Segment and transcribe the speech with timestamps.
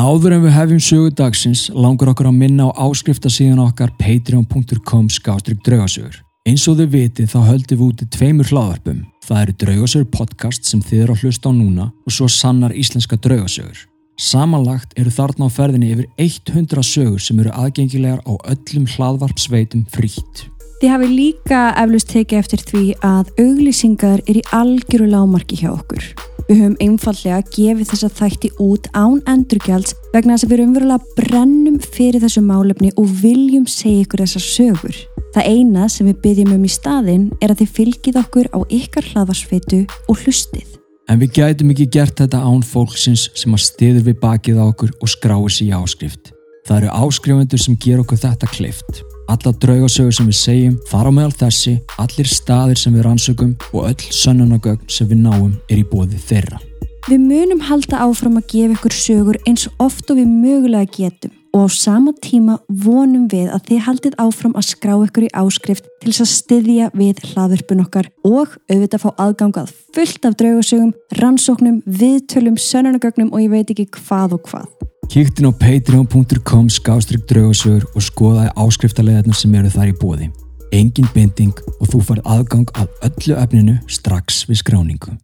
[0.00, 5.60] áður en við hefjum sögu dagsins langar okkur að minna á áskriftasíðan okkar patreon.com skástrygg
[5.66, 6.20] draugasögur.
[6.48, 9.02] Eins og þau viti þá höldum við úti tveimur hlaðarpum.
[9.26, 13.18] Það eru draugasögur podcast sem þið eru að hlusta á núna og svo sannar íslenska
[13.20, 13.82] draugasögur.
[14.20, 20.46] Samanlagt eru þarna á ferðinni yfir 100 sögur sem eru aðgengilegar á öllum hlaðvarpsveitum frítt.
[20.80, 26.06] Þið hafi líka eflust tekið eftir því að auglýsingar er í algjöru lámarki hjá okkur.
[26.46, 31.76] Við höfum einfallega gefið þessa þætti út án endurgjalds vegna þess að við umverulega brennum
[31.84, 35.02] fyrir þessu málefni og viljum segja ykkur þessar sögur.
[35.36, 39.12] Það eina sem við byggjum um í staðin er að þið fylgið okkur á ykkar
[39.12, 40.80] hlaðvarsfeitu og hlustið.
[41.12, 44.96] En við gætum ekki gert þetta án fólksins sem að stiður við bakið á okkur
[44.96, 46.32] og skráir sér í áskrift.
[46.64, 49.04] Það eru áskrifundur sem ger okkur þetta klift.
[49.30, 53.84] Alla draugasögur sem við segjum, fara á meðal þessi, allir staðir sem við rannsökum og
[53.86, 56.58] öll sönnunagögn sem við náum er í bóði þeirra.
[57.06, 61.66] Við munum halda áfram að gefa ykkur sögur eins oft og við mögulega getum og
[61.66, 66.10] á sama tíma vonum við að þið haldið áfram að skrá ykkur í áskrift til
[66.10, 72.58] þess að styðja við hlaðurpun okkar og auðvitað fá aðgangað fullt af draugasögum, rannsóknum, viðtölum,
[72.58, 74.70] sönnunagögnum og ég veit ekki hvað og hvað.
[75.10, 80.28] Kíktin á patreon.com skástrygg draugasögur og skoðaði áskriftarleðarnar sem eru þar í bóði.
[80.70, 85.16] Engin binding og þú farið aðgang af öllu efninu strax við skráningu.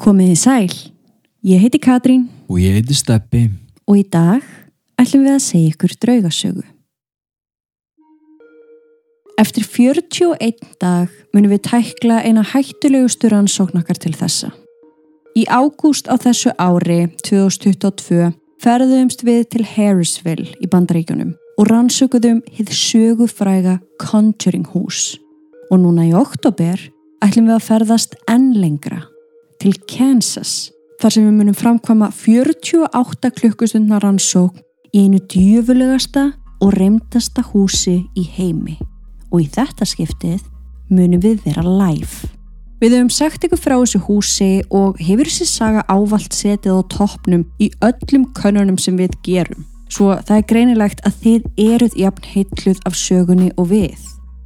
[0.00, 0.72] Komiði sæl,
[1.44, 3.50] ég heiti Katrín Og ég heiti Steppi.
[3.84, 4.40] og í dag
[4.96, 6.64] ætlum við að segja ykkur draugasögu.
[9.36, 14.56] Eftir 41 dag munum við tækla eina hættulegustu rannsóknakar til þessa.
[15.36, 18.30] Í ágúst á þessu ári 2022
[18.64, 25.18] ferðumst við til Harrisville í Bandaríkjunum og rannsökuðum hið sögufræga Conjuring hús.
[25.68, 26.80] Og núna í oktober
[27.20, 29.02] ætlum við að ferðast enn lengra
[29.60, 30.70] til Kansas
[31.02, 34.56] þar sem við munum framkvama 48 klukkustundna rannsók
[34.96, 36.30] í einu djöfulegasta
[36.64, 38.78] og reymdasta húsi í heimi.
[39.28, 40.40] Og í þetta skiptið
[40.88, 42.35] munum við vera live.
[42.76, 47.46] Við höfum sagt ykkur frá þessu húsi og hefur þessi saga ávalt setið á toppnum
[47.56, 49.62] í öllum könnunum sem við gerum.
[49.88, 53.96] Svo það er greinilegt að þið eruð jafn heitluð af sögunni og við.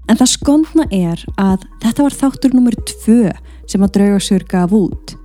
[0.06, 3.34] En það skondna er að þetta var þáttur nummer tvö
[3.66, 5.16] sem að draugasögur gaf út.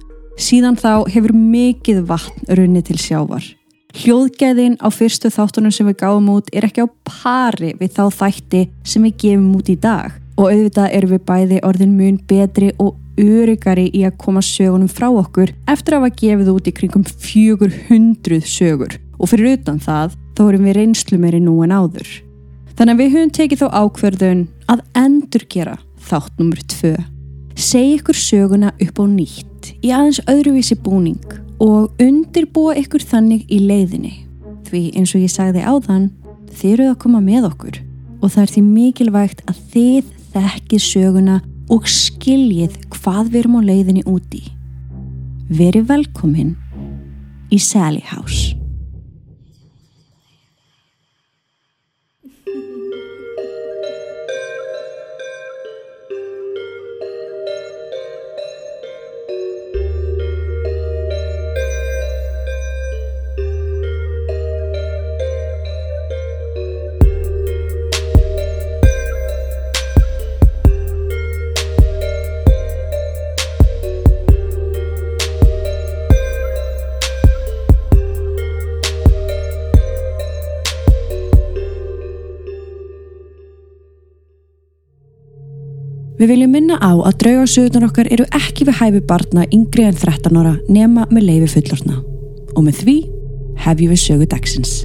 [0.42, 3.46] Síðan þá hefur mikið vatn runnið til sjávar.
[3.96, 8.68] Hljóðgæðin á fyrstu þáttunum sem við gáum út er ekki á pari við þá þætti
[8.82, 12.96] sem við gefum út í dag og auðvitað erum við bæði orðin mun betri og
[13.20, 18.42] örygari í að koma sögunum frá okkur eftir að hafa gefið út í kringum 400
[18.44, 22.10] sögur og fyrir utan það þá erum við reynslu meiri nú en áður.
[22.76, 24.42] Þannig að við höfum tekið þá ákverðun
[24.72, 25.78] að endurgera
[26.10, 26.92] þátt nummer 2.
[27.56, 33.62] Segja ykkur söguna upp á nýtt í aðeins öðruvísi búning og undirbúa ykkur þannig í
[33.64, 34.26] leiðinni.
[34.68, 36.10] Því eins og ég sagði áðan,
[36.52, 37.80] þið eruð að koma með okkur
[38.20, 41.40] og það er því mikilvægt að þið þekkið söguna
[41.72, 44.44] og skiljið hvað við erum á leiðinni úti.
[45.50, 46.54] Verið velkomin
[47.54, 48.65] í Sally House.
[86.16, 90.38] Við viljum minna á að draugarsögurnar okkar eru ekki við hæfi barna yngri en 13
[90.40, 92.00] ára nema með leifi fullorna.
[92.56, 92.96] Og með því
[93.66, 94.78] hefjum við sögu dagsins.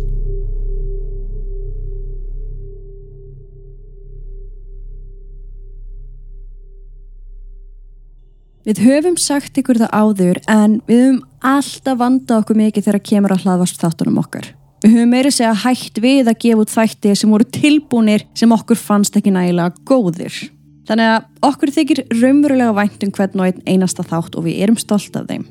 [8.66, 13.38] Við höfum sagt ykkur það áður en við höfum alltaf vanda okkur mikið þegar kemur
[13.38, 14.50] að hlaðvast þáttunum okkar.
[14.82, 18.82] Við höfum meiri segja hægt við að gefa út þætti sem voru tilbúnir sem okkur
[18.82, 20.48] fannst ekki nægilega góðir.
[20.90, 24.78] Þannig að okkur þykir raunverulega vænt um hvern og einn einasta þátt og við erum
[24.80, 25.44] stolt af þeim.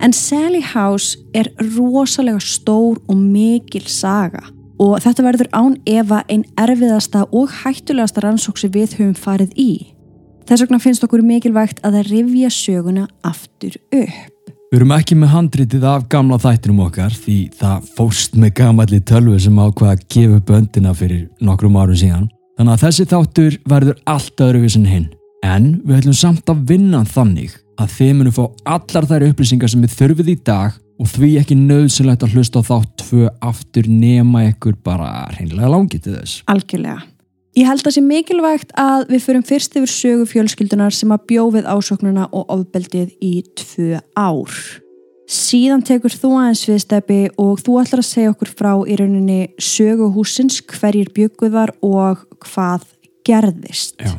[0.00, 4.46] En Sally House er rosalega stór og mikil saga
[4.80, 9.70] og þetta verður án Eva einn erfiðasta og hættulegasta rannsók sem við höfum farið í.
[10.46, 14.52] Þess vegna finnst okkur mikilvægt að það rifja söguna aftur upp.
[14.66, 19.36] Við erum ekki með handritið af gamla þættinum okkar því það fóst með gamalli tölvu
[19.40, 22.26] sem ákvaða að gefa böndina fyrir nokkrum árum síðan.
[22.56, 25.08] Þannig að þessi þáttur verður allt öðruvísin hinn.
[25.44, 28.44] En við ætlum samt að vinna þannig að þið munum fá
[28.76, 32.68] allar þær upplýsingar sem við þurfið í dag og því ekki nöðsilegt að hlusta á
[32.70, 36.40] þátt tvö aftur nema ykkur bara reynlega langi til þess.
[36.48, 37.04] Algjörlega.
[37.56, 41.68] Ég held að sé mikilvægt að við förum fyrst yfir sögu fjölskyldunar sem að bjófið
[41.72, 44.56] ásóknuna og ofbeldið í tvö ár.
[45.26, 49.40] Síðan tekur þú aðeins við steppi og þú ætlar að segja okkur frá í rauninni
[49.58, 52.86] söguhúsins, hverjir bygguðar og hvað
[53.26, 53.98] gerðist.
[53.98, 54.14] Já.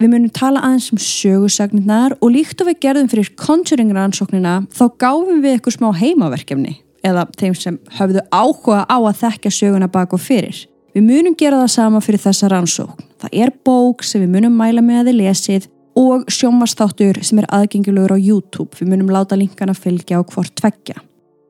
[0.00, 5.42] Við munum tala aðeins um sögursagninnar og líkt og við gerðum fyrir Conjuring-rannsóknina þá gáfum
[5.44, 10.24] við eitthvað smá heimaverkefni eða þeim sem höfðu áhuga á að þekka söguna bak og
[10.24, 10.56] fyrir.
[10.96, 13.04] Við munum gera það sama fyrir þessa rannsókn.
[13.20, 15.68] Það er bók sem við munum mæla með að þið lesið
[16.00, 18.72] og sjónvastáttur sem er aðgengilegur á YouTube.
[18.78, 20.96] Við munum láta linkana fylgja á hvort tveggja.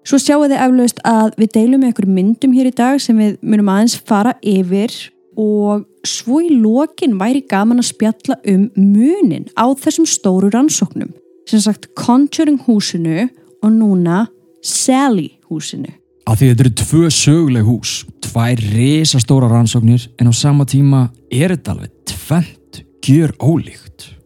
[0.07, 3.37] Svo sjáu þið eflaust að við deilum með einhver myndum hér í dag sem við
[3.45, 4.95] munum aðeins fara yfir
[5.39, 11.13] og svo í lokin væri gaman að spjalla um munin á þessum stóru rannsóknum.
[11.49, 13.29] Sem sagt Conjuring húsinu
[13.61, 14.27] og núna
[14.65, 15.93] Sally húsinu.
[16.29, 17.93] Af því þetta eru tvö söguleg hús,
[18.25, 24.20] tvær risastóra rannsóknir en á sama tíma er þetta alveg tvent gjör ólíkt.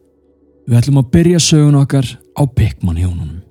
[0.64, 2.06] Við ætlum að byrja sögun okkar
[2.36, 3.42] á Pickman hjónunum.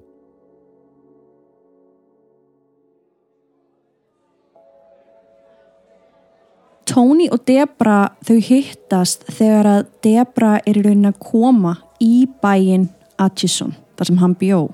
[6.89, 12.89] Tony og Debra þau hittast þegar að Debra er í raunin að koma í bæin
[13.21, 14.65] Atchison, þar sem hann bjó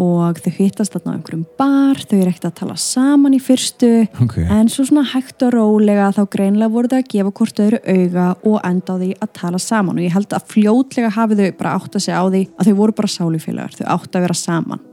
[0.00, 3.90] og þau hittast þarna á einhverjum bar, þau eru ekkert að tala saman í fyrstu
[4.22, 4.36] Ok.
[4.42, 8.26] en svo svona hægt og rólega þá greinlega voru þau að gefa hvort öðru auga
[8.42, 11.74] og enda á því að tala saman og ég held að fljótlega hafi þau bara
[11.78, 14.84] átt að segja á því að þau voru bara sálufélagar, þau átt að vera saman.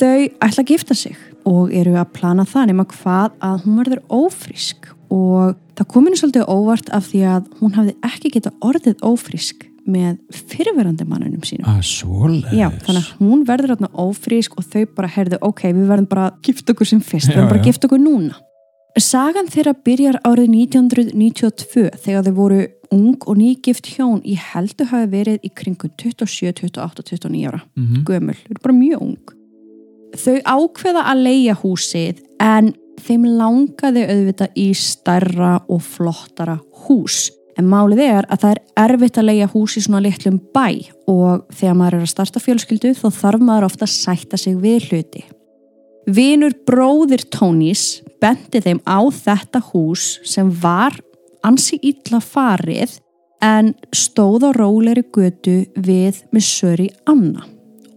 [0.00, 1.16] Þau ætla að gifta sig
[1.48, 6.46] og eru að plana það nema hvað að hún verður ófrísk og það kominu svolítið
[6.52, 10.18] óvart af því að hún hafði ekki geta orðið ófrísk með
[10.50, 11.66] fyrirverandi mannunum sínum.
[11.70, 12.52] Að svoleiðis.
[12.58, 16.28] Já, þannig að hún verður þarna ófrísk og þau bara herðu, ok, við verðum bara
[16.28, 18.40] að gifta okkur sem fyrst, við Já, verðum bara að gifta okkur núna.
[19.00, 22.60] Sagan þeirra byrjar árið 1992 þegar þau voru
[22.90, 27.62] ung og nýgift hjón í heldu hafi verið í kringum 27, 28, 29 ára.
[27.78, 28.04] Mhm.
[28.08, 29.34] Gömul, þau eru bara mjög ung.
[30.10, 37.30] Þau ákveða að leia húsið en þeim langaði auðvitað í stærra og flottara hús.
[37.60, 40.66] En málið er að það er erfitt að leia hús í svona litlum bæ
[41.10, 44.86] og þegar maður er að starta fjölskyldu þá þarf maður ofta að sætta sig við
[44.88, 45.24] hluti.
[46.08, 50.96] Vinur bróðir Tónís bendi þeim á þetta hús sem var
[51.44, 52.96] ansi illa farið
[53.44, 57.44] en stóð á róleri götu við Missouri Anna.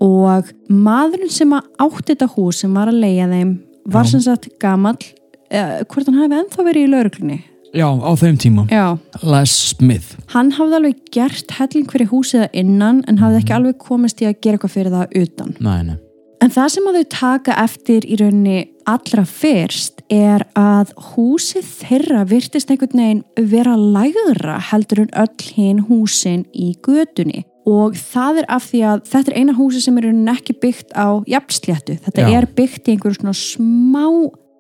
[0.03, 3.55] Og maðurinn sem átti þetta hús sem var að leia þeim
[3.95, 4.99] var sem sagt gamall
[5.47, 7.41] eh, hvort hann hefði ennþá verið í lauruglunni
[7.73, 8.67] Já, á þeim tíma.
[8.69, 10.15] Já, Les Smith.
[10.33, 14.27] hann hafði alveg gert helling fyrir húsið að innan en hafði ekki alveg komist í
[14.29, 15.95] að gera eitthvað fyrir það utan Nei, nei.
[16.43, 18.57] En það sem að þau taka eftir í rauninni
[18.91, 23.21] allra fyrst er að húsið þeirra virtist einhvern veginn
[23.53, 29.03] vera lægra heldur en öll hinn húsin í götunni og það er af því að
[29.07, 31.95] þetta er eina húsi sem er ekki byggt á jafnsléttu.
[32.03, 32.37] Þetta Já.
[32.41, 34.03] er byggt í einhverju svona smá,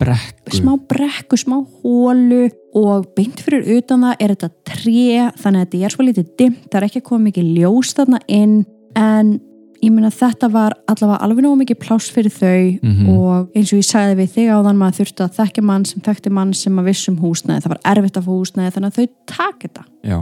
[0.03, 0.57] Brekku.
[0.59, 5.81] smá brekku, smá hólu og beint fyrir utan það er þetta tré þannig að þetta
[5.85, 8.55] er svo litið dimmt, það er ekki að koma mikið ljós þarna inn
[8.99, 9.33] en
[9.83, 13.09] ég meina þetta var allavega alveg nógu mikið pláss fyrir þau Mhm.
[13.09, 16.31] og eins og ég sagði við þig áðan maður þurfti að þekkja mann sem þekkti
[16.31, 19.67] mann sem að vissum húsnæði, það var erfitt að fá húsnæði þannig að þau taka
[19.67, 20.19] þetta Já.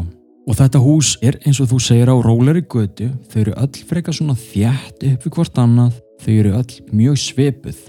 [0.50, 3.12] Og þetta hús er eins og þú segir á róleri götu.
[3.30, 5.94] Þau eru öll frekar svona þjætt upp við hvort annað.
[6.22, 7.80] Þau eru öll mjög svipuð.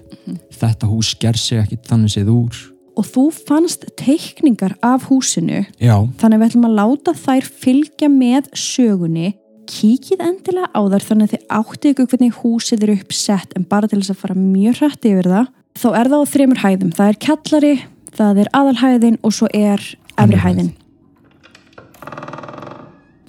[0.56, 2.60] Þetta hús ger sig ekki þannig séð úr.
[2.92, 5.62] og þú fannst teikningar af húsinu.
[5.80, 5.96] Já.
[6.20, 9.30] þannig að við ætlum að láta þær fylgja með sögunni.
[9.64, 13.88] Kíkið endilega á þar þannig að þið áttið ykkur hvernig húsið er uppsett en bara
[13.88, 15.46] til þess að fara mjög hrætt yfir það.
[15.72, 16.92] Þá er það á þremur hæðum.
[16.92, 17.74] Það er kjallari,
[18.12, 19.80] það er aðalhæðin og svo er
[20.18, 20.72] efri hæðin.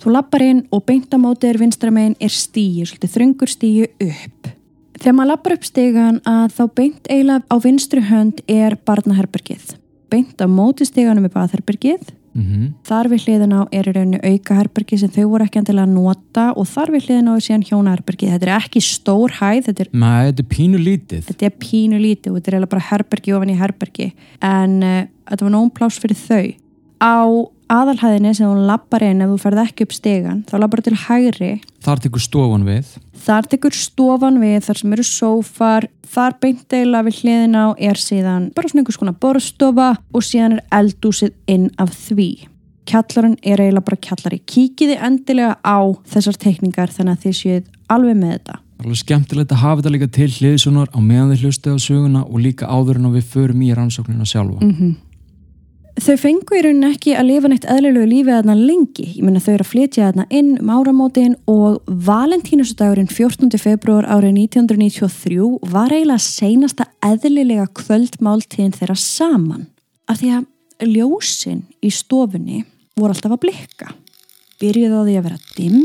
[0.03, 4.51] þú lappar inn og beintamótið er vinstramegin er stíu, svolítið þröngur stíu upp
[5.03, 9.77] þegar maður lappar upp stígan að þá beint eiginlega á vinstri hönd er barnaherbergið
[10.13, 14.97] beint á móti stíganum er baðherbergið Mm Þar við hliðin á er í rauninu aukaherbergi
[14.97, 18.29] sem þau voru ekki endilega að nota og þar við hliðin á er síðan hjónaherbergi.
[18.33, 21.21] Þetta er ekki stór hæð, þetta er, Nei, þetta er pínu lítið.
[21.29, 24.07] þetta er pínu lítið og þetta er eiginlega bara herbergi ofan í herbergi.
[24.41, 26.43] En uh, þetta var nógum pláss fyrir þau.
[27.03, 27.27] Á
[27.73, 31.51] aðalhæðinni sem þú lappar inn ef þú ferð ekki upp stegan, þá lappar til hægri.
[31.83, 32.93] Þar tekur stofan við.
[33.25, 37.99] Þar tekur stofan við, þar sem eru sófar, þar beint eiginlega við hliðin á er
[37.99, 42.31] síðan bara svona einhvers konar borðstofa og síðan er eldúsið inn af því.
[42.87, 44.43] Kjallarinn er eiginlega bara kjallari.
[44.43, 45.79] Kíkiði endilega á
[46.13, 48.59] þessar teikningar þannig að þið séuð alveg með þetta.
[48.59, 51.79] Það er alveg skemmtilegt að hafa þetta líka til hliðsunar á meðan þið hlustið á
[51.83, 54.59] söguna og líka áður en við förum í rannsóknina sjálfa.
[54.63, 54.77] Mm
[55.93, 59.05] Þau fengu í rauninni ekki að lifa neitt eðlilegu lífið þarna lengi.
[59.13, 63.53] Ég meina þau eru að flytja þarna inn um áramótin og Valentínusdagurinn 14.
[63.61, 69.67] februar árið 1993 var eiginlega seinasta eðlilega kvöldmáltíðin þeirra saman.
[70.09, 72.63] Af því að ljósin í stofunni
[72.97, 73.93] voru alltaf að blikka.
[74.63, 75.83] Byrjuði á því að vera dimm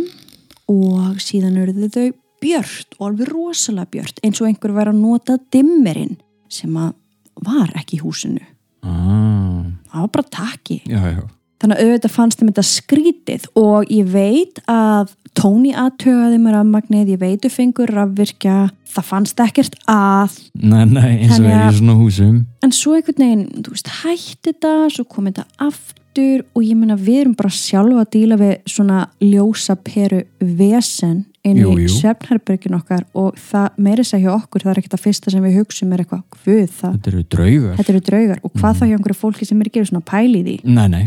[0.73, 2.07] og síðan eruðu þau
[2.41, 6.17] björt og alveg rosalega björt eins og einhver var að nota dimmerinn
[6.49, 6.95] sem að
[7.45, 8.43] var ekki í húsinu
[8.83, 9.65] Ah,
[9.99, 11.23] það var bara taki já, já.
[11.59, 17.11] þannig að auðvitað fannst þeim þetta skrítið og ég veit að Tóni aðtögaði með rafmagnið,
[17.13, 18.55] ég veit þau fengur rafvirkja,
[18.91, 22.41] það fannst ekkert að Nei, nei, eins og er í svona húsum.
[22.65, 26.97] en svo einhvern veginn, þú veist, hætti þetta svo kom þetta aftur og ég meina
[26.99, 31.93] við erum bara sjálfa að díla við svona ljósa peru vesen inn Jú, í jú.
[31.99, 35.57] svefnherbergin okkar og það meiri segja hjá okkur, það er ekkert að fyrsta sem við
[35.59, 37.77] hugsum er eitthvað, hvað það, Þetta eru draugar.
[37.81, 38.41] þetta eru draugar.
[38.45, 40.57] Og hvað þá hjá einhverju fólki sem er ekki svona pæli í því?
[40.79, 41.05] Nei, nei,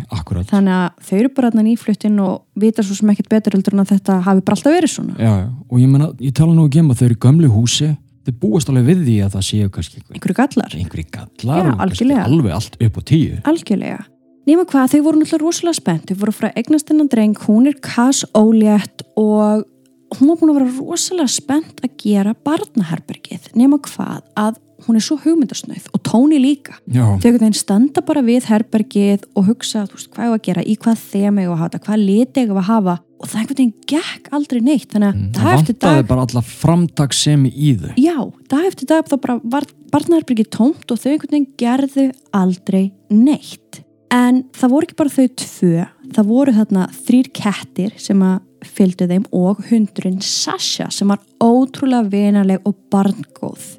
[0.52, 3.84] þannig að þau eru bara þarna nýfluttin og vita svo sem ekkert betur heldur en
[3.86, 5.18] að þetta hafi bara alltaf verið svona.
[5.20, 7.52] Já, já, og ég meina, ég tala nú ekki um að þau eru í gömlu
[7.52, 7.92] húsi,
[8.28, 11.76] þau búast alveg við því að það séu kannski einhver, einhverju gallar, einhverjir gallar Já,
[11.86, 12.26] algjörlega.
[12.30, 13.38] alveg allt upp á tíu.
[13.50, 14.02] algjörlega.
[14.50, 16.06] Nema hvað, þau voru náttúrulega rosalega spennt.
[16.10, 19.66] Þau voru frá eignast innan dreng, hún er kass ólétt og
[20.18, 25.04] hún var búin að vera rosalega spennt að gera barnaherbergið, nema hvað að hún er
[25.06, 26.74] svo hugmyndasnöð og Tóni líka.
[26.90, 31.04] Einhvern veginn standa bara við herbergið og hugsa, veist, hvað ég að gera, í hvað
[31.12, 32.96] þema ég að hafa hvað liti ég að hafa.
[33.22, 36.26] Og það einhvern veginn gekk aldrei neitt þannig að Mm, það dag eftir vantaði bara
[36.26, 37.94] alla framtagsemi í þau.
[38.02, 38.18] já,
[38.50, 43.84] dag eftir dag þá bara var barnaherbergið tómt og þau einhvern veginn gerðu aldrei neitt.
[44.12, 49.08] En það voru ekki bara þau tvö það voru þarna þrýr kettir sem að fylgdu
[49.10, 53.78] þeim og hundurinn Sasha sem var ótrúlega vinaleg og barngóð.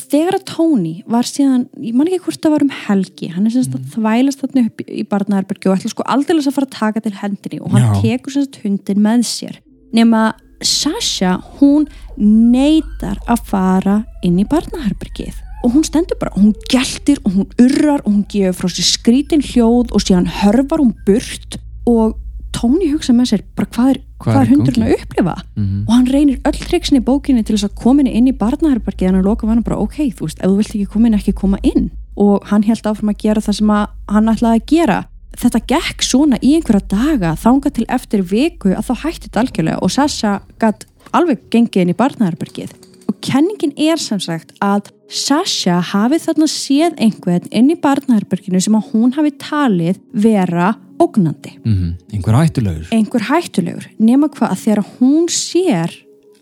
[0.00, 3.54] Þegar að Tony var síðan ég man ekki hvort það var um helgi hann er
[3.54, 7.00] semst að þvælast þarna upp í- barnaherbergi og ætla sko aldrei að fara að taka
[7.04, 8.00] til hendinni og hann Já.
[8.02, 9.58] tekur semst hundin með sér.
[9.92, 10.22] Nema
[10.62, 11.86] Sasha hún
[12.20, 18.00] neytar að fara inn í barnaherbergið og hún stendur bara, hún geltir og hún urrar
[18.06, 21.58] og hún gefur frá sér skrítin hljóð og síðan hörfar hún burt
[21.90, 22.14] og
[22.52, 25.34] Tony hugsa með sér bara hvað er, Hvað hvað er hundurinn að upplifa?
[25.56, 25.84] Mhm.
[25.86, 29.08] og hann reynir öll triksin í bókinni til þess að henni inn í barnaherbergið.
[29.08, 31.34] En að loka hann bara ok, þú veist, ef þú vilt ekki koma inn ekki
[31.34, 31.90] koma inn.
[32.16, 34.98] Og hann held áfram að gera það sem að hann ætlaði að gera.
[35.40, 39.82] Þetta gekk svona í einhverja daga þanga til eftir viku að þá hætti þetta algjörlega
[39.82, 42.70] og Sasha gætt alveg gengið inn í barnaherbergið.
[42.74, 42.89] og
[43.24, 48.92] kenningin er sem sagt að Sasha hafi þarna séð einhvern inn í barnaherberginu sem að
[48.92, 51.56] hún hafi talið vera ógnandi.
[51.64, 52.86] Mhm, Einhver hættulegur.
[52.92, 55.90] einhver hættulegur nema hvað að þegar hún sér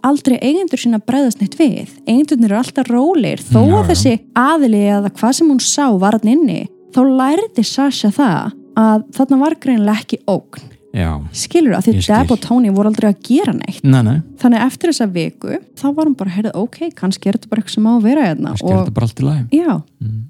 [0.04, 4.82] aldrei eigendur sína bregðast neitt við eigendurnir eru alltaf rólir þó Já, að þessi aðili
[4.92, 6.60] eða hvað sem hún sá var hann inni
[6.94, 11.92] þá lærði Sasha það að þarna var greinlega ekki ógn Já, skilur að því.
[12.06, 15.84] Deb og Tony voru aldrei að gera neitt nei, nei, þannig eftir þessa viku þá
[15.92, 18.54] var hún bara heyrðið ok, kannski er þetta bara eitthvað sem á að vera hérna
[18.54, 19.62] kannski er þetta bara allt í lagi.
[20.00, 20.24] Mhm.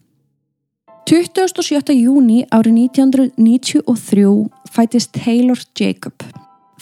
[1.08, 1.94] 27.
[1.96, 6.26] júni árið 1993 fætist Taylor Jacob.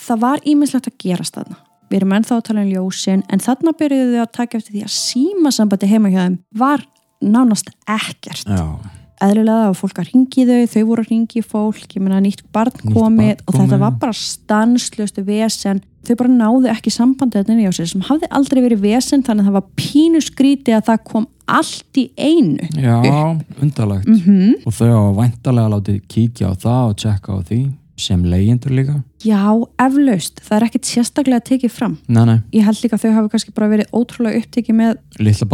[0.03, 1.61] Það var ímislegt að gerast þarna.
[1.87, 4.83] Við erum ennþá að tala um ljósin en þarna byrjuðu þau að taka eftir því
[4.83, 6.83] að símasambandi heima hjá þeim var
[7.23, 8.43] nánast ekkert.
[8.51, 8.65] Já,
[9.23, 12.75] Eðlilega að fólk að ringi þau, þau voru að ringi fólk, ég meina nýtt barn
[12.93, 15.81] komið og þetta var bara stanslöstu vesen.
[16.07, 19.25] Þau bara náðu ekki sambandið þetta inn í á sig sem hafði aldrei verið vesen
[19.27, 22.69] þannig að það var pínu skrítið að það kom allt í einu.
[23.07, 23.25] já,
[23.63, 24.07] undarlegt.
[24.07, 24.21] Mm
[24.67, 27.61] Og þau hafa væntalega látið kíkja á það og tjekka á því
[27.97, 28.95] sem leyendur líka.
[29.25, 29.41] Já,
[29.81, 30.41] eflaust.
[30.45, 31.95] Það er ekkert sérstaklega tekið fram.
[32.13, 35.49] Nei, nei, Ég held líka að þau hafi kannski bara verið ótrúlega upptekið með, litla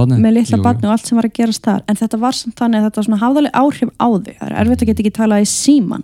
[0.65, 1.85] barni og allt sem var að gerast þar.
[1.87, 4.33] En þetta var samt þannig að þetta svona hafðalega áhrif á þau.
[4.33, 6.03] Það er erfitt að geta ekki talað í síman.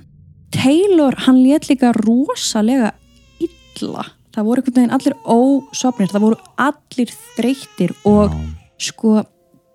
[0.55, 2.93] Taylor, hann let líka rosalega
[3.43, 4.07] illa.
[4.35, 6.13] Það voru einhvern veginn allir ósopnir.
[6.13, 8.47] Það voru allir þreyttir og Já.
[8.89, 9.17] sko,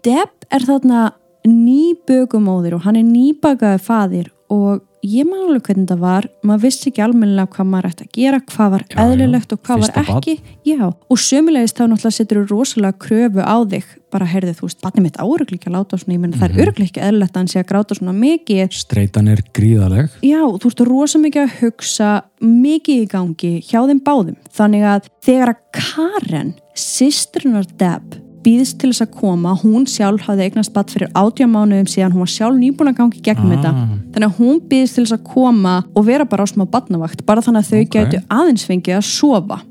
[0.04, 1.04] Deb er þarna
[1.48, 6.90] nýbögumóðir og hann er nýbagaði faðir og ég man alveg hvernig þetta var maður vissi
[6.90, 9.04] ekki almennilega hvað maður ætti að gera hvað var Já, já.
[9.04, 10.36] eðlilegt og hvað Fyrsta var ekki
[10.70, 10.80] já.
[11.10, 15.04] og sömulegist þá náttúrulega setur þú rosalega kröfu á þig bara heyrðu þú veist, barnið
[15.08, 16.54] mitt árugl ekki að láta svona, ég menn það Mhm.
[16.60, 20.10] er öruglega ekki eðlilegt að hann sé að gráta svona mikið Streitan er gríðaleg.
[20.22, 22.10] Já, þú ert rosa mikið að hugsa
[22.42, 28.90] mikið í gangi hjá þeim báðum þannig að þegar að Karen sýstrunar Deb býðist til
[28.92, 32.58] þess að koma, hún sjálf hafði eignast batt fyrir átjá mánuðum síðan hún var sjálf
[32.60, 33.56] nýbúin að gangi gegnum Ah.
[33.56, 33.74] þetta
[34.14, 37.42] þannig að hún býðist til þess að koma og vera bara á smá batnavakt, bara
[37.42, 37.94] þannig að þau Ok.
[37.98, 39.62] gætu aðeins fengið að sofa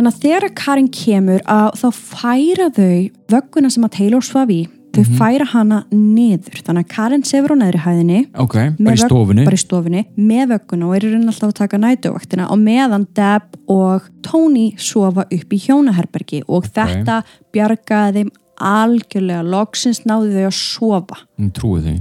[0.00, 4.60] Þannig að þegar Karin kemur að þá færa þau vögguna sem að Taylor svaf í,
[4.92, 5.16] þau Mhm.
[5.18, 6.62] færa hana niður.
[6.66, 8.20] Þannig að Karin sefur á neðri hæðinni.
[8.34, 9.44] Ok, með bara í stofunni.
[9.44, 13.06] bara í stofunni með vögguna og er í raun alltaf að taka nætuvaktina og meðan
[13.14, 17.22] Deb og Tony sofa upp í hjónaherbergi og þetta
[17.54, 18.30] bjargaði þeim
[18.60, 19.42] algjörlega.
[19.48, 21.16] Loksins náðu þau að sofa.
[21.52, 21.96] Trúi því.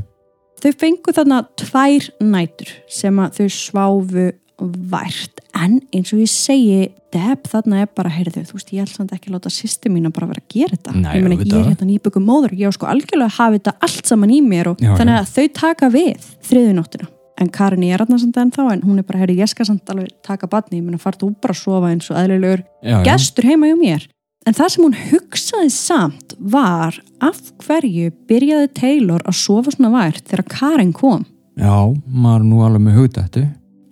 [0.60, 4.31] Þau fengu þarna tvær nætur sem að þau sváfu
[4.68, 5.44] vært.
[5.58, 9.13] En eins og ég segi Deb þarna er bara, heyrðu, þú veist, ég held samt
[9.16, 10.92] ekki að láta sýstu mín að bara vera að gera þetta.
[10.94, 13.74] Nei, ég meina, ég er hérna nýbyggum móður ég á sko algjörlega að hafa þetta
[13.88, 15.22] allt saman í mér og Já, þannig já.
[15.24, 17.10] að þau taka við þriðu nóttina.
[17.39, 19.89] En Karin er þarna samt enn þá en hún er bara, heyrðu, ég skal samt
[19.89, 23.04] alveg taka badni ég meina, fara þú bara að sofa eins og eðlilegur já, já.
[23.10, 24.06] gestur heima hjá mér.
[24.46, 30.30] En það sem hún hugsaði samt var af hverju byrjaði Taylor að sofa svona vært
[30.30, 31.25] þegar Karin kom?
[31.60, 33.48] Já, maður nú alveg með hugdættu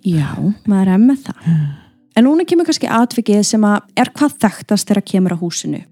[0.08, 0.32] Já,
[0.68, 1.46] maður er með það.
[2.16, 5.84] En núna kemur kannski atvikið sem að er hvað þekktast þegar kemur á húsinu.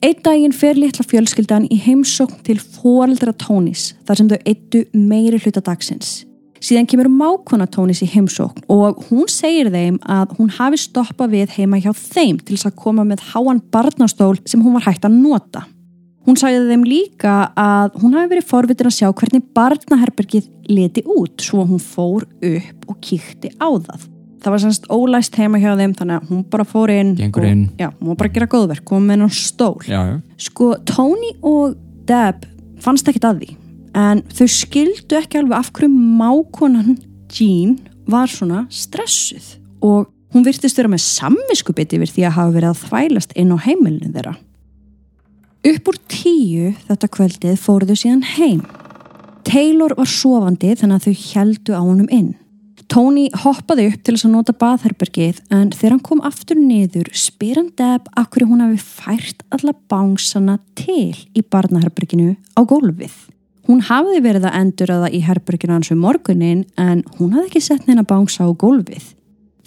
[0.00, 5.40] Einn daginn fer litla fjölskyldan í heimsókn til foreldra Tónis þar sem þau eittu meiri
[5.42, 6.22] hluta dagsins.
[6.60, 11.54] Síðan kemur mákona Tónis í heimsókn og hún segir þeim að hún hafi stoppað við
[11.56, 15.20] heima hjá þeim til þess að koma með háan barnastól sem hún var hægt að
[15.20, 15.66] nota.
[16.28, 21.40] Hún sagði þeim líka að hún hafi verið forvitin að sjá hvernig barnaherbergið leti út
[21.42, 24.04] svo hún fór upp og kíkti á það.
[24.40, 27.50] Það var semst ólæst heima hjá þeim þannig að hún bara fór inn Gengur og,
[27.50, 27.64] inn.
[27.80, 29.80] Já, hún var bara að gera góðverk, kom með hennar stól.
[29.84, 31.74] já, já, Sko, Tony og
[32.08, 32.46] Deb
[32.80, 33.50] fannst ekkert að því
[34.00, 36.96] en þau skildu ekki alveg af hverju mákonan
[37.30, 37.76] Jean
[38.10, 42.82] var svona stressuð og hún virtist vera með samviskubit yfir því að hafa verið að
[42.84, 44.36] þvælast inn á heimilinu þeirra.
[45.60, 48.60] Upp úr tíu þetta kvöldið fóruðu síðan heim.
[49.44, 52.30] Taylor var sofandi þannig að þau heldu á honum inn.
[52.88, 57.60] Tony hoppaði upp til þess að nota baðherbergið en þegar hann kom aftur niður spyr
[57.60, 63.12] hann Deb hverju hún hafi fært alla bánsana til í barnaherberginu á gólfið.
[63.68, 67.52] Hún hafði verið að endur að það í herberginu hans um morgunin en hún hafði
[67.52, 69.12] ekki sett neina bánsa á gólfið.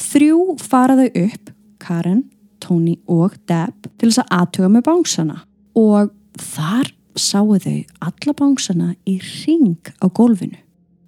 [0.09, 2.25] Þrjú faraðu upp, Karen,
[2.57, 5.43] Tony og Deb til þess að aðtuga með bánsana
[5.75, 10.57] og þar sáu þau alla bánsana í ring á gólfinu.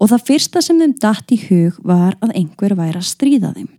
[0.02, 3.70] Og það fyrsta sem þeim datt í hug var að einhver væri að stríða þeim.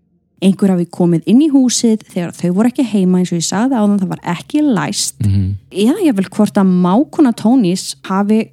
[0.42, 3.79] Einhver hafi komið inn í húsið þegar þau voru ekki heima eins og ég sagði
[3.79, 5.20] á þann það var ekki læst.
[5.25, 8.51] mhm, Eða ég vel hvort að mákona Tónís hafi,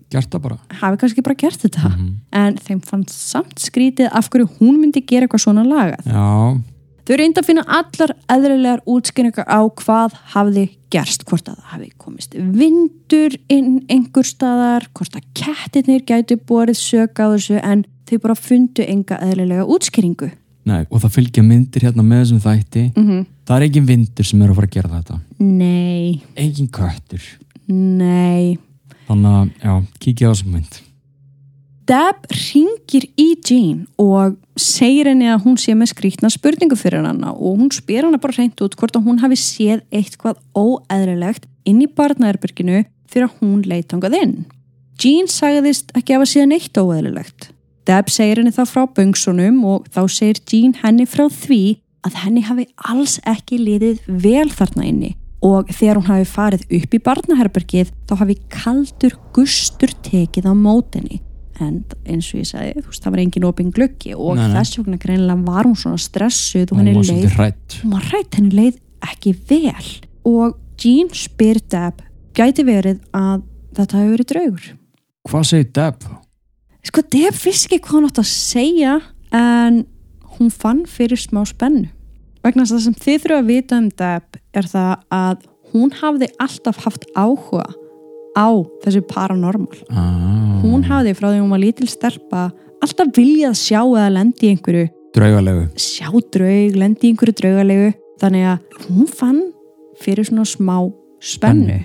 [0.80, 1.90] hafi kannski bara gert þetta.
[1.90, 2.14] Mhm.
[2.32, 6.06] En þeim fannst samt skrítið af hverju hún myndi gera eitthvað svona lagað.
[6.08, 6.62] já,
[7.04, 10.62] Þau reynda að finna allar eðrilegar útskynningar á hvað hafði
[10.94, 16.78] gerst, hvort að það hafi komist vindur inn einhver staðar, hvort að kettirnir gætu borið
[16.80, 20.32] sök á þessu en þau bara fundu enga eðrilega útskynningu.
[20.64, 23.26] nei, og það fylgja myndir hérna með þessum þætti Mm -hmm.
[23.46, 27.24] það er engin vindur sem er að fara að gera þetta Nei, engin köttur
[27.68, 28.58] nei.
[29.08, 30.80] þannig að, já, kíkja á þessum mynd
[31.84, 37.34] Deb ringir í Jean og segir henni að hún sé með skrítna spurningu fyrir hana
[37.34, 41.82] og hún spyr hana bara reynd út hvort að hún hafi séð eitthvað óeðrilegt inn
[41.84, 44.38] í barnaherbyrginu fyrir að hún leit hangað inn.
[45.02, 47.50] Jean sagðist ekki hafa séð neitt óeðrilegt.
[47.84, 52.46] Deb segir henni þá frá böngsunum og þá segir Jean henni frá því að henni
[52.48, 55.12] hafi alls ekki liðið vel þarna inni
[55.44, 61.20] og þegar hún hafi farið upp í barnaherbergið þá hafi kaldur gustur tekið á mótinni
[61.62, 64.56] en eins og ég sagði, þú veist, það var engin opin gluggi og Nei, nei.
[64.58, 67.38] þess vegna greinilega var hún svona stressuð og henni leið
[67.84, 68.80] hún var hrætt, henni leið
[69.12, 69.90] ekki vel
[70.26, 72.02] og Jean spyr Deb
[72.34, 73.44] gæti verið að
[73.78, 74.70] þetta hefur verið draugur
[75.30, 76.08] hvað segir Deb?
[76.84, 78.96] sko Deb vissi ekki hvað hún átt að segja
[79.34, 79.84] en
[80.38, 81.90] hún fann fyrir smá spennu
[82.44, 85.94] vegna þess að það sem þið þurfa að vita um Deb er það að hún
[86.02, 87.70] hafði alltaf haft áhuga
[88.38, 88.50] á
[88.84, 89.80] þessu paranormal.
[89.94, 92.50] Ah, hún hafði frá því hún var lítil stelpa
[92.84, 95.70] alltaf viljað sjá eða lendi í einhverju draugalegu.
[95.78, 97.90] Sjá draug, lendi í einhverju draugalegu.
[98.22, 99.42] Þannig að hún fann
[100.02, 100.78] fyrir svona smá
[101.24, 101.82] spennu.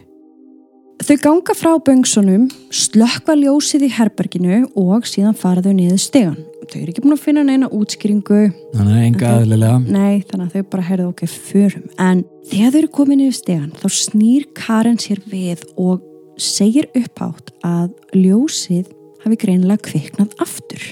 [0.99, 6.41] Þau ganga frá böngsunum slökkva ljósið í herberginu og síðan fara þau niður stegan.
[6.69, 8.41] Þau eru ekki búin að finna neina útskýringu.
[8.75, 11.87] Þannig enga aðlilega nei, þannig að þau bara heyrðu ok, förum.
[12.03, 16.03] En þegar þau eru komin niður stegan þá snýr Karen sér við og
[16.39, 18.87] segir upphátt að ljósið
[19.25, 20.83] hafi greinilega kviknað aftur.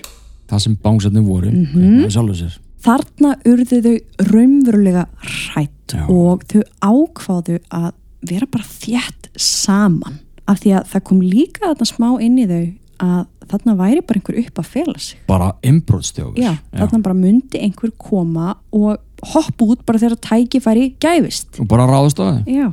[0.51, 2.09] Það sem bánsarnir voru mm Mhm.
[2.11, 2.59] sjálfur sér.
[2.87, 3.97] Þarna urðu þau
[4.31, 6.05] raunverulega hrætt Já.
[6.09, 7.93] og þau ákváðu að
[8.29, 10.21] vera bara þétt saman.
[10.47, 14.21] Af því að það kom líka þarna smá inn í þau að þarna væri bara
[14.21, 15.19] einhver upp að fela sig.
[15.27, 21.59] Bara inbróðstjófur já, þarna bara myndi einhver koma og hoppa út bara þegar tækifæri gæfist.
[21.61, 22.73] Og bara ráðast á það já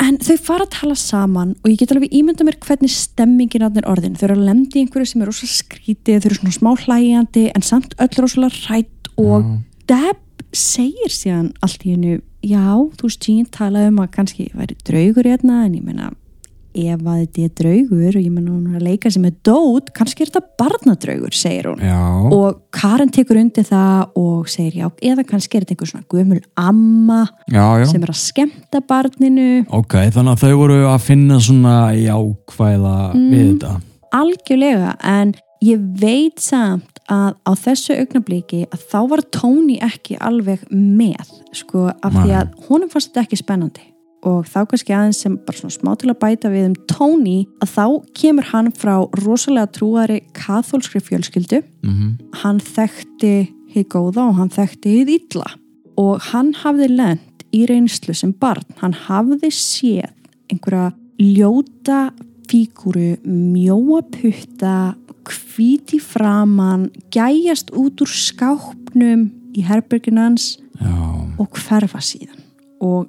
[0.00, 3.80] En þau fara að tala saman og ég get alveg ímynda mér hvernig stemmingin að
[3.80, 4.14] þeir orðin.
[4.16, 7.44] Þau eru að lemdi í einhverju sem er rosalega skrítið, þau eru svona smá hlægjandi
[7.52, 9.58] en samt öll rosalega rætt og Já.
[9.90, 12.62] Deb segir síðan allt í hennu, já,
[12.94, 16.10] þú veist, Jean talaði um að kannski væri draugur hérna en ég meina,
[16.74, 20.24] ef að þetta er draugur og ég meina hún að leika sem er dót, kannski
[20.24, 21.80] er þetta barnadraugur, segir hún.
[21.82, 21.98] já,
[22.36, 26.40] Og Karen tekur undir það og segir já, eða kannski er þetta einhver svona gömul
[26.56, 27.86] amma já, já.
[27.90, 33.44] sem er að skemmta barninu ok, þannig að þau voru að finna svona jákvæða við
[33.54, 33.74] þetta
[34.20, 40.62] algjörlega en ég veit samt að á þessu augnabliki að þá var Tony ekki alveg
[40.70, 42.36] með sko af því Nei.
[42.40, 43.86] að honum fannst þetta ekki spennandi
[44.26, 47.72] og þá kannski aðeins sem bara svona smá til að bæta við um Tony að
[47.72, 47.84] þá
[48.20, 51.62] kemur hann frá rosalega trúari kathólskri fjölskyldu.
[51.86, 53.34] Mm hann þekkti
[53.74, 55.50] hið góða og hann þekkti hið illa.
[56.00, 58.64] Og hann hafði lent í reynslu sem barn.
[58.80, 60.10] Hann hafði séð
[60.50, 62.10] einhverja ljóta
[62.50, 64.94] fígúru, mjóa putta
[65.30, 70.94] hvíti framan gæjast út úr skápnum í herberginans já,
[71.38, 72.40] og hverfa síðan.
[72.80, 73.06] Og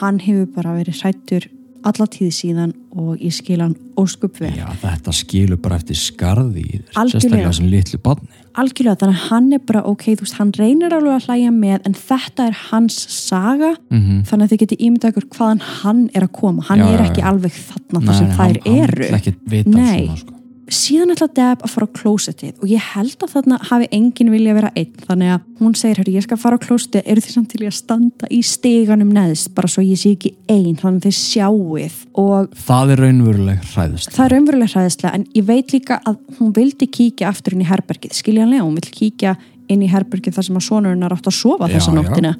[0.00, 1.48] hann hefur bara verið hrættur
[1.82, 6.64] alla tíð síðan og ég skil hann óskup vel já, þetta skilur bara eftir skarði
[6.94, 10.94] sérstaklega sem litlu barni algjörlega þannig að hann er bara ok, þú veist, hann reynir
[10.94, 15.14] alveg að hlæja með en þetta er hans saga mm þannig að þið geti ímyndað
[15.16, 17.26] ykkur hvaðan hann er að koma hann Já, er ekki já.
[17.32, 20.06] alveg þarna þar sem þær eru hann ekki vita Nei.
[20.06, 20.38] svona sko.
[20.70, 24.54] Síðan ætla Deb að fara á klósettið og ég held að þarna hafi enginn vilja
[24.54, 24.92] vera einn.
[25.08, 27.06] Þannig að hún segir, hörru, ég skal fara á klósettið.
[27.10, 30.34] Eru þið samt til í að standa í steganum neðst bara svo ég sé ekki
[30.50, 35.26] einn þannig að þið sjáuð og það er raunveruleg hræðist það er raunverulega hræðislega en
[35.36, 39.36] ég veit líka að hún vildi kíkja aftur inn í herbergið, skiljanlega, hún vill kíkja
[39.72, 42.36] inn í herbergið þar sem að sonurinn er átt að sofa Já, þessa nóttina.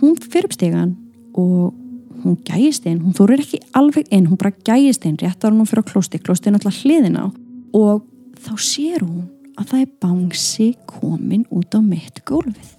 [0.00, 0.96] Hún fyrir upp stegan
[1.38, 1.76] og
[2.24, 5.68] hún gæjist inn, hún þórir ekki alveg inn, hún bara gæjist inn rétt ára hún
[5.68, 7.24] fyrir á klósti, klósti er náttúrulega hliðin á
[7.74, 8.02] og
[8.40, 9.28] þá sér hún
[9.58, 12.70] að það er bangsi komin út á mitt gólfið.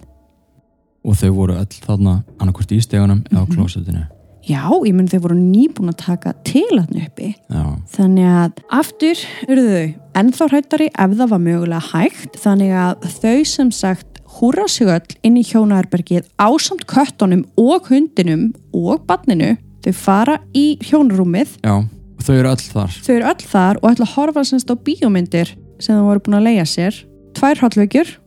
[1.04, 3.54] Og þau voru öll þarna annarkvort í stegunum eða á Mhm.
[3.56, 4.06] klósettinu.
[4.42, 7.34] Já, ég menn þau voru nýbúin að taka til hann uppi.
[7.50, 9.16] Já, Þannig að aftur
[9.48, 12.32] eru þau ennþá hrættari ef það var mögulega hægt.
[12.42, 14.06] Þannig að þau sem sagt
[14.40, 20.76] húra sig öll inn í hjónaherbergið ásamt köttunum og hundinum og barninu þau fara í
[20.78, 21.58] hjónarúmið.
[21.62, 21.84] Já,
[22.26, 22.98] þau eru öll þar.
[23.04, 26.38] Þau eru öll þar og ætla að horfa semst á bíómyndir sem þau voru búin
[26.40, 26.98] að leia sér.
[27.36, 28.18] Tvær hallveikjur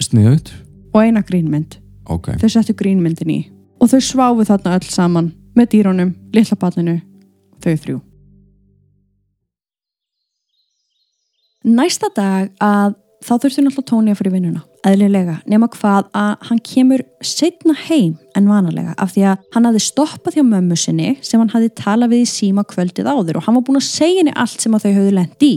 [0.00, 0.52] sniðut,
[0.94, 1.78] og eina grínmynd.
[2.10, 2.32] Ok.
[2.40, 3.40] Þau settu grínmyndin í.
[3.80, 6.98] Og þau sváfu þarna öll saman með dýrónum, litla barninu
[7.64, 8.00] þau þrjú.
[11.64, 16.60] Næsta dag að þá þurfti náttúrulega Tóni að í vinnuna eðlilega, nema hvað að hann
[16.64, 21.40] kemur setna heim en vanalega af því að hann hafði stoppað hjá mömmu sinni sem
[21.40, 24.34] hann hafði talað við í síma kvöldið áður og hann var búin að segja henni
[24.36, 25.54] allt sem þau höfðu lent í.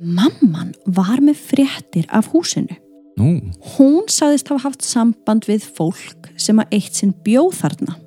[0.00, 2.78] Mamman var með fréttir af húsinu.
[3.20, 3.36] Nú,
[3.76, 7.98] Hún sagðist hafa haft samband við fólk sem að eitt sinn bjóð þarna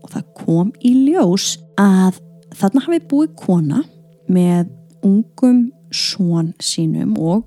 [0.00, 2.18] og það kom í ljós að
[2.56, 3.82] þarna hafi búið kona
[4.32, 4.72] með
[5.04, 7.44] ungum són sínum og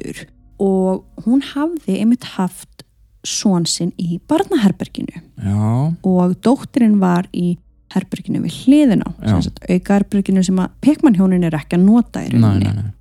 [0.00, 0.26] dóttur
[0.60, 2.84] og hún hafði einmitt haft
[3.24, 5.22] són sinn í barnaherberginu.
[5.40, 7.58] Já, og dóttirinn var í
[7.92, 10.42] herberginu við hliðin á Já.
[10.44, 12.92] sem að pekmannhjónin er ekki að nota í rauninni.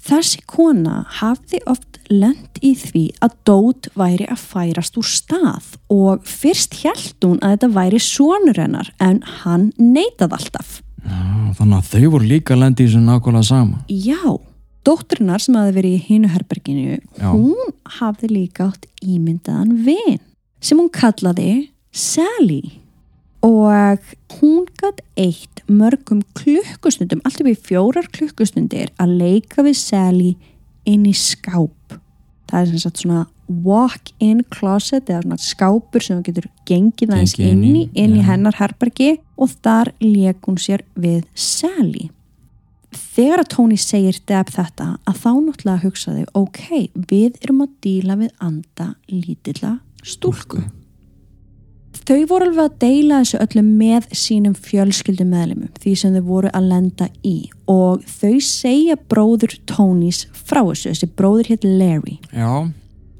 [0.00, 6.24] Þessi kona hafði oft lent í því að dót væri að færast úr stað og
[6.24, 10.80] fyrst hjælt hún að þetta væri sonur hennar en hann neitað alltaf.
[11.04, 13.84] já, þannig að þau voru líka lendi í þessu nákvæmlega sama.
[13.88, 14.40] Já,
[14.86, 17.30] dótturinnar sem hafði verið í hinu herberginu, Já.
[17.32, 20.20] hún hafði líka átt ímyndaðan vin
[20.60, 22.80] sem hún kallaði Sally
[23.42, 24.04] og
[24.36, 30.30] hún gætt eitt mörgum klukkustundum, allt upp í fjórar klukkustundir að leika við Sally
[30.88, 31.96] inn í skáp.
[32.50, 33.24] Það er sem sagt svona
[33.64, 38.58] walk-in closet eða svona skápur sem þú getur gengið aðeins inn í, inn í hennar
[38.60, 42.10] herbergi og þar leik hún sér við Sally.
[43.10, 46.66] Þegar að Tony segir Deb þetta að þá náttúrulega hugsaði ok,
[47.10, 49.72] við erum að díla við anda lítilla
[50.06, 50.62] stúlku.
[52.06, 56.52] Þau voru alveg að deila þessu öllu með sínum fjölskyldum meðlumum því sem þau voru
[56.54, 57.34] að lenda í
[57.70, 62.16] og þau segja bróður Tonys frá þessu, þessi bróður hétt Larry.
[62.30, 62.70] já,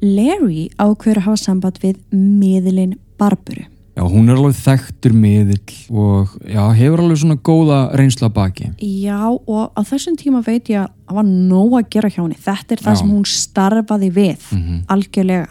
[0.02, 6.36] Larry ákveður að hafa samband við miðlinn Barburu Já, hún er alveg þekktur miðill og
[6.46, 8.70] já, hefur alveg svona góða reynsla baki.
[8.78, 12.38] Já og á þessum tíma veit ég að það var nóg að gera hjá henni
[12.38, 13.00] þetta er það Já.
[13.02, 15.48] sem hún starfaði við Mm algjörlega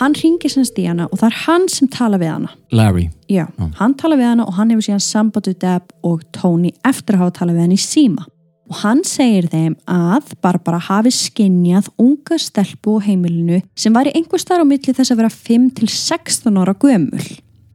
[0.00, 3.10] hann ringir semst í hana og það er hann sem tala við hana Larry.
[3.28, 3.66] Já, Já.
[3.80, 7.24] hann tala við hana og hann hefur síðan samband við Deb og Tony eftir að
[7.26, 8.24] hafa talað við hann í síma
[8.70, 14.14] og hann segir þeim að Barbara hafi skinjað unga stelpu á heimilinu sem var í
[14.14, 17.24] einhver starf á milli þess að vera 5 til 16 ára gömul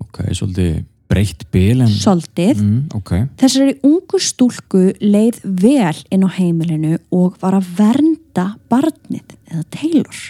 [0.06, 1.92] Ok, svolítið breytt bil en...
[1.92, 3.12] Soldið Mm, ok.
[3.42, 10.22] Þessari ungu stúlku leið vel inn á heimilinu og var að vernda barnið eða Taylor.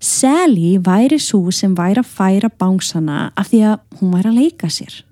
[0.00, 4.70] Sally væri svo sem væri að færa bánsana af því að hún væri að leika
[4.72, 5.02] sér.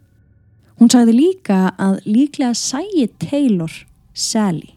[0.79, 3.73] Hún sagði líka að líklega sæi Taylor
[4.19, 4.75] Sally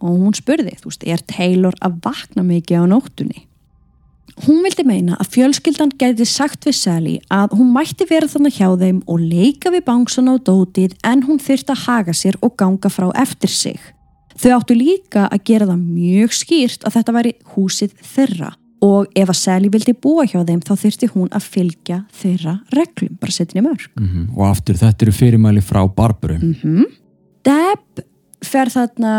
[0.00, 3.44] og hún spurði, þú veist, er Taylor að vakna mikið á nóttunni?
[4.46, 8.68] Hún vildi meina að fjölskyldan gæti sagt við Sally að hún mætti vera þannig hjá
[8.80, 12.88] þeim og leika við bánsana og dótið en hún þyrfti að haga sér og ganga
[12.92, 13.76] frá eftir sig.
[14.40, 19.28] Þau áttu líka að gera það mjög skýrt að þetta væri húsið þeirra og ef
[19.28, 23.58] að Sally vildi búa hjá þeim þá þyrfti hún að fylgja þeirra reglum, bara setja
[23.58, 23.90] henni mörg.
[24.00, 26.38] Mm Og aftur, þetta eru fyrirmæli frá Barbaru.
[26.40, 26.88] Mm
[27.44, 28.02] Deb
[28.44, 29.14] fer þarna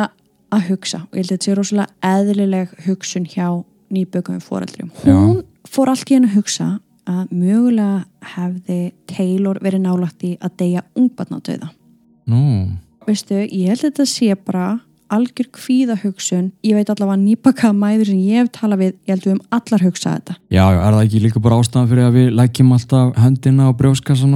[0.51, 3.47] að hugsa og ég held að þetta sé rosalega eðlileg hugsun hjá
[3.91, 4.91] nýbökum foreldrum.
[5.03, 6.69] Hún fór allt í henni að hugsa
[7.09, 8.03] að mögulega
[8.35, 8.79] hefði
[9.09, 11.71] Taylor verið nálægt í að deyja ungbarnadauða.
[12.31, 12.43] Nú,
[13.07, 14.65] Veistu, ég held að þetta sé bara
[15.11, 16.51] algjör kvíða hugsun.
[16.63, 19.83] Ég veit allavega nýbakaða mæður sem ég hef talað við, ég held við um allar
[19.83, 20.35] hugsa þetta.
[20.47, 23.77] já, já, er það ekki líka bara ástæðan fyrir að við lækjum alltaf höndina og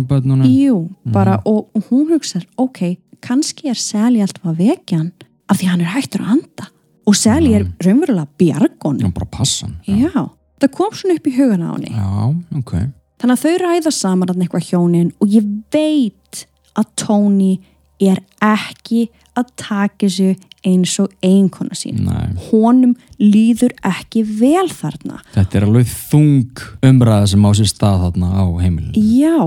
[0.09, 0.49] bönnuna?
[0.51, 0.77] Jú,
[1.13, 5.11] bara, og, og hún hugsar, ok, kannski er Sally alltaf að vekja hann
[5.51, 6.67] af því hann er hættur að anda
[7.05, 9.03] og Sally er raunverulega bjargónum.
[9.05, 9.75] Já, bara passan.
[9.85, 10.25] Já,
[10.61, 11.91] það kom svona upp í hugana á henni.
[11.93, 12.73] Já, ok.
[13.21, 16.41] Þannig að þau ræða saman að eitthvað hjónin og ég veit
[16.75, 17.53] að Tony
[18.01, 19.05] er ekki
[19.37, 20.33] að taka þessu
[20.65, 22.01] eins og einkona sín.
[22.07, 25.21] Nei, Honum líður ekki vel þarna.
[25.35, 28.97] þetta er alveg þung umræða sem á sér stað þarna á heimilinu.
[28.97, 29.37] Já,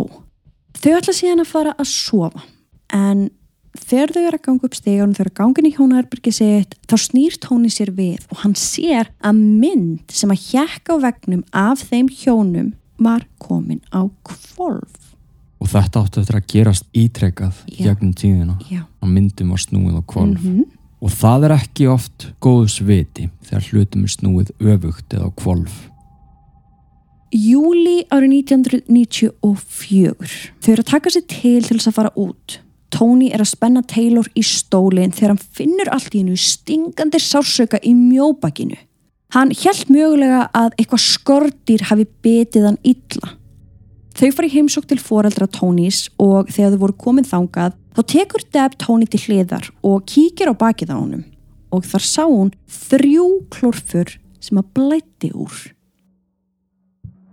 [0.79, 2.45] þau ætla síðan að fara að sofa
[2.95, 3.29] en
[3.85, 6.77] þegar þau eru að ganga upp stegun þau eru að ganga inn í hjónaherbyrgi sitt
[6.89, 11.45] þá snýr Tóni sér við og hann sér að mynd sem að hjekka á vegnum
[11.53, 15.15] af þeim hjónum var komin á kvolf.
[15.59, 17.89] Og þetta átti eftir að gerast ítrekað Já.
[17.89, 18.59] gegnum tíðina.
[18.71, 18.85] Já.
[19.03, 20.43] Að myndum var snúið á kvolf.
[20.43, 20.67] Mhm.
[20.99, 25.77] Og það er ekki oft góðs viti þegar hlutum er snúið öfugt eða á kvolf.
[27.31, 30.53] Júli árið 1994.
[30.61, 32.59] Þau eru að taka sér til til þess að fara út.
[32.95, 37.81] Tony er að spenna Taylor í stólinn þegar hann finnur allt í hennu stingandi sársöka
[37.85, 38.79] í mjóbakinu.
[39.37, 43.35] Hann held mögulega að eitthvað skortýr hafi betið hann illa.
[44.19, 48.47] Þau fara í heimsók til foreldra Tonys og þegar þau voru komin þangað þá tekur
[48.57, 51.27] Deb Tony til hliðar og kíkir á bakið á honum
[51.75, 55.55] og þar sá hún þrjú klorfur sem að blætti úr.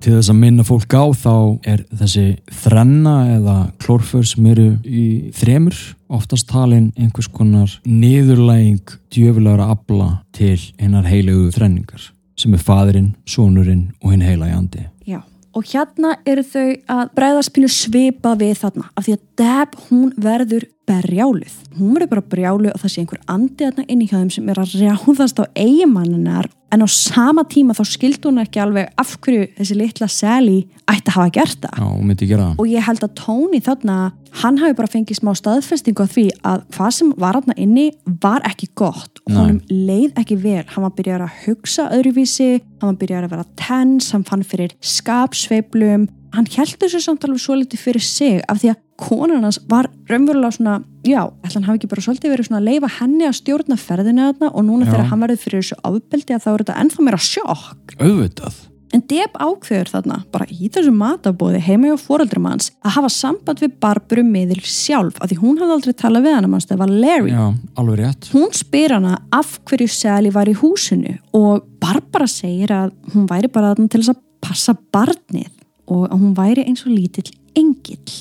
[0.05, 2.23] Til þess að minna fólk á þá er þessi
[2.61, 5.79] þrenna eða klórfur sem eru í þremur
[6.13, 13.87] oftast talin einhvers konar niðurlæging djöfulegra afla til hinnar heilegu þrenningar sem er faðurinn, sonurinn
[14.03, 14.83] og hinn heilagi andi.
[15.09, 15.23] Já,
[15.57, 16.67] og hérna eru þau
[16.99, 21.55] að bregðast pínu svipa við þarna af því að Deb, hún verður berjáluð.
[21.79, 24.53] Hún verður bara brjáluð og það sé einhver andi þarna inn í hjá þeim sem
[24.53, 29.15] er að rjáðast á eigimanninar en á sama tíma þá skildi hún ekki alveg af
[29.23, 30.57] hverju þessi litla Sally
[30.89, 31.79] ætti að hafa gert það.
[31.79, 31.87] Já,
[32.35, 32.59] það.
[32.61, 33.97] Og ég held að Tony þarna,
[34.41, 37.87] hann hafi bara fengið smá staðfestingu á því að hvað sem var þarna inni
[38.23, 40.65] var ekki gott og honum leið ekki vel.
[40.73, 42.51] Hann var byrjar að hugsa öðruvísi,
[42.81, 46.09] hann var byrjar að vera tens, hann fann fyrir skapsveiflum.
[46.35, 49.87] Hann held þessu samt alveg svo litið fyrir sig af því að konan hans var
[50.09, 50.75] raunverulega svona,
[51.07, 54.29] já, ætla hann hafi ekki bara svolítið verið svona að leifa henni að stjórna ferðinu
[54.29, 54.91] þarna og núna Já.
[54.93, 57.95] þegar hann verður fyrir þessu ábeldi að þá er þetta ennþá meira sjokk.
[57.99, 58.63] Auðvitað.
[58.95, 63.63] En Deb ákveður þarna, bara í þessu matabóði heima hjá foreldrum hans, að hafa samband
[63.63, 66.93] við Barburu miðil sjálf, af því hún hafði aldrei talað við hana mannst, það var
[66.93, 67.33] Larry.
[67.33, 67.47] Já,
[67.81, 68.29] alveg rétt.
[68.35, 73.51] Hún spyr hana af hverju Sally var í húsinu og Barbara segir að hún væri
[73.51, 75.54] bara þarna til þess að passa barnið
[75.91, 78.15] og að hún væri eins og lítill engill.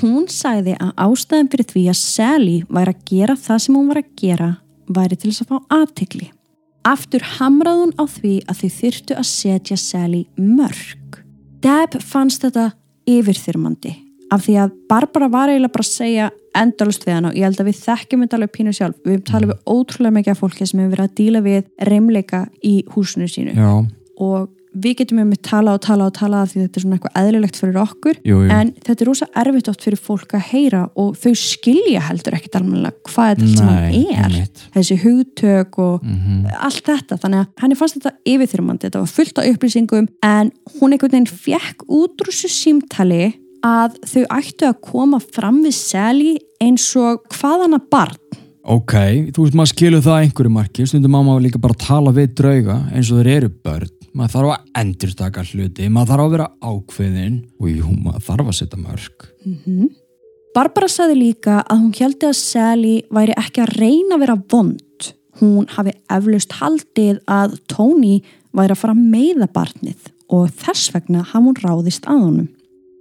[0.00, 4.00] Hún sagði að ástæðan fyrir því að Sally væri að gera það sem hún var
[4.00, 4.50] að gera
[4.92, 6.28] væri til þess að fá aðtikli.
[6.88, 11.20] Aftur hamrað hún á því að þau þyrtu að setja Sally mörg.
[11.62, 12.72] Deb fannst þetta
[13.08, 13.92] yfirþyrmandi
[14.32, 17.60] af því að Barbara var eiginlega bara að segja endalust við hana og ég held
[17.60, 18.98] að við þekkjum þetta alveg pínu sjálf.
[19.04, 22.74] Við talum við ótrúlega mikið af fólki sem hefur verið að díla við reymleika í
[22.94, 23.70] húsinu sínu Já,
[24.24, 27.18] og við getum um að tala og tala og tala því þetta er svona eitthvað
[27.22, 28.50] eðlilegt fyrir okkur jú, jú.
[28.54, 32.56] en þetta er rosa erfitt oft fyrir fólk að heyra og þau skilja heldur ekkit
[32.60, 34.64] almennilega hvað þetta saman Nei, er einmitt.
[34.76, 36.46] þessi hugtök og Mhm.
[36.58, 40.92] allt þetta, þannig að henni fannst þetta yfirþyrmandi, þetta var fullt af upplýsingum en hún
[40.96, 46.38] einhvern veginn fekk út úr þessu símtali að þau ættu að koma fram við Sally
[46.60, 48.16] eins og hvaðana barn
[48.64, 48.92] Ok,
[49.34, 52.28] þú veist maður skilur það að einhverju marki stundum má maður líka bara tala við
[52.38, 56.48] drauga eins og þeir eru börn maður þarf að endurstaka hluti maður þarf að vera
[56.60, 59.28] ákveðin og jú, maður þarf að setja mörg
[60.52, 65.06] Barbara sagði líka að hún heldi að Sally væri ekki að reyna að vera vond.
[65.40, 68.18] Hún hafi eflaust haldið að Tony
[68.52, 72.50] væri að fara að meiða barnið og þess vegna hafði hún ráðist að honum.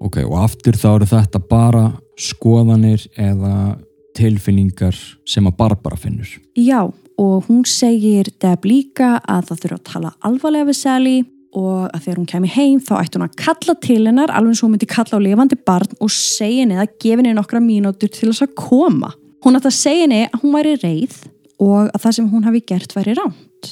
[0.01, 1.83] Ok, og aftur þá eru þetta bara
[2.19, 3.75] skoðanir eða
[4.15, 4.95] tilfinningar
[5.27, 6.87] sem að Barbara finnur Já,
[7.21, 11.17] og hún segir Deb líka að það þurfa að tala alvarlega við Sally
[11.51, 14.61] og að þegar hún kemi heim þá ætti hún að kalla til hennar alveg eins
[14.61, 18.11] og hún myndi kalla á lifandi barn og segja henni að gefa henni nokkra mínútur
[18.13, 19.11] til þess að koma.
[19.43, 21.17] Hún ætti að segja henni að hún væri reið
[21.61, 23.71] og að það sem hún hafi gert væri ránt.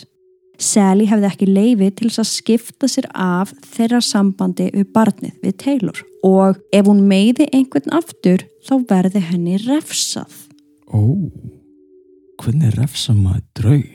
[0.60, 5.56] Sally hefði ekki leifi til þess að skipta sér af þeirra sambandi við barnið við
[5.64, 10.36] Taylor og ef hún meiði einhvern aftur þá verði henni refsað.
[10.92, 11.16] Ó,
[12.44, 13.88] hvernig refsa maður draug?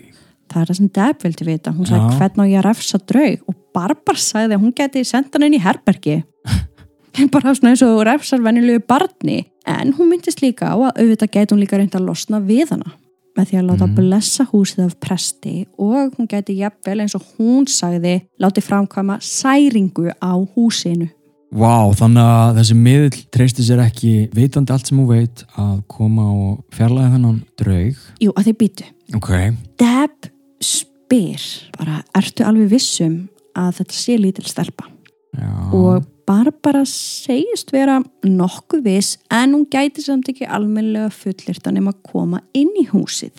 [0.54, 1.70] það er það sem Deb vildi vita.
[1.74, 2.18] Hún sagði Já.
[2.20, 3.40] hvernig á ég að refsa draug?
[3.50, 6.18] Og Barbara sagði að hún geti senda hann inn í herbergi.
[7.34, 9.40] Bara svona eins og refsar venjulegu barni.
[9.66, 12.92] En hún myndist líka á að auðvitað geti hún líka reynda að losna við hana.
[13.34, 13.94] Með því að láta Mhm.
[13.98, 15.66] blessa húsið af presti.
[15.78, 21.08] Og hún geti jafnvel eins og hún sagði láti framkvæma særingu á húsinu
[21.54, 26.24] Vá, þannig að þessi miðl treysti sér ekki vitandi allt sem hún veit að koma
[26.32, 28.00] og fjarlæða þennan draug.
[28.24, 29.30] Jú, að þið býtu Ok,
[29.78, 30.30] Deb
[30.64, 31.44] spyr
[31.76, 33.20] bara, ertu alveg vissum
[33.54, 34.88] að þetta sé lítil stelpa?
[35.36, 35.52] Já.
[35.76, 41.92] Og Barbara segist vera nokkuð viss en hún gæti samt ekki almennilega fullirt að nema
[41.92, 43.34] að koma inn í húsið.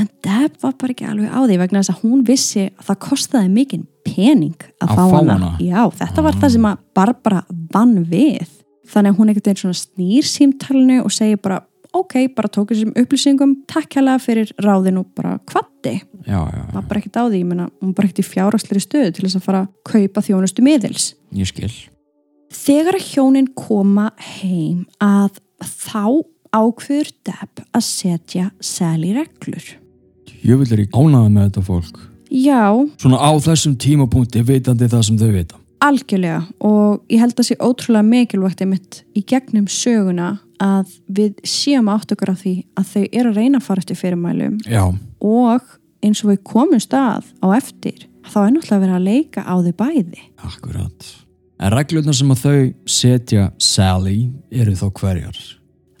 [0.00, 2.98] En Deb var bara ekki alveg á því vegna þess að hún vissi að það
[3.04, 5.36] kostaði mikinn pening að, Að fá hana.
[5.38, 5.50] hana?
[5.62, 8.48] Já, þetta var það sem að Barbara vann við.
[8.90, 11.60] Þannig að hún ekkert einn svona snýr símtalinu og segir bara
[11.94, 16.00] ok, bara tók þessum upplýsingum takk hérlega fyrir ráðin og bara kvatti.
[16.26, 18.26] Já, já, já, Var bara ekkert á því, ég menna, hún var bara ekkert í
[18.32, 21.12] fjárhastleri stöðu til þess að fara að kaupa þjónustu miðils.
[21.38, 21.70] ég skil
[22.54, 29.64] Þegar að hjónin koma heim að þá ákveður Deb að setja Sally reglur.
[30.44, 32.00] Ég vil er ekki ánaði með þetta fólk.
[32.34, 32.64] Já,
[33.00, 35.60] Svona á þessum tímapunkti vitandi það sem þau vita.
[35.84, 36.40] Algjörlega.
[36.64, 42.12] Og ég held að sé ótrúlega mikilvægt einmitt í gegnum söguna að við séum átt
[42.14, 44.58] okkur á því að þau eru að reyna að fara eftir fyrirmælum.
[44.68, 44.84] Já,
[45.20, 45.66] og
[46.04, 49.74] eins og við komum stað á eftir þá er náttúrulega verið að leika á þau
[49.80, 50.22] bæði.
[50.44, 51.10] akkurat.
[51.60, 52.56] En reglurnar sem að þau
[52.90, 55.36] setja Sally eru þá hverjar?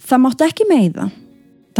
[0.04, 1.06] Það mátti ekki meiða.
[1.08, 1.23] Það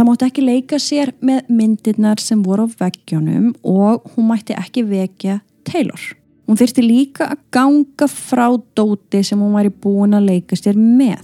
[0.03, 5.39] mátti ekki leika sér með myndirnar sem voru á veggjónum og hún mætti ekki vekja
[5.63, 6.01] Taylor.
[6.45, 11.23] Hún þyrfti líka að ganga frá dóti sem hún væri búin að leika sér með.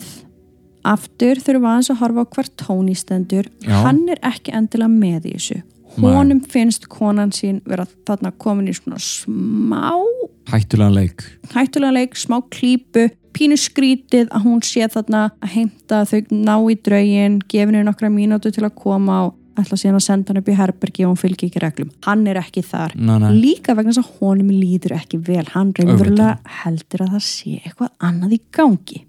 [0.88, 3.52] Aftur við aðeins að horfa á hver tóni stendur.
[3.62, 3.76] Já.
[3.84, 5.60] Hann er ekki endilega með í þessu.
[5.92, 6.08] Nei.
[6.08, 10.00] Honum finnst konan sín vera þarna komin í svona smá
[10.48, 16.20] Hættulega leik hættulega leik, smá klípu pínu skrítið að hún sé þarna að heimta þau
[16.32, 20.42] ná í draugin gefinu nokkra mínútu til að koma og ætla síðan að senda hann
[20.42, 21.92] upp í herbergi og hún fylgir ekki reglum.
[22.08, 22.96] Hann er ekki þar.
[22.96, 23.30] Nei, nei.
[23.36, 25.44] líka vegna þess að honum líður ekki vel.
[25.54, 29.04] Hann raunverulega heldur að það sé eitthvað annað í gangi.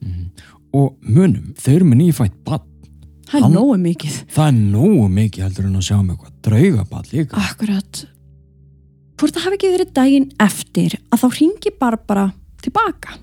[0.72, 2.68] Og munum, þau eru með nýfætt hann
[3.42, 4.16] Hann- er nógu mikið.
[4.28, 7.44] Það er nógu mikið heldur en að sjá með eitthvað draugabad líka.
[7.48, 8.04] Akkurat.
[9.16, 13.14] Hvort það hafi ekki verið daginn eftir að þá ringi Barbara tilbaka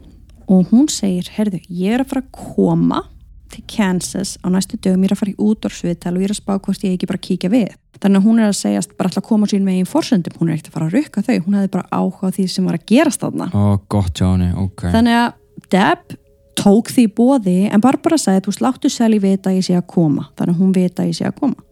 [0.50, 3.04] og hún segir, heyrðu, ég er að fara að koma
[3.50, 6.40] til Kansas á næstu dögum, ég er að fara í útdórsviðtal og ég er að
[6.42, 7.72] spá hvort ég ekki bara kíkja við.
[8.00, 10.58] Þannig að hún er að segjast bara alltaf koma sín með einn forsöndum, hún er
[10.58, 11.40] ekkert að fara að rukka þau.
[11.46, 13.50] Hún hefði bara áhuga því sem var að gerast þarna.
[13.52, 14.86] Ó, gott hjá henni, ok.
[14.94, 15.34] Þannig að
[15.70, 16.14] Deb
[16.60, 20.30] tók því bóði en Barbara sagði, þú sláttu Sally vita ég sé að koma.
[20.38, 21.68] Þannig að hún vita ég sé að koma.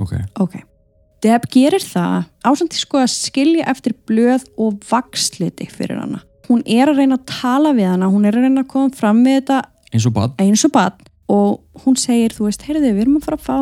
[0.00, 0.60] Ok, Ok.
[1.20, 6.22] Deb gerir það ásandi sko að skilja eftir blöð og vaksliti fyrir hana.
[6.50, 9.22] Hún er að reyna að tala við hana, hún er að reyna að koma fram
[9.22, 9.60] með þetta
[9.90, 10.74] eins og bad eins og
[11.30, 13.58] og hún segir, þú veist, heyrðu, við erum að fara að fá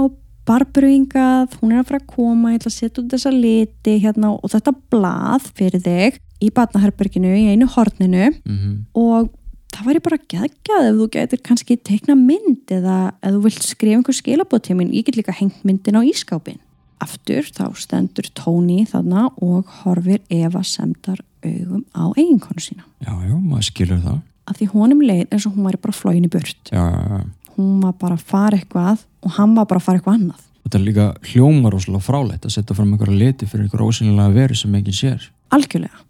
[0.49, 4.31] barbröingað, hún er að fara að koma, ég ætla að setja út þessa liti hérna
[4.33, 8.31] og þetta blað fyrir þig í barnaherberginu í einu horninu.
[8.49, 9.35] Mm og
[9.69, 13.99] það væri bara geggjað ef þú getur kannski teikna mynd eða ef þú vilt skrifa
[13.99, 16.57] einhver skilabóð til minn, ég get líka hengt myndin á ískápin.
[17.05, 22.84] Aftur þá stendur Tóni þarna og horfir Eva semdar augum á eiginkonu sína.
[23.05, 24.20] Já, já, maður skilur það.
[24.49, 26.72] Af því honum leið eins og hún væri bara flóin í burt.
[26.72, 27.24] Já, já, já.
[27.57, 30.45] hún var bara að fara eitthvað og hann var bara að fara eitthvað annað.
[30.64, 34.57] Þetta er líka hljómar og fráleitt að setja fram einhverja liti fyrir einhverja ósynlega veru
[34.59, 35.28] sem ekki sér.
[35.55, 36.05] Algjörlega.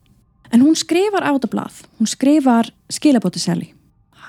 [0.50, 3.74] En hún skrifar á þetta blað hún skrifar skilabóti seli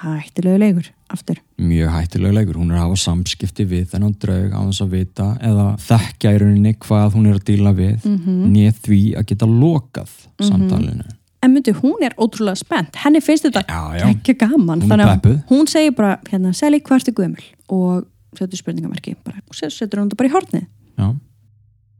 [0.04, 4.60] hættilegu leikur aftur mjög hættilega leikur, hún er að hafa samskipti við þennan draug á
[4.70, 8.20] þess að vita eða þekkja í rauninni hvað hún er að díla við mm.
[8.26, 8.44] -hmm.
[8.56, 11.08] nýð því að geta lokað samtalinu
[11.42, 14.06] en myndi hún er ótrúlega spennt henni finnst þetta Já, já.
[14.10, 15.38] ekki gaman Hún þannig að peppuð.
[15.50, 18.06] hún segir bara hérna, Seli, hvað ertu gömul og
[18.38, 20.66] setur spurningamarki bara, og set- setur hún þetta bara í hornið
[21.00, 21.08] já,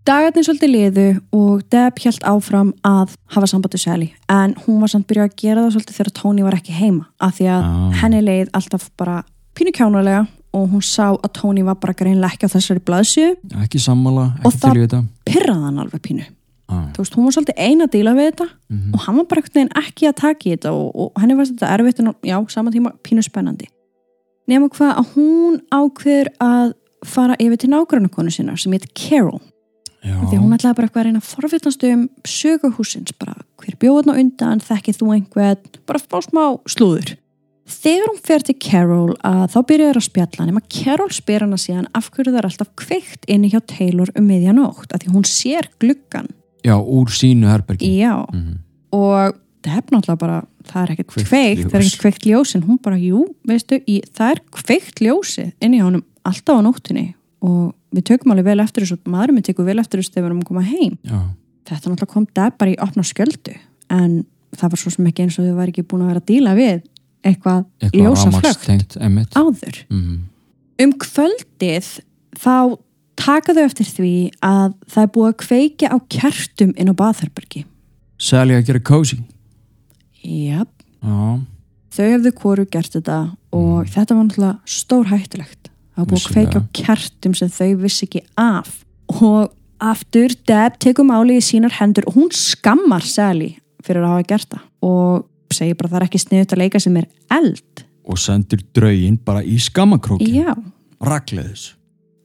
[0.10, 1.04] Dagarnir svolítið liðu
[1.38, 5.66] og Deb hjælt áfram að hafa sambandi Sally en hún var samt byrjað að gera
[5.68, 7.92] það svolítið þegar Tony var ekki heima af því að Ah.
[8.02, 9.18] henni leið alltaf bara
[9.54, 13.28] pínu kjánulega og hún sá að Tony var bara greinlega ekki á þessari blaðsju
[13.62, 16.26] ekki sammála, Og ekki til í þetta pyrraði hann alveg pínu
[16.70, 16.88] ah.
[16.94, 18.94] þú veist, hún var svolítið eina að díla við þetta Mhm.
[18.94, 21.46] og hann var bara einhvern veginn ekki að taka í þetta og, og henni var
[21.46, 23.68] þetta erfitt en já, saman tíma pínu spennandi
[24.50, 26.74] nema hvað að hún ákveður að
[27.06, 29.40] fara yfir til nágrannakonu sinna sem heit Carol
[30.04, 34.14] því að hún ætlaði bara eitthvað að reyna að forvittnast um söguhúsins, bara hver bjóðan
[34.16, 37.18] á undan þekkið þú einhvern, bara fá smá slúður.
[37.70, 41.90] Þegar hún fer til Carol að þá byrjar að spjalla nema Carol spyr hana síðan
[41.94, 45.68] af hverju það er alltaf kveikt inni hjá Taylor um miðjanótt, af því hún sér
[45.80, 46.32] gluggan
[46.66, 47.92] já, úr sínu herbergi.
[48.00, 48.58] Já, Mhm.
[48.92, 52.64] og það er náttúrulega bara, það er ekkert Kveikt kveikt, það er ekkert kveikt ljósin
[52.66, 57.14] hún bara, jú, veistu, í, það er kveikt ljósi inni hjá honum alltaf á nóttunni.
[57.44, 60.26] Og við tökum alveg vel eftir þessu og maðurinn minn tekur vel eftir þessu þegar
[60.26, 60.98] við erum að koma heim.
[61.04, 61.20] Já,
[61.70, 63.56] þetta náttúrulega kom Deb bara í opna skjöldu
[63.94, 64.20] en
[64.58, 66.54] það var svo sem ekki eins og þau var ekki búin að vera að díla
[66.58, 66.84] við
[67.26, 69.82] eitthvað, eitthvað rafmagnstengt, emitt áður.
[69.92, 70.20] Mm.
[70.86, 71.90] um kvöldið
[72.40, 72.56] þá
[73.20, 74.14] taka þau eftir því
[74.46, 77.66] að það er búið að kveikja á kertum inn á baðherbergi.
[78.20, 79.20] Sally að gera cozy.
[80.20, 80.72] Jáp,
[81.04, 81.20] já,
[81.96, 83.20] þau hefðu hvoru gert þetta
[83.56, 85.69] og þetta var náttúrulega stór hættulegt
[86.02, 88.72] var búið að kveikja á kertum sem þau vissi ekki af.
[89.20, 93.54] Og aftur Deb tekur máli í sínar hendur og hún skammar Sally
[93.86, 94.68] fyrir að hafa gert það.
[94.86, 97.86] Og segir bara það er ekki sniðut að leika sem er eld.
[98.10, 100.54] Og sendir draugin bara í skammakróki já.
[101.00, 101.74] Ragleðis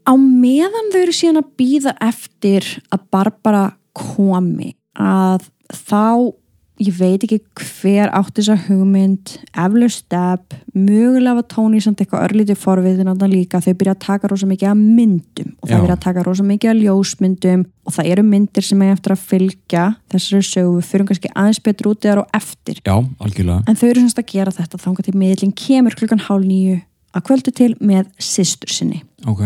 [0.04, 3.64] á meðan þau eru síðan að býða eftir að Barbara
[3.96, 6.34] komi að þá
[6.82, 12.58] ég veit ekki hver átti þessa hugmynd eflaust Deb, mögulega var Tony samt eitthvað örlítið
[12.58, 15.96] forviðin að það líka þau byrja að taka rosa mikið af myndum og það byrja
[15.96, 19.84] að taka rosa mikið af ljósmyndum og það eru myndir sem er eftir að fylgja
[20.14, 22.80] þessari sögu, við fyrir kannski aðeins betur út eða og eftir.
[22.82, 23.60] Já, algjörlega.
[23.68, 26.80] En þau eru semst að gera þetta þangað til miðlinn kemur klukkan hálf nýju
[27.14, 29.04] að kvöldu til með systur sinni.
[29.30, 29.44] Ok,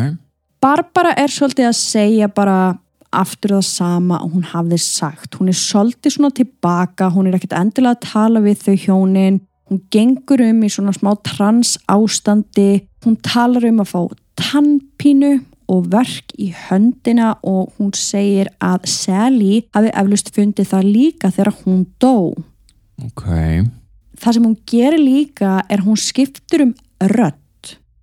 [0.62, 2.78] Barbara er svolítið að segja bara
[3.14, 5.38] aftur það sama og hún hafði sagt.
[5.38, 9.40] Hún er svolítið svona tilbaka hún er ekkert endilega að tala við þau hjónin.
[9.68, 14.00] Hún gengur um í svona smá trans ástandi hún talar um að fá
[14.38, 15.32] tannpínu
[15.68, 21.52] og verk í höndina og hún segir að Sally hafi eflust fundið það líka þegar
[21.64, 22.32] hún dó.
[23.04, 23.26] Ok.
[24.18, 26.72] Það sem hún gerir líka er hún skiptur um
[27.12, 27.36] rödd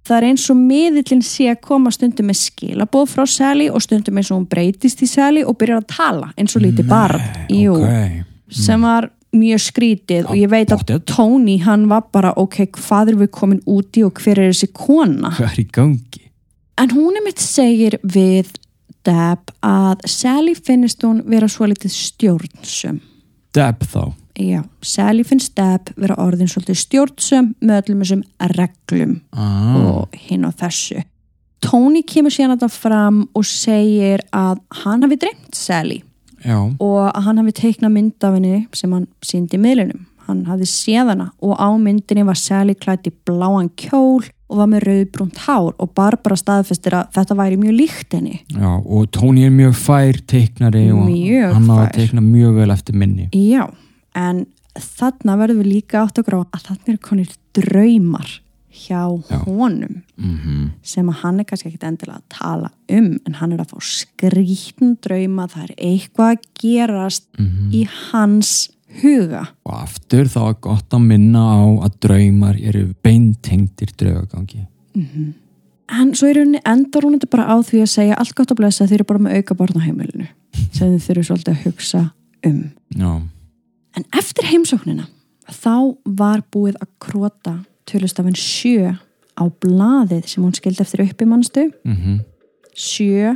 [0.05, 4.19] það er eins og miðillin sé að koma stundum með skilaboð frá Sally og stundum
[4.21, 7.23] eins og hún breytist í Sally og byrjar að tala eins og lítið barn.
[7.53, 8.25] Jú, ok,
[8.63, 10.93] sem var mjög skrítið og ég veit að.
[11.09, 15.33] Tony hann var bara ok, hvað er við komin úti og hver er þessi kona?
[15.35, 16.21] Hvað er í gangi?
[16.79, 18.53] En hún er mitt segir við
[19.05, 23.01] Deb að Sally finnist hún vera svo litið stjórnsum
[23.53, 28.23] Deb þá Já, Sally finnst Deb vera orðin svolítið stjórnsum með öllum þessum
[28.55, 31.03] reglum ah, og hinn og þessu.
[31.63, 36.01] Tony kemur síðan þetta fram og segir að hann hafi dreymt Sally
[36.43, 40.03] já, og að hann hafi teiknað mynd af henni sem hann síndi miðlunum.
[40.27, 44.67] Hann hafi séð hana og á myndinni var Sally klætt í bláan kjól og var
[44.69, 48.41] með rauðbrúnt hár og Barbara staðfestir að þetta væri mjög líkt henni.
[48.51, 51.95] já og Tony er mjög fær teiknari og Mjög hann á að fær.
[51.97, 53.65] teikna mjög vel eftir minni Já,
[54.15, 54.45] en
[54.75, 58.33] þarna verðum við líka átt að gráða að þarna er konir draumar
[58.75, 59.37] hjá Já.
[59.45, 63.61] honum mm sem að hann er kannski ekkit endilega að tala um en hann er
[63.63, 67.69] að fá skrítn drauma það er eitthvað að gerast Mhm.
[67.73, 68.69] í hans
[69.01, 69.47] huga.
[69.65, 74.67] Og aftur þá er gott að minna á að draumar eru beintengdir draugagangi.
[75.89, 78.59] En svo er henni endar hún þetta bara á því að segja allt gott að
[78.61, 80.27] blessa þeir eru bara með auka barn á heimilinu
[80.71, 82.01] sem þið þurfum svolítið að hugsa
[82.47, 82.61] um.
[82.95, 83.11] Já,
[83.97, 85.07] en eftir heimsóknina
[85.51, 87.55] þá var búið að krota
[87.89, 88.95] tölustafinn sjö
[89.35, 92.21] á blaðið sem hún skildi eftir uppi mannstu mm
[92.75, 93.35] sjö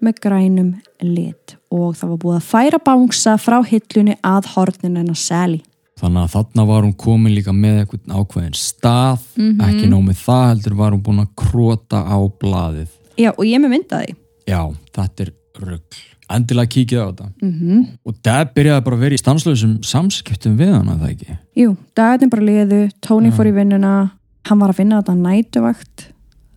[0.00, 0.68] með grænum
[1.02, 5.58] lit og það var búið að færa bánsa frá hillunni að hornin hennar Sally.
[6.00, 9.60] Þannig að þarna var hún komin líka með eitthvað ákveðin stað, Mhm.
[9.66, 12.88] ekki nóg með það heldur var hún búin að króta á blaðið.
[13.18, 14.14] Já, og ég með myndaði.
[14.46, 14.62] Já,
[14.94, 15.98] þetta er rugg.
[16.30, 17.26] Endilega kíkið á þetta.
[17.42, 17.82] Mm -hmm.
[18.06, 21.36] Og Deb byrjaði bara að vera í stanslöðsum samskiptum við hana, það ekki?
[21.56, 24.10] Jú, dagarnir bara liðu, Tony fór í vinnuna,
[24.44, 26.06] hann var að finna þetta nætuvakt,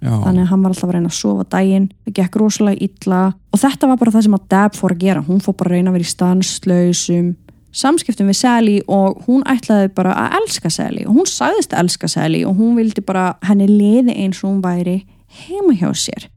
[0.03, 3.33] Já, þannig að hann var alltaf að reyna að sofa daginn, það gekk rosalega illa
[3.51, 5.73] og þetta var bara það sem að Deb fór að gera, hún fór bara að
[5.73, 7.35] reyna að vera í stanslausum
[7.73, 12.09] samskiptum við Sally og hún ætlaði bara að elska Sally og hún sagðist að elska
[12.11, 14.99] Sally og hún vildi bara henni liði eins og hún væri
[15.43, 16.29] heima hjá sér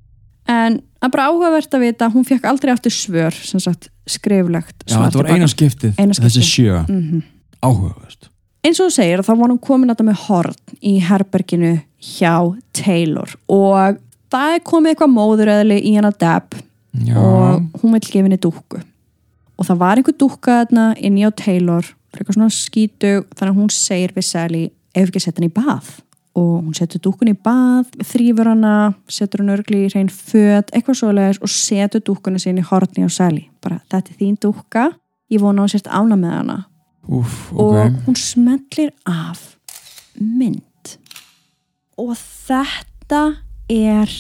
[0.49, 5.19] en að bara áhugavert að vita hún fekk aldrei aftur svör sagt skriflegt Já þetta
[5.23, 6.51] var eina skiptið, Eina þessi skiptið.
[6.53, 6.81] sjö.
[6.89, 7.23] Mhm.
[7.63, 8.29] Áhugavert.
[8.67, 11.73] eins og þú segir þá var hún komin að þetta með horn í herberginu
[12.03, 12.35] hjá
[12.73, 13.99] Taylor og
[14.31, 16.55] það er komið eitthvað móðuröðli í hana Deb
[17.07, 18.81] Já, og hún vil gefa henni dúkku
[19.59, 21.85] og það var einhver dúkka þarna inn í á Taylor
[22.17, 24.63] eitthvað svona skítu þannig að hún segir við Sally
[24.97, 25.91] ef ekki setja henni í bað
[26.37, 28.75] og hún setur dúkkun í bað þrýfur hana,
[29.09, 33.11] setur hann örgli í hrein föt, eitthvað svoleiðis og setur dúkkuna sín í horni á
[33.13, 33.47] Sally.
[33.65, 34.87] Bara þetta er þín dúkka,
[35.33, 36.59] ég vona á sérst ána með hana.
[37.07, 38.01] Úf, og ok.
[38.05, 39.57] hún smellir af
[40.21, 40.97] mynd.
[41.97, 43.23] Og þetta
[43.73, 44.13] er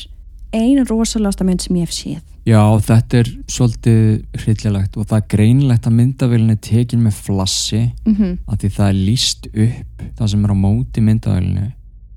[0.56, 2.24] einu rosalasta mynd sem ég hef séð.
[2.46, 4.02] Já, þetta er svolítið
[4.38, 8.36] hryllilegt og það er greinilegt að myndavélinni er tekin með flassi mm -hmm.
[8.46, 11.66] að því það er líst upp það sem er á móti myndavélinni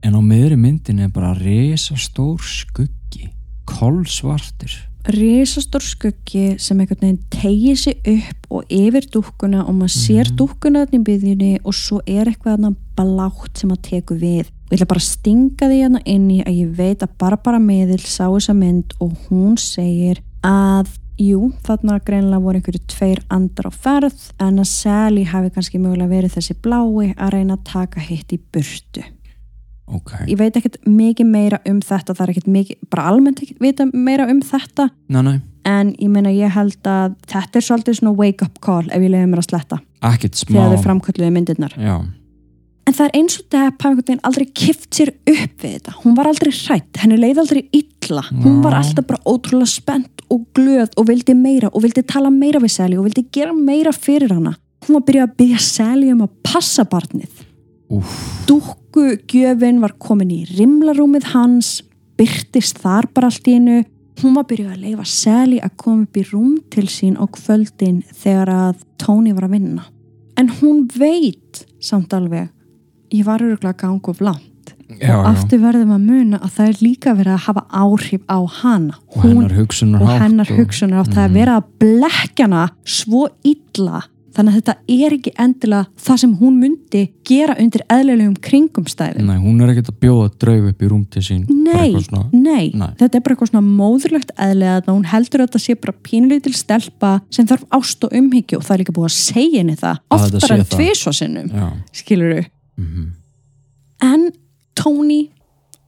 [0.05, 3.29] en á miðri myndinni er bara resastór skuggi
[3.69, 4.71] kolsvartur.
[5.09, 10.83] Risastór skuggi sem einhvern veginn tegir sig upp og yfir dúkkuna og maður sér dúkkuna
[10.83, 14.49] þarna í byðjunni og svo er eitthvað þarna blátt sem að teku við.
[14.69, 17.61] Og ég ætla bara að stinga því hérna inn í að ég veit að Barbara
[17.63, 23.71] Miðil sá þessa mynd og hún segir að jú, þarna greinlega voru einhverju tveir andar
[23.71, 28.03] á ferð en að Sally hafi kannski mögulega verið þessi blái að reyna að taka
[28.03, 29.03] hitt í burtu
[29.95, 33.63] ok, ég veit ekkert mikið meira um þetta það er ekkert mikið, bara almennt ekkert
[33.63, 34.89] vita meira um þetta.
[35.09, 35.33] Næ, næ,
[35.69, 39.11] en ég meina ég held að þetta er svolítið svona wake up call ef ég
[39.13, 39.81] leiði mér að sletta.
[40.09, 40.55] Ekkert smá.
[40.55, 41.75] Þegar þau framkvölduðu myndirnar.
[41.79, 41.97] Já,
[42.89, 45.95] en það er eins og Depp veginn aldrei kift sér upp við þetta.
[46.03, 48.23] Hún var aldrei hrætt, henni leið aldrei illa.
[48.31, 52.61] Hún var alltaf bara ótrúlega spennt og glöð og vildi meira og vildi tala meira
[52.61, 54.55] við Sally og vildi gera meira fyrir hana.
[54.85, 57.38] Hún var að byrja að byrja Sally um að passa barnið
[57.89, 61.79] dúkkugjöfin var komin í rimlarúmið hans
[62.19, 63.79] byrtist þar bara allt í einu.
[64.19, 68.01] Hún var byrjuð að leifa Sally að koma upp í rúm til sín á kvöldin
[68.11, 69.87] þegar að Tony var að vinna.
[70.39, 72.49] En hún veit samt alveg
[73.15, 74.45] ég var örgulega að ganga of langt.
[74.89, 78.39] Já, og aftur verðum að muna að það er líka verið að hafa áhrif á
[78.59, 78.95] hana.
[79.13, 84.01] Og hennar hugsunar og hennar hugsunar og það er verið að blekja hana svo illa
[84.35, 89.29] þannig að þetta er ekki endilega það sem hún myndi gera undir eðlilegum kringumstæðum.
[89.29, 91.45] Nei, hún er ekkert að bjóða draug upp í rúm til sín.
[91.49, 92.91] Nei, svona, nei, Nei.
[92.99, 96.55] þetta er bara eitthvað svona móðurlegt eðlega að hún heldur að þetta sé bara pínlítil
[96.57, 100.03] stelpa sem þarf ást og umhyggju og það er líka búið að segja henni það.
[100.17, 100.75] Oftar en það.
[100.77, 101.67] tvisvarsinnum Já,
[102.01, 102.45] skilur þau
[102.83, 103.09] mhm,
[104.09, 104.29] en
[104.79, 105.21] Tony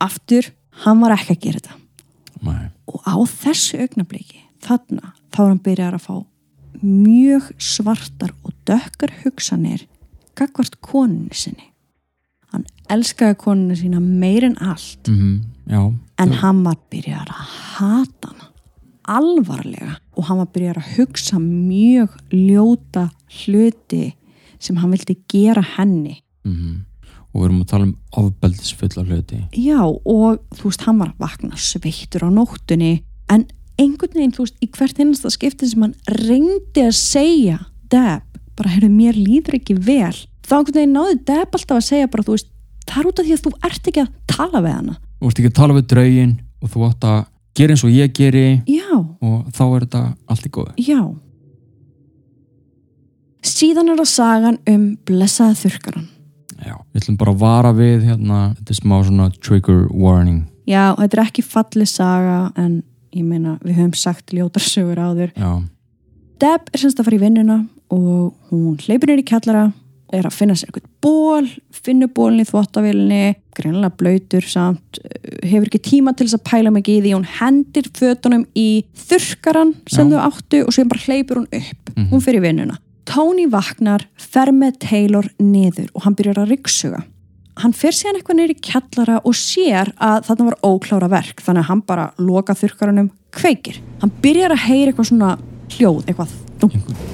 [0.01, 0.49] aftur,
[0.83, 1.77] hann var ekki að gera þetta.
[2.41, 2.65] Nei.
[2.91, 6.15] Og á þessu augnabliki þarna þá er hann byrjar að fá
[6.84, 9.86] mjög svartar og dökkar hugsanir
[10.38, 11.67] gagvart konunni sinni.
[12.51, 15.07] Hann elskaði konunni sína meir en allt.
[15.07, 17.45] Mhm, Já, en hann var byrjar að
[17.77, 18.47] hata hana
[19.07, 23.09] alvarlega og hann var byrjar að hugsa mjög ljóta
[23.41, 24.13] hluti
[24.59, 26.21] sem hann vildi gera henni.
[26.43, 26.86] Mhm
[27.32, 29.39] og við erum að tala um ofbeldisfulla hluti.
[29.55, 32.91] Já, og þú veist, hann var að vakna sveittur á nóttunni
[33.32, 33.45] en
[33.82, 37.57] einhvern veginn, þú veist, í hvert einasta skipti sem hann reyndi að segja
[37.91, 40.13] Deb, bara heyrðu, mér líður ekki vel.
[40.47, 42.51] Þá einhvern veginn náði Deb alltaf að segja bara, þú veist,
[42.88, 44.95] það er út af því að þú ert ekki að tala við hana.
[45.19, 47.19] Þú ert ekki að tala við draugin og þú átt að
[47.57, 50.73] gera eins og ég geri Já, og þá er þetta allt í góðu.
[50.79, 51.01] Já.
[53.51, 56.09] Síðan er það sagan um blessaða þurkaran
[56.61, 60.43] Já, við ætlum bara að vara við hérna, þetta er smá svona trigger warning.
[60.69, 62.82] Já, þetta er ekki falli saga en
[63.16, 65.32] ég meina, við höfum sagt ljótarsögur áður.
[65.36, 65.62] Já,
[66.41, 67.57] Deb er semst að fara í vinnuna
[67.93, 69.68] og hún hleypur nýr í kjallara
[70.12, 71.45] er að finna sér eitthvað ból
[71.76, 75.12] finnur bólinn í þvottavílinni greinlega blöytur samt uh,
[75.45, 77.14] hefur ekki tíma til þess að pæla mikið í því.
[77.16, 78.68] Hún hendir fötunum í
[79.05, 80.18] þurkaran sem Já.
[80.18, 81.93] þau áttu og sem bara hleypur hún upp.
[81.95, 82.09] Mhm.
[82.12, 82.80] hún fyrir vinnuna.
[83.12, 87.01] Tony vaknar, fer með Taylor niður og hann byrjar að ryggsuga
[87.59, 91.69] hann fer síðan eitthvað í kjallara og sér að þarna var óklára verk þannig að
[91.71, 93.81] hann bara loka þurkaranum kveikir.
[94.01, 95.33] Hann byrjar að heyra eitthvað svona
[95.71, 96.37] hljóð eitthvað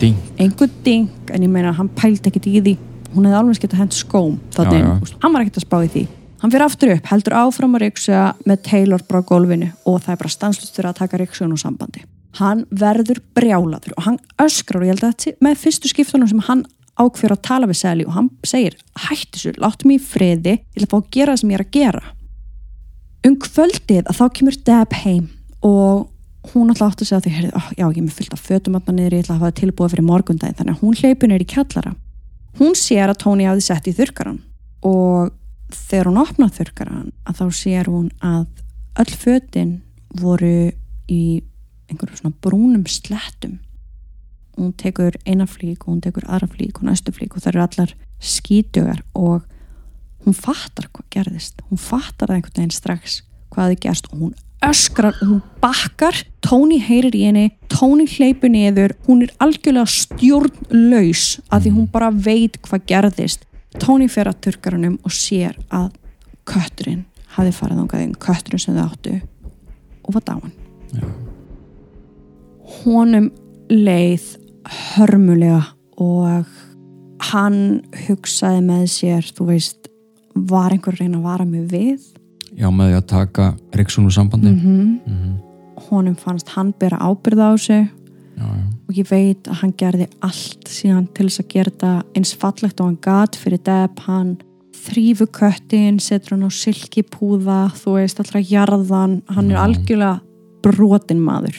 [0.02, 2.76] ding einhver ding en ég meina hann pældi ekkert í því.
[3.16, 4.94] Hún hefði alveg skett að hend skóm Já, þannig, já.
[5.02, 6.04] úst, hann var ekkert að spá í því.
[6.38, 10.14] Hann fyrir aftur upp, heldur áfram að ryksuga með Taylor bara á gólfinu og það
[10.14, 12.04] er bara stanslustur að taka ryksugun úr sambandi.
[12.38, 16.44] Hann verður brjálaður og hann öskrar og ég held að þetta með fyrstu skiptunum sem
[16.46, 16.66] hann
[16.98, 18.76] ákveður að tala við Sally og hann segir,
[19.08, 21.66] hættu svo, láttu mig í friði ætla að fá að gera það sem ég er
[21.66, 22.04] að gera.
[23.28, 25.26] Um kvöldið að þá kemur Deb heim
[25.66, 28.44] og hún alltaf átti að segja því, heyrðu, oh, já, ég er með fullt af
[28.46, 30.58] fötum þarna niður, ég ætla að hafa tilbúið fyrir morgundaginn.
[30.60, 31.94] Þannig að hún hleypur niður í kjallara.
[32.58, 34.40] Hún sér að Tony hafði sett í þurkaran
[34.88, 35.34] og
[35.76, 38.46] þegar hún opnar þurkaran að þá sér hún að
[39.04, 39.74] öll fötin
[40.18, 40.72] voru
[41.12, 41.22] í
[41.88, 43.58] einhverjum svona brúnum slettum
[44.58, 47.64] hún tekur eina flík og hún tekur aðra flík og næstu flík og það eru
[47.66, 49.46] allar skítugar og
[50.26, 51.62] hún fattar hvað gerðist.
[51.70, 53.22] Hún fattar það einhvern veginn strax
[53.54, 54.36] hvað þið gerst og hún
[54.68, 56.24] öskrar og hún bakkar.
[56.42, 62.10] Tony heyrir í henni Tony hleypur niður hún er algjörlega stjórnlaus að því hún bara
[62.12, 63.46] veit hvað gerðist.
[63.78, 65.92] Tony fer að turkaranum og sér að
[66.48, 67.06] kötturinn
[67.38, 69.20] hafi farið ángað einn kötturinn sem þau áttu.
[70.08, 70.54] Og var dáin.
[70.96, 71.04] Já.
[72.84, 73.30] honum
[73.72, 74.26] leið
[74.70, 75.64] hörmulega
[75.98, 76.46] og
[77.32, 77.60] hann
[78.08, 79.90] hugsaði með sér þú veist,
[80.36, 82.00] var einhver að reyna að vara mig við?
[82.58, 85.36] Já, með því að taka Riksson úr sambandi mm Mhm.
[85.90, 87.88] honum fannst hann bera ábyrða á sig
[88.38, 92.04] Já, já, og ég veit að hann gerði allt síðan til þess að gera þetta
[92.16, 94.38] eins fallegt og hann gat fyrir Deb hann
[94.78, 99.64] þrýfu köttin, setur hann á silkipúða, þú veist allra jarðan, hann er Já.
[99.66, 100.22] algjörlega
[100.64, 101.58] brotin maður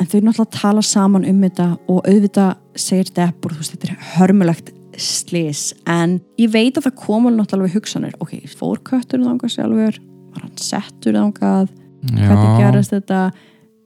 [0.00, 3.90] en þau náttúrulega tala saman um þetta og auðvitað segir Deb og þú veist þetta
[3.90, 8.16] er hörmulegt slis en ég veit að það kom alveg náttúrulega hugsanir.
[8.20, 10.00] Ok, fór köttur þangað sjálfur?
[10.30, 11.72] Var hann settur þangað?
[12.10, 13.22] Hvernig gerast þetta?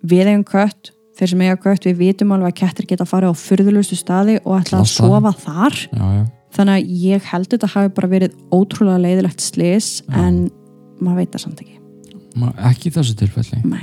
[0.05, 3.43] Við eigum kött, þeir sem eiga kött við vitum alveg að kettir geta farið á
[3.43, 5.79] furðulustu staði og ætla að sofa þar.
[5.89, 6.25] Já, já.
[6.59, 10.21] þannig að ég held þetta hafi bara verið ótrúlega leiðilegt slis Já.
[10.27, 10.45] en
[11.01, 11.81] maður veit það samt ekki.
[12.39, 13.63] Ma, ekki þessu tilfelli.
[13.65, 13.83] Nei.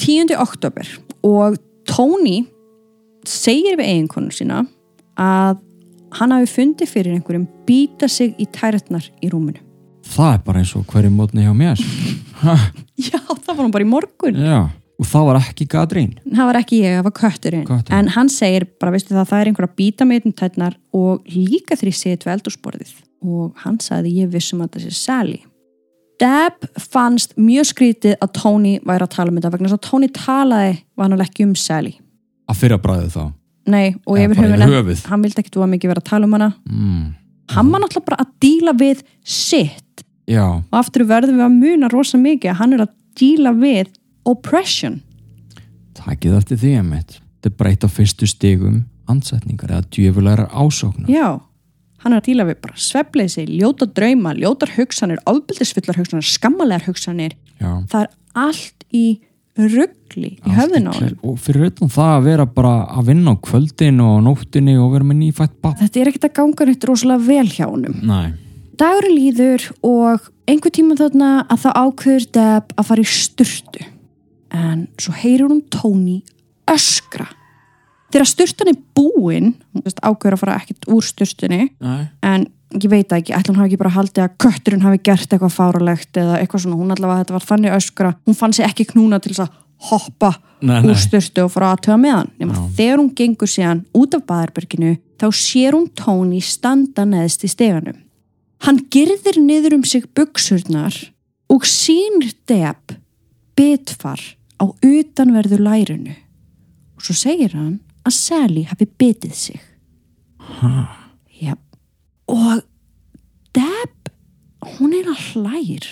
[0.00, 0.34] 10.
[0.38, 0.88] oktober
[1.26, 2.44] og Tony
[3.26, 4.64] segir við eiginkonu sína
[5.18, 5.60] að
[6.16, 9.60] hann hafi fundið fyrir einhverjum býta sig í tærtnar í rúminu.
[10.06, 11.80] Það er bara eins og hverju mótni hjá mér.
[13.08, 14.38] Já, það var hann bara í morgun.
[14.38, 14.60] Já,
[14.96, 17.66] og það var ekki Gadrín það var ekki ég, það var kötturinn.
[17.68, 17.98] Kötturinn.
[17.98, 21.26] en hann segir bara, veistu það, það er einhver að býta með einn tætnar og
[21.32, 22.94] líka þegar ég segi tvö eldursporðið
[23.26, 25.40] og hann sagði ég vissum að það sé Sally
[26.20, 30.08] Deb fannst mjög skrítið að Tony væri að tala um þetta vegna þess að Tony
[30.16, 31.92] talaði vanalega ekki um Sally.
[32.48, 33.24] Að fyrra bræði þá?
[33.66, 35.02] Nei, og yfir höfuð.
[35.10, 36.52] hann vildi ekki þú að mikið vera að tala um hana.
[36.70, 37.06] Mm.
[37.50, 41.90] hann var náttúrulega bara að díla við sitt Já, og aftur verðum við að muna
[41.90, 43.92] rosa mikið að hann er að díla við
[44.26, 45.00] oppression.
[45.96, 51.06] Takið eftir því einmitt Þetta er breytt á fyrstu stigum ansetningar eða djöfulegar ásóknar.
[51.06, 51.38] Já,
[52.06, 57.34] hann er að díla við bara svefleysi, ljóta drauma, ljótar hugsanir, ofbeldisfullar hugsanir, skammalegar hugsanir.
[57.58, 58.10] Já, Það er
[58.46, 59.06] allt í
[59.56, 61.18] ruggli í allt höfðun á hann.
[61.24, 65.08] Og fyrir utan það að vera bara að vinna á kvöldin og nóttinni og vera
[65.08, 67.96] með nýfætt bá Þetta er ekkert að ganga neitt rosalega vel hjá honum.
[68.06, 68.26] Nei,
[68.76, 73.86] Dagurinn líður og einhver tíma þarna að það ákveður Deb að fara í sturtu.
[74.52, 76.18] En svo heyrir hún Tony
[76.68, 77.26] öskra.
[78.12, 83.12] Þegar sturtan búin, hún veist, ákveður að fara ekkert úr sturtunni, nei en ég veit
[83.14, 86.64] ekki, ætlum hún hafi ekki bara haldið að kötturinn hafi gert eitthvað fáralegt eða eitthvað
[86.64, 89.54] svona, hún allavega þetta var þannig öskra hún fann sig ekki knúna til þess að
[89.90, 90.32] hoppa
[90.64, 91.00] Nei, úr nei.
[91.00, 92.62] styrstu og fara aðtöða með hann nema Já.
[92.80, 97.98] þegar hún gengur síðan út af baðarbyrginu þá sér hún Tony standa neðst í steganum
[98.66, 100.96] hann girðir niður um sig buksurnar
[101.52, 102.96] og sínir Deb
[103.56, 104.20] bitfar
[104.58, 106.16] á utanverðu lærinu
[106.96, 107.76] og svo segir hann
[108.06, 109.60] að Sally hafi bitið sig.
[111.40, 111.54] Já.
[112.30, 112.62] og
[113.56, 114.10] Deb
[114.78, 115.86] hún er að hlægir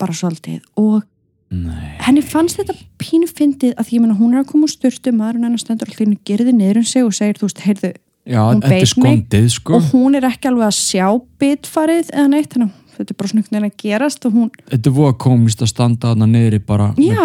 [0.00, 1.02] bara svolítið og
[1.50, 5.10] Nei, henni fannst þetta pínu fyndið að því meina hún er að koma úr styrtu
[5.16, 7.90] maðurinn hennar stendur allir henni gerði niður um sig og segir þú veist, heyrðu,
[8.30, 9.74] já, Hún beit mig sko.
[9.80, 11.08] og hún er ekki alveg að sjá
[11.42, 14.50] bitfarið eða neitt, þannig að þetta er bara svona einhvern veginn að gerast og hún,
[14.70, 17.18] Þetta er voða komist að standa þarna niðri bara með já,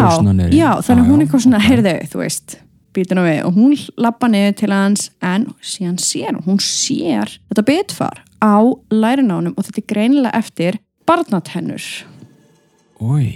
[0.57, 1.69] já þannig að hún er eitthvað svona, ok.
[1.69, 2.57] heyrðu, þú veist
[2.96, 3.41] býtin á við.
[3.48, 8.56] Og hún lappa niður til hans en síðan sér hún, hún sér þetta bitfar á
[8.93, 11.86] lærinánum og þetta er greinilega eftir barnatennur.
[13.02, 13.36] Ói,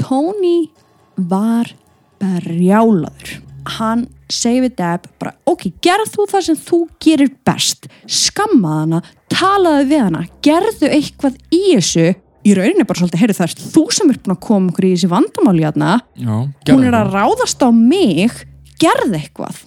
[0.00, 0.68] Tony
[1.16, 1.72] var
[2.20, 3.40] brjálaður.
[3.76, 7.88] Hann segi við Deb bara ok, gerð þú það sem þú gerir best.
[8.06, 9.00] Skammaði hana,
[9.32, 12.06] talaði við hana gerðu eitthvað í þessu
[12.46, 14.92] í rauninni bara svolítið, heyrðu það er þú sem er búin að koma okkur í
[14.94, 15.94] þessi vandamáli hérna.
[16.20, 16.36] Já,
[16.72, 18.44] hún er að ráðast á mig
[18.80, 19.64] gerði eitthvað.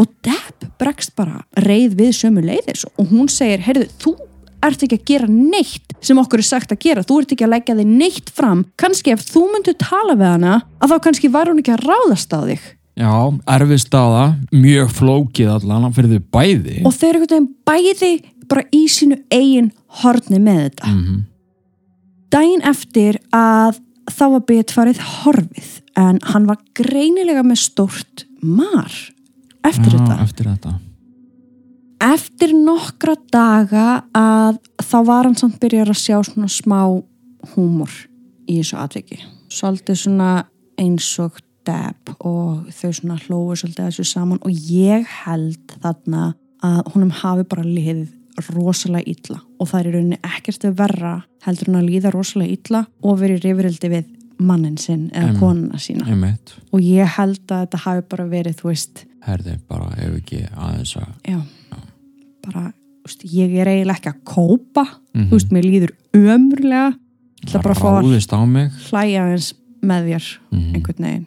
[0.00, 4.14] Og Depp bregst bara reið við sömu leiðis og hún segir, heyrðu, þú
[4.62, 7.02] ert ekki að gera neitt sem okkur er sagt að gera.
[7.06, 8.62] Þú ert ekki að leggja þig neitt fram.
[8.78, 12.34] Kannski ef þú myndir tala við hana að þá kannski var hún ekki að ráðast
[12.34, 12.62] á þig.
[12.98, 13.12] Já,
[13.48, 16.78] erfið staða, mjög flókið allan fyrir þau bæði.
[16.84, 18.12] Og þau eru veginn bæði
[18.50, 19.70] bara í sínu eigin
[20.02, 20.90] horni með þetta.
[20.92, 21.20] Mhm.
[22.32, 23.80] Daginn eftir að
[24.10, 28.90] þá var betfarið horfið en hann var greinilega með stórt mar
[29.62, 30.16] eftir Já, þetta.
[30.24, 30.72] eftir þetta.
[32.02, 36.80] Eftir nokkra daga að þá var hann samt byrjar að sjá svona smá
[37.52, 37.92] húmor
[38.50, 39.20] í þessu atviki.
[39.52, 40.32] Svolítið svona
[40.80, 46.80] eins og deb og þau svona hlóðu svolítið þessu saman og ég held þarna að
[46.94, 48.10] honum hafi bara liðið
[48.52, 51.12] rosalega illa og það er í rauninni ekkert við verra
[51.46, 54.04] heldur hann að líða rosalega illa og verið rifrildi við
[54.42, 56.06] mannin sinn eða konuna sína.
[56.10, 60.40] Einmitt, og ég held að þetta hafi bara verið þú veist, herði bara ef ekki
[60.56, 61.40] aðeins að já.
[62.42, 65.28] Bara, þú veist, ég er eiginlega ekki að kópa Mhm.
[65.28, 66.94] þú veist, mér líður ömurlega.
[67.44, 67.80] Ætla bara að
[68.38, 68.70] að mig.
[68.90, 70.74] hlæja eins með þér Mhm.
[70.74, 71.26] einhvern veginn.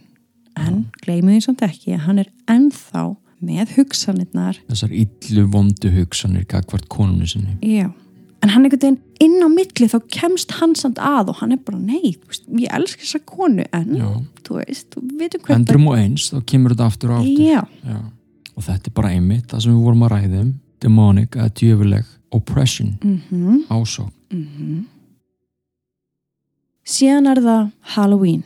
[0.58, 3.16] En gleymið því samt ekki að hann er ennþá
[3.46, 4.60] með hugsanirnar.
[4.72, 7.56] Þessar illu vondu hugsanir gagvart konunu sinni.
[7.66, 7.88] Já,
[8.42, 11.62] en hann einhvern veginn inn á milli þá kemst hann samt að og hann er
[11.66, 14.10] bara nei, veist, ég elska þessa konu en Já,
[14.46, 17.46] þú veist, þú veitum hvað endrum og eins þá kemur þetta aftur og aftur.
[17.46, 18.02] Já, Já.
[18.56, 20.52] og þetta er bara einmitt það sem við vorum að ræða um
[20.86, 22.98] demonic eða djöfuleg oppression.
[23.02, 23.66] Mhm.
[23.72, 24.12] Ásók
[26.86, 28.44] Síðan er það Halloween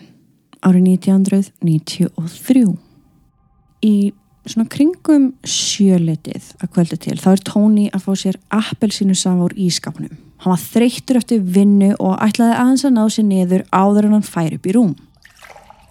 [0.63, 2.77] árið 1993.
[3.83, 3.95] Í
[4.49, 9.55] svona kringum sjölitið að kvöldu til þá er Tony að fá sér appelsínu safa úr
[9.57, 10.15] ískapnum.
[10.39, 14.27] Hann var þreyttur eftir vinnu og ætlaði aðeins að ná sér niður áður en hann
[14.27, 14.95] fær upp í rúm.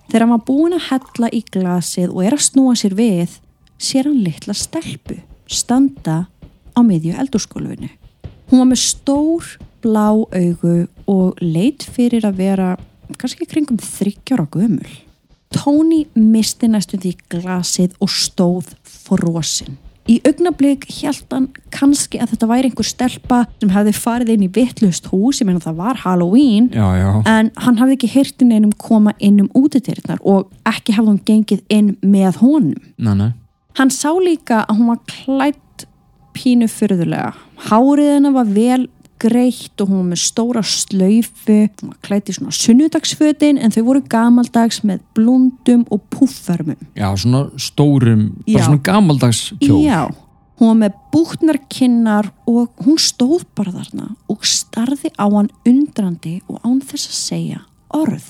[0.08, 3.34] Þegar hann var búin að hella í glasið og er að snúa sér við,
[3.76, 6.22] sér hann litla stelpu standa
[6.72, 7.90] á miðju eldurskólfinu.
[8.48, 9.50] Hún var með stór
[9.84, 10.78] blá augu
[11.08, 12.70] og leit fyrir að vera
[13.20, 14.88] kannski kringum þryggjára gömul.
[15.54, 19.78] Tony misti næstum því glasið og stóð frosinn.
[20.08, 24.52] Í augnablík hjælt hann kannski að þetta væri einhver stelpa sem hefði farið inn í
[24.54, 28.72] vittlust hús, ég meina það var Halloween, Já, já, en hann hafði ekki heyrt neinum
[28.80, 32.88] koma inn um útidyrnar og ekki hafði hann gengið inn með honum.
[32.96, 33.28] næ, næ
[33.78, 35.84] Hann sá líka að hún var klætt
[36.34, 37.34] pínu fyrðulega.
[37.68, 38.88] Hárið hennar var vel
[39.20, 41.58] greitt og hún var með stóra slaufu.
[41.80, 46.80] Hún var klætt í svona sunnudagsfötin en þau voru gamaldags með blundum og púfförmum.
[46.98, 48.54] Já, svona stórum, Já.
[48.54, 50.00] bara svona gamaldags kjól Já,
[50.58, 56.40] hún var með búknar kinnar og hún stóð bara þarna og starði á hann undrandi
[56.48, 57.64] og án þess að segja
[57.94, 58.28] orð.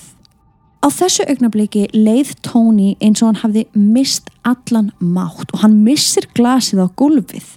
[0.78, 6.28] Á þessu augnabliki leið Tony eins og hann hafði mist allan mátt og hann missir
[6.38, 7.48] glasið á gólfið.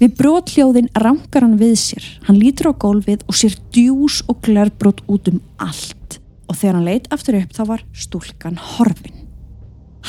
[0.00, 2.04] Við brotljóðin rankar hann við sér.
[2.24, 6.18] Hann lítur á gólfið og sér djús og glerbrot út um allt.
[6.48, 9.26] Og þegar hann leit aftur upp þá var stúlkan horfin.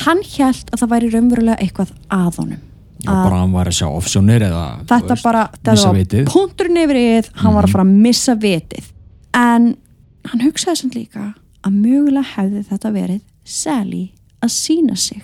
[0.06, 2.62] Hann hélt að það væri raunverulega eitthvað að honum.
[3.02, 5.96] Já, bara hann var að sjá offsjónir eða Þetta veist, bara, þetta var.
[5.98, 6.26] Mhm.
[6.30, 8.88] punkturinn yfir yfir, hann var að fara að missa vitið.
[9.34, 9.76] En
[10.24, 11.34] hann hugsaði samt líka
[11.66, 15.22] að mögulega hefði þetta verið Sally að sína sig.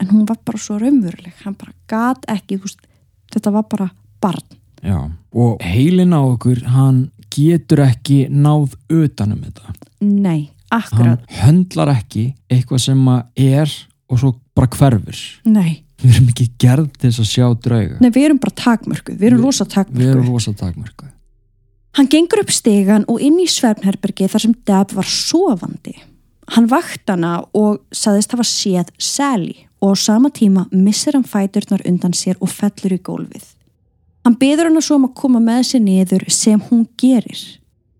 [0.00, 2.80] En hún var bara svo raunveruleg, hann bara gat ekki, þú veist,
[3.36, 3.88] þetta var bara
[4.22, 4.44] barn.
[4.86, 4.98] Já,
[5.36, 9.72] og heilin á okkur hann getur ekki náð utanum þetta
[10.04, 13.72] Nei, hann akkurat, höndlar ekki eitthvað sem er
[14.08, 15.18] og svo bara hverfur
[15.48, 15.82] nei.
[16.00, 19.28] við erum ekki gerð til þess að sjá drauga Nei, við erum bara takmörkuð, við
[19.30, 20.10] erum Við- rosa við takmörkuð.
[20.14, 21.10] erum rosa takmörku
[21.96, 25.94] Hann gengur upp stegan og inn í svefnherbergi þar sem Deb var sofandi.
[26.52, 31.82] Hann vakt hana og saðist hafa séð Sally og á sama tíma missir hann fæturnar
[31.88, 33.44] undan sér og fellur í gólfið.
[34.24, 37.42] Hann beður hana svo um að koma með sér niður sem hún gerir.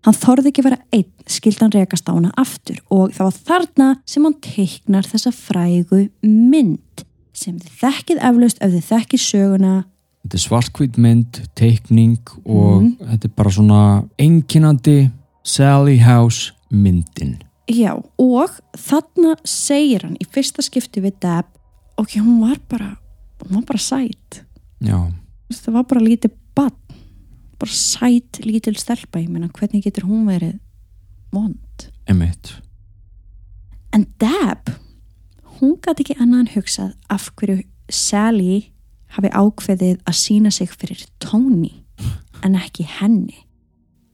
[0.05, 4.23] Hann þorði ekki vera einn skildan rekast á hana aftur og það var þarna sem
[4.23, 7.03] hann teiknar þessa frægu mynd
[7.37, 9.73] sem þið þekkið eflaust ef þið þekkið söguna
[10.27, 12.95] þetta er svartkvít mynd, teikning og Mhm.
[13.11, 13.81] þetta er bara svona
[14.19, 15.11] einkinandi
[15.43, 21.45] Sally House myndin Já, og þarna segir hann í fyrsta skipti við Deb
[21.97, 22.91] ok, hún var bara
[23.43, 24.43] hún var bara sæt.
[24.81, 24.99] Já,
[25.53, 26.77] það var bara lítið bann
[27.57, 30.59] bara sæt lítil stelpa ég meina hvernig getur hún verið
[31.33, 31.89] vond?
[32.07, 32.53] Emitt
[33.95, 34.69] en Deb
[35.57, 38.57] hún gæti ekki annað en hugsað af hverju Sally
[39.15, 41.71] hafi ákveðið að sína sig fyrir Tony
[42.45, 43.45] en ekki henni.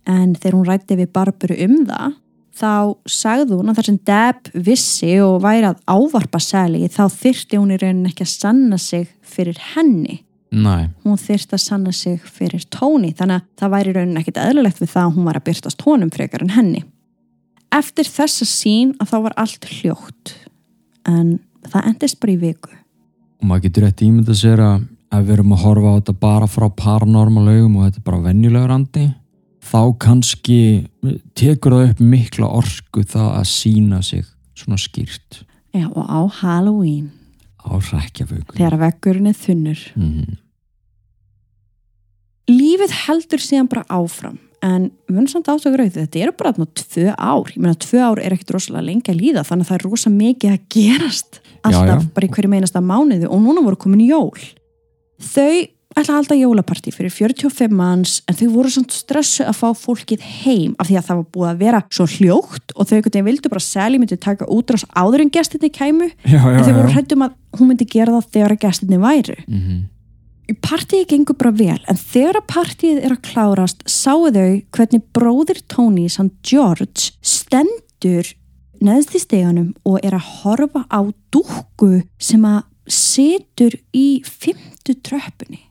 [0.07, 2.13] En þegar hún rætti við Barburu um það
[2.53, 7.59] þá sagði hún að þar sem Deb vissi og væri að ávarpa Sally þá þyrti
[7.59, 10.21] hún í raunin ekki að sanna sig fyrir henni.
[10.53, 14.41] Næ, hún þyrst að sanna sig fyrir Tony þannig að það væri í raunin ekkit
[14.43, 16.83] eðlilegt við það að hún var að byrtast honum frekar en henni.
[17.73, 20.35] Eftir þessa sín að þá var allt hljótt
[21.09, 22.69] en það endist bara í viku.
[23.41, 24.85] Og maður getur rétt ímynda sér að
[25.25, 28.77] við erum að horfa á þetta bara frá paranormal augum og þetta er bara venjulegur
[28.77, 29.07] andi
[29.63, 30.59] þá kannski
[31.39, 34.25] tekur það upp mikla orku það að sína sig
[34.57, 35.43] svona skýrt.
[35.73, 37.11] Já, og á Halloween.
[37.63, 39.83] Á rækjaföku þegar veggurinn er þunnur.
[39.95, 40.39] Mm.
[42.51, 47.51] lífið heldur síðan bara áfram en að gröðu þetta eru bara þarna tvö ár.
[47.51, 50.11] Ég meina tvö ár er ekkert rosalega lengi að líða þannig að það er rosa
[50.13, 52.11] mikið að gerast alltaf já.
[52.15, 54.45] bara í hverju meinasta mánuði og núna voru komin jól.
[55.19, 59.69] Þau ætla að halda jólapartí fyrir 45 manns en þau voru svona stressu að fá
[59.77, 63.13] fólkið heim af því að það var búið að vera svo hljótt og þau einhvern
[63.13, 66.11] veginn vildu bara Sally myndi taka útrás áður en gestinni kæmu.
[66.25, 69.39] Já, já, en þau voru hrættum að hún myndi gera það þegar að gestinni væru
[69.47, 69.81] Mm
[70.63, 75.61] Partíið gengur bara vel en þegar að partíið er að klárast sáu þau hvernig bróðir
[75.71, 78.27] Tony sann George stendur
[78.83, 80.99] neðst í steganum og er að horfa á
[81.31, 85.61] dúkku sem að situr í fymtu tröppunni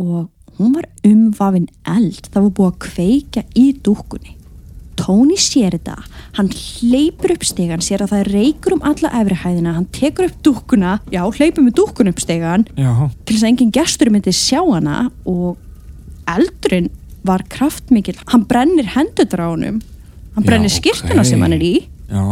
[0.00, 2.28] og hún var umvafin eld.
[2.30, 4.36] Það var búið að kveika í dúkkunni.
[4.96, 5.94] Tony sér þetta,
[6.38, 10.94] hann hleypur upp stegan, sér að það reykur um alla efrihæðina, hann tekur upp dúkkuna,
[11.12, 12.88] já, hleypur með dúkkun upp stegan já,
[13.28, 15.10] til þess að engin gestur myndi sjá hana.
[15.28, 15.60] Og
[16.32, 16.88] eldurinn
[17.28, 19.80] var kraftmikill, hann brennir hendurnar á honum,
[20.34, 21.28] hann brennir skirtuna ok.
[21.28, 21.74] sem hann er í.
[22.08, 22.24] Já,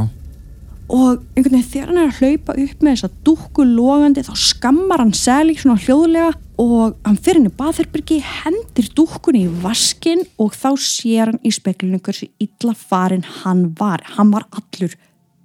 [0.93, 5.01] og einhvern veginn þegar hann er að hlaupa upp með þessa dúkku logandi þá skammar
[5.01, 10.68] hann Sally svona hljóðlega og hann fyrir henni baðherbyrgi hendir dúkkunni í vaskin og þá
[10.85, 14.05] sér hann í speklinu hversu illa farin hann var.
[14.18, 14.95] Hann var allur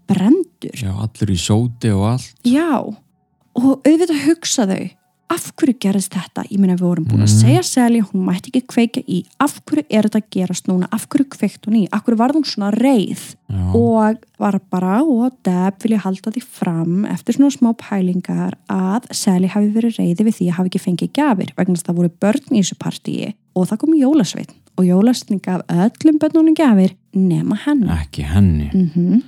[0.09, 2.31] brendur já, allir í sóti og allt.
[2.43, 4.83] Já, og auðvitað hugsa þau
[5.29, 6.43] af hverju gerist þetta?
[6.49, 7.41] Ég meina við vorum búin að Mhm.
[7.41, 10.87] segja Sally, hún mætti ekki kveika í af hverju er þetta að gerast núna?
[10.91, 11.87] Af hverju kveikt hún í?
[11.93, 13.35] Af hverju varð hún svona reið?
[13.49, 19.05] já, Og var bara og Deb vilja halda því fram eftir svona smá pælingar að
[19.13, 21.95] Sally hafi verið reiði við því að hafi ekki fengið gafir vegna þess að það
[21.97, 26.95] voru börn í þessu partíi og það kom jólasveitn og jólasveitn gaf öllum börnunum gafir
[27.13, 27.87] nema henni.
[27.89, 29.21] ekki henni Mm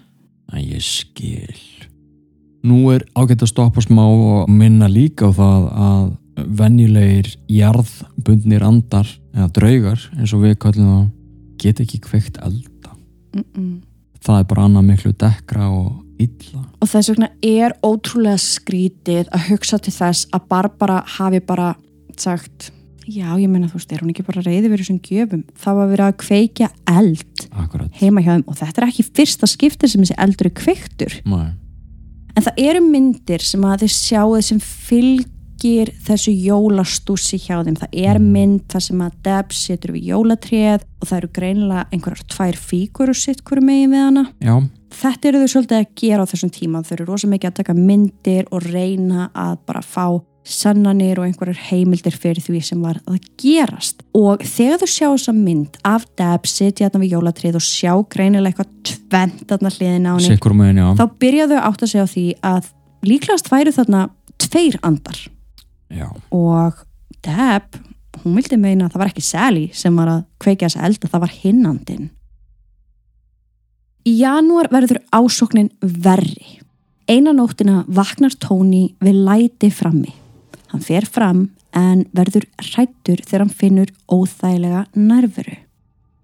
[0.52, 1.81] að ég skil
[2.68, 6.04] nú er ágætt að stoppa smá og minna líka á það að
[6.62, 11.08] venjulegir jarðbundnir andar eða draugar eins og við kallum það
[11.62, 12.96] get ekki kveikt elda.
[13.36, 13.82] -mm.
[14.22, 16.66] það er bara annað miklu dekkra og illa.
[16.82, 21.76] Og þess vegna er ótrúlega skrítið að hugsa til þess að Barbara hafi bara
[22.18, 22.72] sagt
[23.08, 25.90] já, ég meina þú veist, er hún ekki bara reyði verið sem gjöfum, það var
[25.92, 27.90] verið að kveikja eld akkurat.
[28.00, 28.46] heima hjá þeim.
[28.48, 31.18] Og þetta er ekki fyrsta skipti sem þessi eldur er kveiktur.
[31.26, 31.50] Nei.
[32.42, 37.78] En það eru myndir sem að þið sjáuð sem fylgir þessu jólastúsi hjá þeim.
[37.78, 38.32] Það er Mm.
[38.34, 43.10] mynd þar sem að Deb situr við jólatréð og það eru greinilega einhverjar tvær fíkur
[43.10, 44.26] og sitt hverju megin við hana.
[44.42, 44.56] Já,
[44.90, 46.82] þetta eru þau svolítið að gera á þessum tíma.
[46.82, 51.60] Þau eru rosa mikið að taka myndir og reyna að bara fá sannanir og einhverjar
[51.70, 54.02] heimildir fyrir því sem var að gerast.
[54.18, 58.64] Og þegar þú sjá þessa mynd af Deb sitja þarna við jólatrið og sjá greinilega
[58.64, 62.72] eitthvað tvent þarna hliðin á henni þá byrjaðu átt að segja á því að
[63.12, 64.08] líklegast væru þarna
[64.42, 65.20] tveir andar.
[65.92, 66.82] Já, og
[67.22, 67.78] Deb,
[68.24, 71.14] hún vildi meina að það var ekki Sally sem var að kveikja þess eld að
[71.14, 72.10] það var hinnandin
[74.02, 76.58] Í janúar verður ásóknin verri.
[77.06, 80.16] Eina nóttina vaknar Tony við læti frammi
[80.72, 85.58] Hann fer fram en verður hrættur þegar hann finnur óþægilega nærveru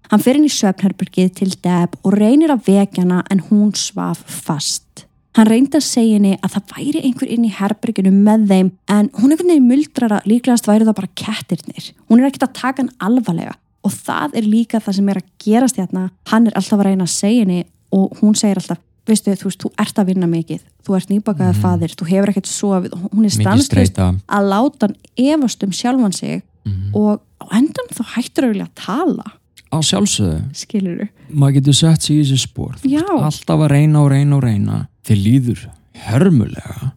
[0.08, 4.22] Hann fer inn í svefnherbergið til Deb og reynir að vekja hana en hún svaf
[4.24, 5.04] fast
[5.38, 9.10] Hann reyndi að segja henni að það væri einhver inn í herberginu með þeim en
[9.20, 11.90] hún einhvern veginn muldrar að líklegast væri það bara kettirnir.
[12.10, 13.54] Hún er ekkert að taka hann alvarlega
[13.86, 16.08] og það er líka það sem er að gerast hérna.
[16.32, 17.60] Hann er alltaf að reyna að segja henni
[17.94, 21.54] og hún segir alltaf, veistu þú veist, þú ert að vinna mikið, þú ert nýbakaðið
[21.56, 21.62] Mhm.
[21.64, 26.42] faðir, þú hefur ekkert sofið hún er streyta að láta hann efast um sjálfan sig
[26.64, 26.94] Mhm.
[26.94, 29.24] og á endan þá hættur að vilja að tala,
[29.72, 31.08] á sjálfsögðu, skilur du?
[31.34, 32.74] maður getur sett sig í þessi spór
[33.22, 35.68] alltaf að reyna og reyna og reyna þið líður
[36.08, 36.92] hörmulega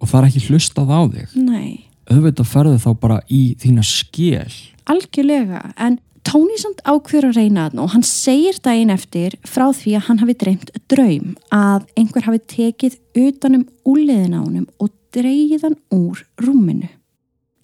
[0.00, 1.84] og það er ekki hlustað á þig nei.
[2.10, 4.52] auðvitað ferðu þá bara í þína skél
[4.90, 9.96] algjörlega, en Tony samt ákveður að reyna þarna og hann segir daginn eftir frá því
[9.98, 15.66] að hann hafi dreymt draum að einhver hafi tekið utanum úliðin á honum og dreigið
[15.66, 16.88] hann úr rúminu.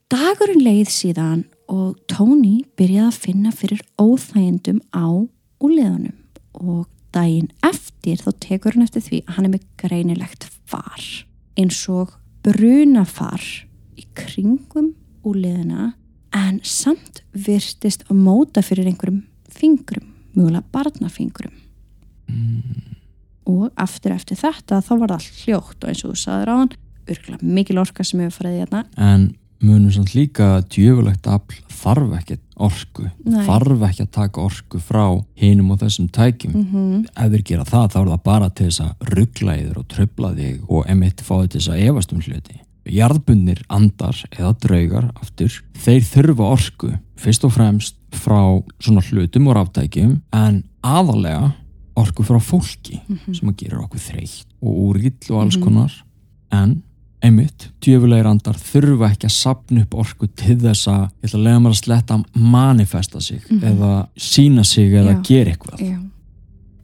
[0.08, 5.06] Dagurinn leið síðan og Tony byrjaði að finna fyrir óþægindum á
[5.62, 6.16] úliðanum
[6.58, 11.04] og daginn eftir þá tekur hann eftir því að hann er með greinilegt far
[11.58, 13.44] eins og brunafar
[13.98, 14.92] í kringum
[15.26, 15.92] úliðina
[16.36, 19.22] en samt virtist að móta fyrir einhverjum
[19.52, 21.54] fingrum, mjögulega barnafingrum.
[23.48, 26.74] Og aftur eftir þetta þá var það hljótt og eins og þú saður á hann
[27.08, 29.30] örgulega mikil orka sem hefur farið í hérna en
[29.64, 33.42] munum samt líka djöfulegt afl þarf ekki orku Nei.
[33.46, 35.04] þarf ekki að taka orku frá
[35.38, 36.54] hinum og þessum tækjum.
[36.54, 39.88] Mm ef þeir gera það þá er það bara til þess að ruggla yfir og
[39.94, 42.60] tröfla þig og emitt fá þess að efast um hluti
[42.92, 48.40] jarðbundnir andar eða draugar aftur, þeir þurfa orku fyrst og fremst frá
[48.80, 51.52] svona hlutum og ráftækjum en aðalega
[51.98, 53.00] orku frá fólki
[53.34, 55.94] sem að gera okkur þreytt og úrill og alls konar.
[56.54, 56.78] En
[57.24, 61.46] einmitt, djöfulegir andar þurfa ekki að sapna upp orku til þess að, ég ætla að
[61.48, 65.22] lega mér að sletta manifesta sig eða sína sig eða Já.
[65.26, 65.82] gera eitthvað.
[65.82, 65.98] Já.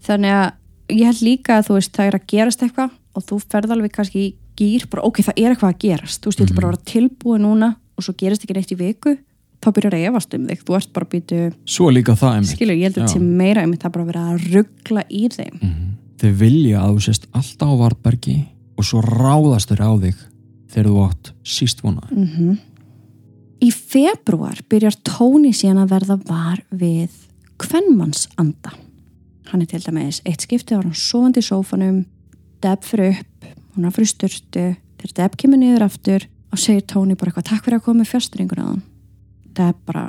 [0.05, 3.39] Þannig að ég held líka að þú veist það er að gerast eitthvað og þú
[3.47, 6.49] ferð alveg kannski í gýr bara ok, það er eitthvað að gerast þú veist, ég
[6.51, 9.17] vil bara vera tilbúið núna og svo gerist ekki neitt í viku
[9.65, 12.35] þá byrjar að efast um þig þú ert bara að býtu, Svo er líka það
[12.37, 13.13] einmitt skilur, ég held að Já.
[13.15, 15.91] til meira einmitt það er bara að vera að ruggla í þeim Mhm.
[16.25, 18.37] Þau vilja að þú sést alltaf á vartbergi
[18.79, 20.21] og svo ráðast þau á þig
[20.71, 22.11] þegar þú átt síst vonað.
[22.15, 22.59] mm
[23.65, 27.11] Í februar byrjar Tóni síðan að verða var við
[27.59, 28.73] kvennmannsanda.
[29.51, 32.05] Hann er til dæmis eitt skipti var hann sofandi í sófanum,
[32.65, 33.34] Deb fyrir upp,
[33.75, 34.65] hún er fyrir styrtu,
[35.01, 38.13] þegar Deb kemur niður aftur og segir Tóni bara eitthvað takk fyrir að koma með
[38.13, 38.85] fjastringur að hann.
[39.59, 40.05] Deb bara,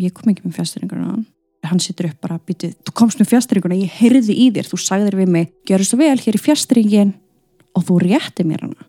[0.00, 1.26] ég kom ekki með fjastringur að hann.
[1.66, 5.18] Hann situr upp bara, býtu, þú komst með fjastringuna, ég heyrði í þér, þú sagðir
[5.18, 7.12] við mig, gjörðu svo vel hér í fjastringin
[7.76, 8.88] og þú rétti mér hana.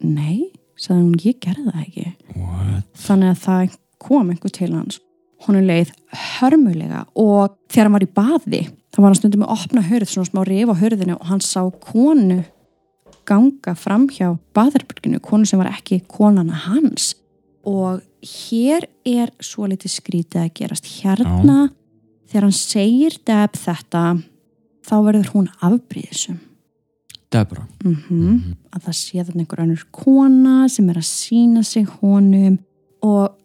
[0.00, 0.48] Nei,
[0.80, 2.06] sagði hún, ég gerði það ekki.
[2.38, 2.88] What?
[3.04, 5.00] Þannig að það kom einhver til hans.
[5.44, 5.92] Hún er leið
[6.38, 10.28] hörmulega og þegar hann var í baði, þá var hann stundum með opna hörð, svona
[10.28, 12.40] smá rif á hörðinu og hann sá konu
[13.28, 17.14] ganga fram hjá baðarbyrginu, konu sem var ekki konana hans.
[17.66, 20.88] Og hér er svo litið skrítið að gerast.
[21.00, 21.70] Hérna,
[22.30, 24.04] þegar hann segir Deb þetta,
[24.86, 26.40] þá verður hún afbríðisum.
[27.30, 27.66] Debra.
[27.84, 32.58] mm að það sé þannig einhver önnur kona sem er að sína sig honum
[33.02, 33.36] og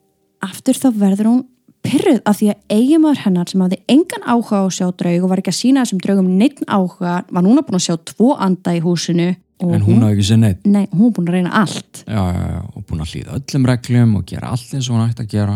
[0.45, 1.43] aftur þá verður hún
[1.85, 5.31] pyrruð af því að eiginmaður hennar sem hafði engan áhuga á að sjá draug og
[5.31, 8.73] var ekki að sína þessum draugum neitt áhuga var núna búin að sjá tvo anda
[8.73, 9.27] í húsinu
[9.63, 10.65] En hún hafði ekki sér neitt.
[10.67, 13.67] nei, hún er búin að reyna allt Já, já, já, og búin að hlýða öllum
[13.69, 15.55] reglum og gera allt eins og hún ætti að gera.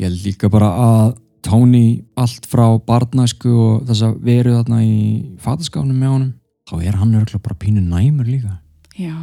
[0.00, 1.14] Ég held líka bara að
[1.46, 4.96] Tóni allt frá barnæsku og þess að veru þarna í
[5.38, 6.32] fataskáfnum með honum,
[6.66, 8.56] þá er hann örgulega bara pínu næmur líka.
[8.98, 9.14] Já.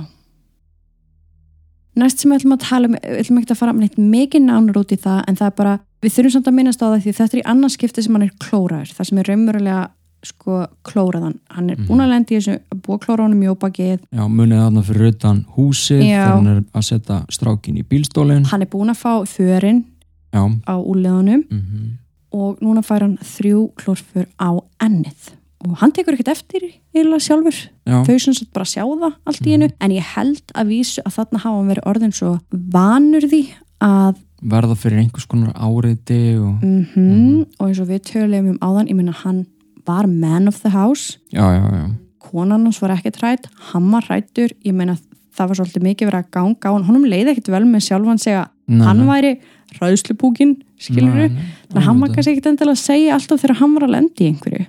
[2.00, 4.46] Næst sem við ætlum að tala um, við ætlum ekki að fara með neitt mikið
[4.48, 7.04] nánur út í það en það er bara, við þurfum samt að minnast á það
[7.04, 9.84] því þetta er í annars skipti sem hann er klóraður það sem er raunverulega
[10.24, 14.84] sko klóraðan, hann er búin að lendi í þessu honum í óbakið, Já, munið þarna
[14.88, 18.46] fyrir utan húsið þegar hann er að setja strákin í bílstólinn.
[18.52, 19.86] hann er búin að fá förin
[20.34, 21.94] Já, á úleðunum mhm.
[22.34, 25.34] og núna fær hann þrjú klórfur á ennið.
[25.64, 27.56] Og hann tekur ekkert eftir eiginlega sjálfur.
[27.88, 29.70] Já, þau sem sagt bara sjá það allt í einu.
[29.80, 33.44] En ég held að vísu að þarna hafa hann verið orðin svo vanur því
[33.84, 38.90] að verða fyrir einhvers konar áreiti og mm og eins og við töluðum um áðan
[38.92, 39.46] ég meina hann
[39.88, 41.20] var man of the house.
[41.32, 41.86] Já, já, já,
[42.24, 44.98] konan hans var ekkert hrætt hann var hrættur, ég meina
[45.34, 48.46] það var svolítið mikið verið að ganga hann, honum leiði ekkert vel með sjálfan segja,
[48.70, 49.34] Nei, hann væri
[49.80, 53.42] ræðslupúkin, skilur Nei, þú nei, þannig að hann var kannski ekkert endilega að segja alltaf
[53.42, 54.68] þegar hann var að lendi í einhverju.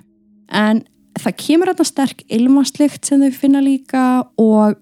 [0.61, 0.81] En
[1.21, 4.05] það kemur þetta sterk ilmaslikt sem þau finna líka
[4.41, 4.75] og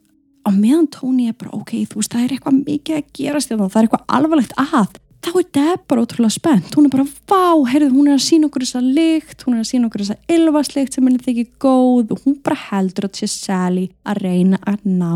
[0.43, 3.67] á meðan tóni er bara ok, þú veist það er eitthvað mikið að gerast hérna,
[3.67, 6.75] það er eitthvað alvarlegt að þá er Deb bara ótrúlega spennt.
[6.75, 9.69] Hún er bara, vá, heyrðu, hún er að sína okkur þessa lykt hún er að
[9.71, 13.89] sína okkur þessa ilmaslikt sem henni þykir góð og hún bara heldur að sé Sally
[14.07, 15.13] að reyna að ná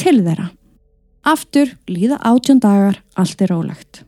[0.00, 0.50] til þeirra.
[1.30, 4.04] Aftur líða átjón dagar allt er rólegt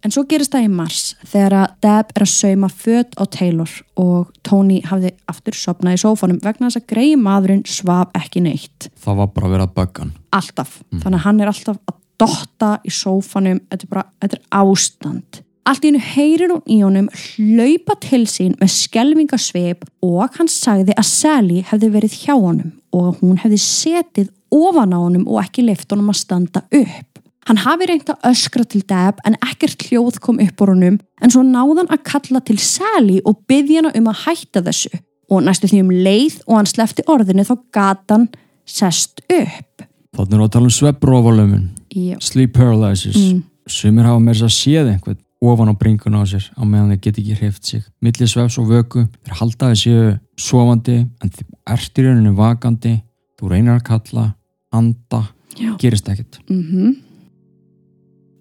[0.00, 3.72] En svo gerist það í mars þegar að Deb er að sauma föt á Taylor
[4.00, 8.88] og Tony hafði aftur sopnað í sófanum vegna þess að grei maðurinn svaf ekki neitt.
[8.96, 10.14] það var bara að vera að bögga hann.
[10.40, 10.78] Alltaf.
[10.94, 13.62] Þannig að hann er alltaf að dotta í sófanum.
[13.70, 15.40] Þetta er bara, þetta er ástand.
[15.68, 20.96] Allt í hennu heyrir hún í honum hlaupa til sín með skelvingasveip og hann sagði
[20.96, 25.42] að Sally hefði verið hjá honum og að hún hefði setið ofan á honum og
[25.44, 27.06] ekki leift honum að standa upp.
[27.48, 31.32] Hann hafi reynt að öskra til Deb en ekkert hljóð kom upp úr honum en
[31.32, 34.92] svo náðan að kalla til Sally og byggja hana um að hætta þessu
[35.30, 38.28] og næstu því um leið og hann slefti orðinu þá gatan
[38.68, 39.84] sest upp.
[40.16, 42.16] þannig að tala um svepprófalömun Já.
[42.20, 43.42] sleep paralysis Mm.
[43.66, 47.00] sumir hafa með þess að séð einhvern ofan á bringuna á sér á meðan þeir
[47.00, 51.98] geti ekki hreift sig millir svefs og vöku, þeir halda þessi sofandi en þeir ert
[51.98, 53.02] í rauninu vakandi,
[53.40, 54.34] þú reynir að kalla
[54.72, 55.76] anda, Já.
[55.78, 56.96] gerist ekkert Mm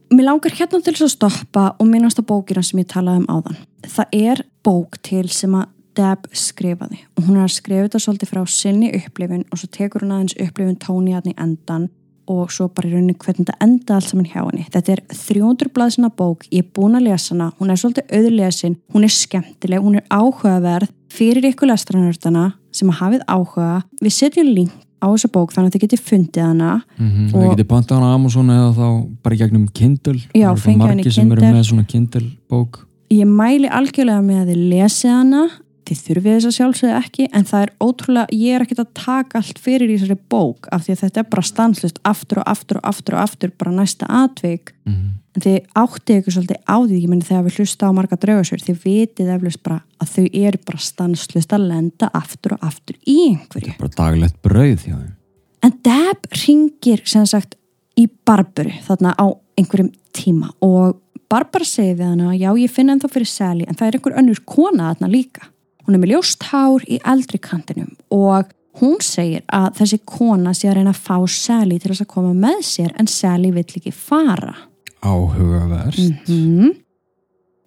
[0.09, 3.27] Mér langar hérna til þess að stoppa og minnast á bókina sem ég talaði um
[3.29, 3.57] áðan.
[3.85, 5.67] Það er bók til sem að
[5.99, 10.05] Deb skrifaði og hún er að skrifa þetta svolítið frá sinni upplifin og svo tekur
[10.05, 11.89] hún aðeins upplifin tóni í endan
[12.29, 14.67] og svo bara í rauninni hvernig þetta enda allt saman hjá henni.
[14.69, 18.77] Þetta er 300 blaðsina bók, ég er búin að lesa hana, hún er svolítið auðlesin,
[18.93, 23.71] hún er skemmtileg, hún er áhugaverð fyrir ykkur lestranörtana sem að hafið áhuga.
[24.03, 27.29] Við setjum link á þessa bók þannig að þið getið fundið hana mm -hmm.
[27.31, 28.87] Það geti pantað hana á Amazon eða þá
[29.23, 31.57] bara gegnum Kindle Já, Það eru fengið hana í margir sem eru Kindle.
[31.57, 35.43] með svona Kindle bók ég mæli algjörlega með að þið lesið hana
[35.89, 39.39] þið þurfið þess að sjálfsögðu ekki en það er ótrúlega, ég er ekkert að taka
[39.41, 42.79] allt fyrir í þessari bók af því að þetta er bara stanslust aftur og aftur
[42.79, 45.11] og aftur og aftur bara næsta atvik mm -hmm.
[45.35, 48.65] en þið áttið ykkur svolítið á því ég meni þegar við hlusta á marga draugasur
[48.65, 53.17] þið vitið eflust bara að þau eru bara stanslust að lenda aftur og aftur í
[53.29, 55.15] einhverju bara daglegt brauð hjá þeim
[55.59, 57.57] En Deb ringir sem sagt
[57.99, 59.27] í Barbaru þarna á
[59.59, 63.87] einhverjum tíma og Barbara segir við hana já ég finna ennþá fyrir Sally en það
[63.87, 65.49] er einhver önnur kona þarna líka.
[65.89, 70.67] Hún er með ljóst hár í eldri kantinum og hún segir að þessi kona sé
[70.69, 73.89] að reyna að fá Sally til þess að koma með sér en Sally vill ekki
[73.89, 74.53] fara.
[75.01, 76.75] áhugaverst Mm.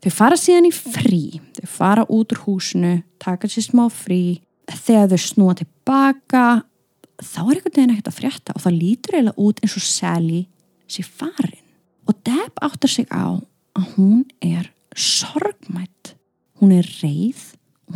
[0.05, 4.39] Þau fara síðan í frí, þau fara út úr húsinu, taka sér smá frí,
[4.70, 6.45] þegar þau snúa tilbaka,
[7.18, 10.45] þá er einhvern veginn ekkert að frétta og það lítur eiginlega út eins og Sally
[10.87, 11.66] sé farin.
[12.07, 13.35] Og Deb áttar sig á
[13.75, 16.14] að hún er sorgmætt,
[16.62, 17.43] hún er reið,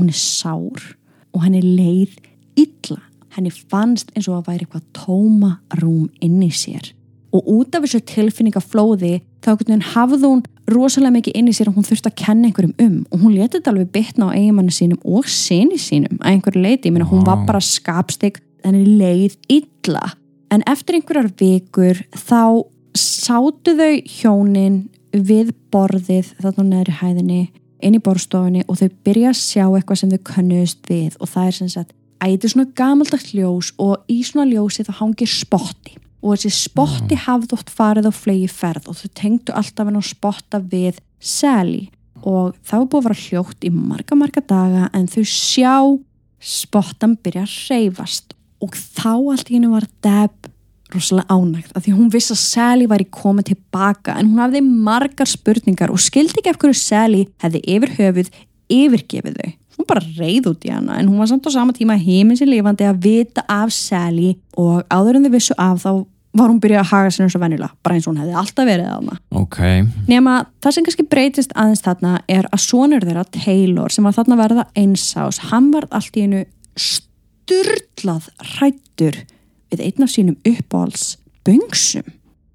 [0.00, 0.86] hún er sár
[1.34, 2.16] og henni leið
[2.58, 3.00] illa.
[3.36, 6.92] Henni fannst eins og að væri eitthvað tóma rúm inn í sér.
[7.36, 9.50] Og út af þessu tilfinningaflóði þá
[9.92, 12.96] hafði hún rosalega mikið inn í sér og hún þurfti að kenna einhverjum um.
[13.12, 16.88] Og hún letið þetta alveg bitna á eigimannu sínum og sinni sínum að einhverju leiti,
[16.88, 20.14] ég meina hún var bara skapstig henni leið illa.
[20.50, 22.64] En eftir einhverjar vikur þá
[22.96, 24.80] sátu þau hjónin
[25.12, 27.40] við borðið þarna neðri hæðinni
[27.84, 31.16] inn í borðstofunni og þau byrja að sjá eitthvað sem þau könnuðust við.
[31.20, 34.86] Og það er sem sagt að þetta er svona gamaldagt ljós og í svona ljósi
[34.86, 35.96] þá hangir spotti.
[36.24, 40.04] Og þessi spotti hafði oft farið á flegi ferð og þau tengdu alltaf henn á
[40.04, 41.86] spotta við Sally.
[42.24, 45.76] Og það var búið að vera hljótt í marga marga daga en þau sjá
[46.42, 50.48] spottan byrja að reyfast og þá allt í hennu var Deb
[50.94, 54.62] rosalega ánægt af því að hún vissi að Sally væri komið tilbaka en hún hafði
[54.64, 58.34] margar spurningar og skildi ekki af hverju Sally hefði yfir höfuð
[58.72, 59.54] yfirgefið þau.
[59.76, 62.48] Hún bara reyð út í hana en hún var samt á sama tíma heimins í
[62.48, 65.90] lifandi að vita af Sally og áður en þau vissu af þá
[66.36, 68.68] var hún byrjað að haga sér eins og venjulega bara eins og hún hefði alltaf
[68.68, 69.18] verið þarna.
[69.40, 69.60] Ok,
[70.08, 70.34] nema
[70.64, 74.42] það sem kannski breytist aðeins þarna er að sonur þeirra Taylor sem var þarna að
[74.44, 76.42] verða einsás hann var allt í einu
[76.76, 79.22] sturlað hrættur
[79.72, 82.06] við einn af sínum uppáhalds böngsum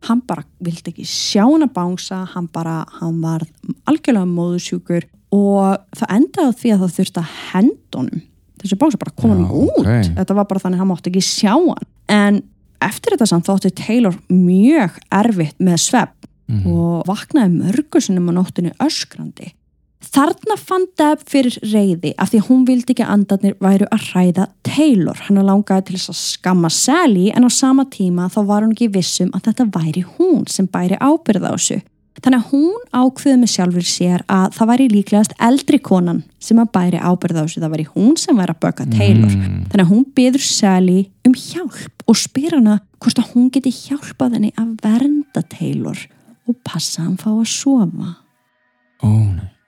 [0.07, 3.43] hann bara vildi ekki sjá hann að bánsa hann bara, hann var
[3.89, 8.24] algjörlega móðusjúkur og það endaði því að það þurfti að hendunum
[8.62, 10.16] þessi bánsa bara koma hann út ok.
[10.18, 12.41] þetta var bara þannig að hann mátti ekki sjá hann en
[12.82, 16.18] eftir þetta samt þótti Taylor mjög erfitt með svepp
[16.51, 16.68] Mhm.
[16.68, 19.53] og vaknaði mörgusunum á nóttinu öskrandi.
[20.12, 24.07] Þarna fann Deb fyrir reyði af því að hún vildi ekki að andarnir væru að
[24.09, 25.20] hræða Taylor.
[25.24, 28.89] Hann langaði til þess að skamma Sally en á sama tíma þá var hún ekki
[28.91, 31.78] vissum að þetta væri hún sem bæri ábyrð á þessu.
[32.20, 36.74] Þannig að hún ákveði með sjálfur sér að það væri líklegast eldri konan sem að
[36.76, 37.64] bæri ábyrð á þessu.
[37.64, 39.32] Það væri hún sem væri að böka Taylor.
[39.32, 39.64] Mm.
[39.72, 44.36] Þannig að hún byður Sally um hjálp og spyr hana hvort að hún geti hjálpað
[44.36, 46.03] henni að vernda Taylor
[46.51, 48.11] og passa hann fá að sofa.
[49.07, 49.60] ó nei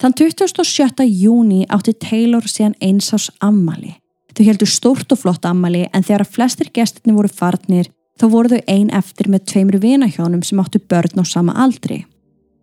[0.00, 1.04] Þann 27.
[1.12, 3.98] júni átti Taylor síðan einsás ammali.
[4.32, 8.54] Þau heldur stórt og flott ammali en þegar að flestir gestirni voru farnir þá voru
[8.54, 12.06] þau ein eftir með tveimur vinahjónum sem áttu börn á sama aldri.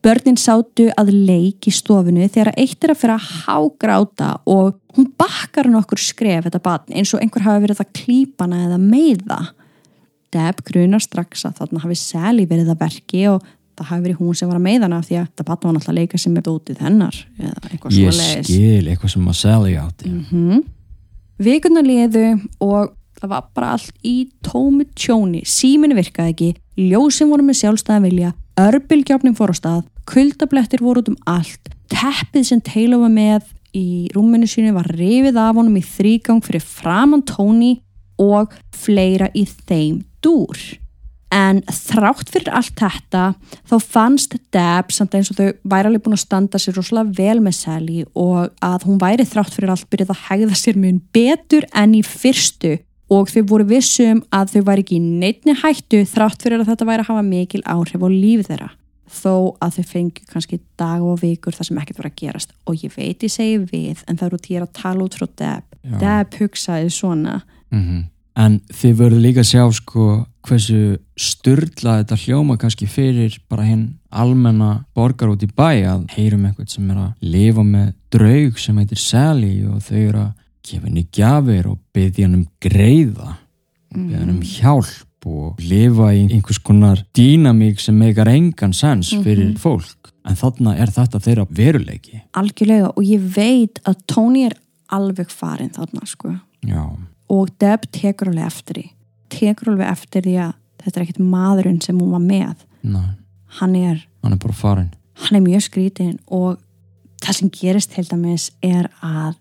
[0.02, 5.12] Börnin sátu að leik í stofunu þegar eitt er að fyrir að hágráta og hún
[5.22, 8.82] bakkar hann okkur skref þetta barn eins og einhver hafi verið að klípa hana eða
[8.82, 9.40] meiða.
[10.34, 13.46] Deb grunar strax að þarna hafi Sally verið að verki og
[13.78, 14.66] það hafi verið hún sem var að
[14.98, 17.98] af því að þetta barn var náttúrulega að leika sem er dótið hennar eða eitthvað
[17.98, 18.48] ég svo leiðis.
[18.48, 20.66] skil eitthvað sem að Sally átti Mm
[21.38, 22.24] Vikuna liðu
[22.66, 26.48] og það var bara allt í tómi tjóni, síminu virkaði ekki,
[26.82, 28.32] ljósin voru með sjálfstæðan vilja,
[28.62, 33.86] örbylgjáfnin fór á stað, kuldablettir voru út um allt, teppið sem Taylor var með í
[34.16, 37.76] rúminu sínu var rifið af honum í þrýgang fyrir framann tóni
[38.18, 40.58] og fleira í þeim dúr.
[41.34, 43.24] En þrátt fyrir allt þetta
[43.68, 47.42] þá fannst Deb samt eins og þau væri alveg búin að standa sér rosalega vel
[47.44, 51.68] með Sally og að hún væri þrátt fyrir allt byrjuð að hegða sér mjög betur
[51.76, 52.78] enn í fyrstu.
[53.12, 56.88] Og þau voru vissum að þau væri ekki í neittni hættu þrátt fyrir að þetta
[56.90, 58.74] væri að hafa mikil áhrif á lífið þeirra.
[59.08, 59.34] Þó
[59.64, 62.52] að þau fengi kannski dag og vikur þar sem ekkert voru að gerast.
[62.68, 65.80] Og ég veit ég segi við en það eru tí að tala út frá Deb.
[65.88, 65.96] Já.
[66.04, 67.42] Deb hugsaði svona.
[67.72, 70.08] Mm En þið verður líka að sjá sko
[70.48, 76.46] hversu styrla þetta hljóma kannski fyrir bara hinn almenna borgar út í bæ að heyrum
[76.48, 80.32] eitthvað sem er að lifa með draug sem heitir Sally og þau eru að
[80.68, 83.36] gefa henni gjafir og byggja henni um greiða
[83.94, 89.58] byggja henni um hjálp og lifa í einhvers konar dýnamík sem meikar engan sens fyrir
[89.60, 90.14] fólk.
[90.28, 92.22] En þarna er þetta þeirra veruleiki.
[92.38, 94.56] Algjörlega og ég veit að Tony er
[94.94, 96.34] alveg farin þarna sko.
[96.68, 96.84] Já,
[97.32, 98.86] og Deb tekur alveg eftir því
[99.34, 102.64] tekur alveg eftir því að þetta er ekkert maðurinn sem hún var með.
[102.88, 103.02] Næ,
[103.60, 106.58] hann er, hann er bara farin hann er mjög skrítin og
[107.24, 109.38] það sem gerist til dæmis er að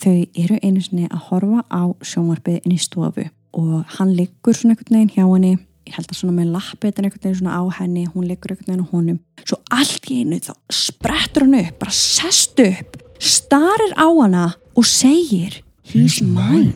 [0.00, 4.74] þau eru einu sinni að horfa á sjónvarpið inn í stofu og hann liggur svona
[4.74, 5.54] einhvern veginn hjá henni.
[5.84, 8.84] Ég held að svona með lappitin einhvern veginn svona á henni hún liggur einhvern veginn
[8.84, 9.18] á honum.
[9.44, 14.88] Svo allt í einu þá sprettur hann upp bara sest upp, starir á hana og
[14.88, 16.74] segir he's mine.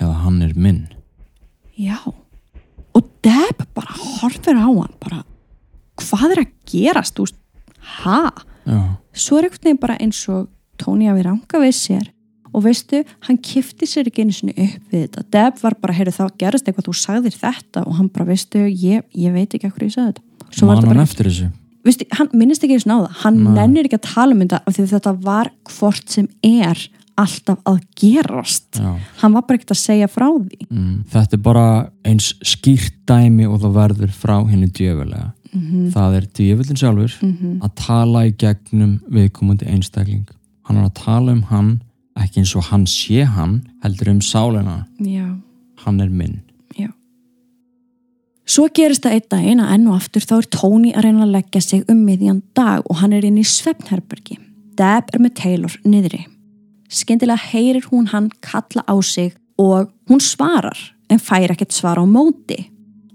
[0.00, 0.86] Eða hann er minn
[1.78, 1.98] Já.
[2.96, 5.22] Og Deb bara horfir á hann bara,
[6.02, 7.38] hvað er að gerast, veist,
[8.02, 8.22] ha?
[8.66, 8.80] Já,
[9.18, 10.48] Svo er veginn bara eins og
[10.78, 12.10] Tony að við ranga við sér
[12.48, 15.24] og veistu, hann kifti sér ekki einu sinni upp við þetta.
[15.34, 19.04] Deb var bara, heyrðu það gerist eitthvað, þú sagðir þetta og hann bara, veistu, ég,
[19.14, 20.48] ég veit ekki hvað ég sagði þetta.
[20.48, 21.50] Svo var man þetta hann eftir þessu
[21.88, 23.52] veistu, hann minnist ekki einu sinni á það, hann Nei.
[23.58, 26.84] nennir ekki að tala um þetta af því þetta var hvort sem er
[27.18, 28.78] alltaf að gerast.
[28.78, 30.60] Já Hann var bara ekkert að segja frá því.
[30.70, 31.66] Mm, þetta er bara
[32.06, 35.32] eins skýrt dæmi og það verður frá henni djöfulega.
[35.94, 37.14] Það er djöfullin sjálfur
[37.64, 40.26] að tala í gegnum viðkomandi einstakling.
[40.68, 41.70] Hann er að tala um hann,
[42.18, 44.82] ekki eins og hann sé hann, heldur um sálina.
[45.00, 45.26] Já.
[45.84, 46.42] Hann er minn.
[46.76, 46.90] Já.
[48.48, 51.36] Svo gerist það einn daginn að enn og aftur þá er Tony að reyna að
[51.38, 54.38] leggja sig um miðjan dag og hann er inn í svefnherbergi.
[54.78, 56.26] Deb er með Taylor niðri.
[56.88, 60.78] Skyndilega heyrir hún hann kalla á sig og hún svarar
[61.10, 62.70] en fær ekkert svara á móti.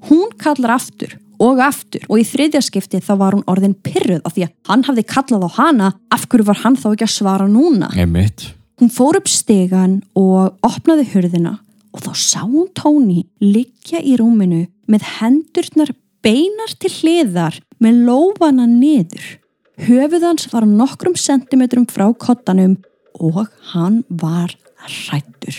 [0.09, 4.35] Hún kallar aftur og aftur og í þriðja skipti þá var hún orðin pyrruð af
[4.35, 7.49] því að hann hafði kallað á hana af hverju var hann þá ekki að svara
[7.49, 7.89] núna.
[7.97, 8.53] Einmitt.
[8.81, 11.57] Hún fór upp stegan og opnaði hurðina
[11.93, 15.93] og þá sá hún Tóni liggja í rúminu með hendurnar
[16.23, 19.39] beinar til hliðar með lófana niður.
[19.83, 22.77] Höfuð hans var nokkrum sentimetrum frá kottanum
[23.19, 25.55] og hann var hrættur.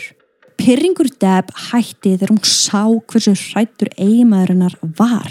[0.58, 5.30] Pyrringur Deb hætti þegar hún sá hversu hrættur eiginmaðurinnar var.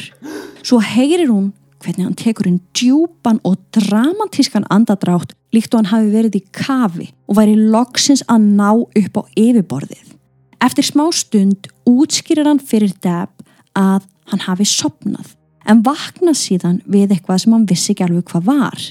[0.63, 6.11] Svo heyrir hún hvernig hann tekur inn djúpan og dramatískan andadrátt líkt og hann hafi
[6.13, 10.13] verið í kafi og væri loksins að ná upp á yfirborðið.
[10.63, 13.31] Eftir smá stund útskýrir hann fyrir Deb
[13.75, 15.33] að hann hafi sopnað
[15.67, 18.87] en vaknað síðan við eitthvað sem hann vissi ekki alveg hvað var.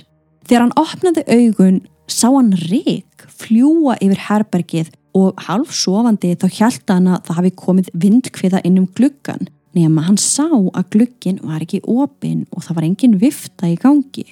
[0.48, 1.80] Þegar hann opnaði augun
[2.12, 7.52] sá hann rík fljúa yfir herbergið og halv sofandi þá hjælta hann að það hafi
[7.64, 12.78] komið vindkviða inn um gluggan nema hann sá að glugginn var ekki opinn og það
[12.78, 14.26] var engin vifta í gangi.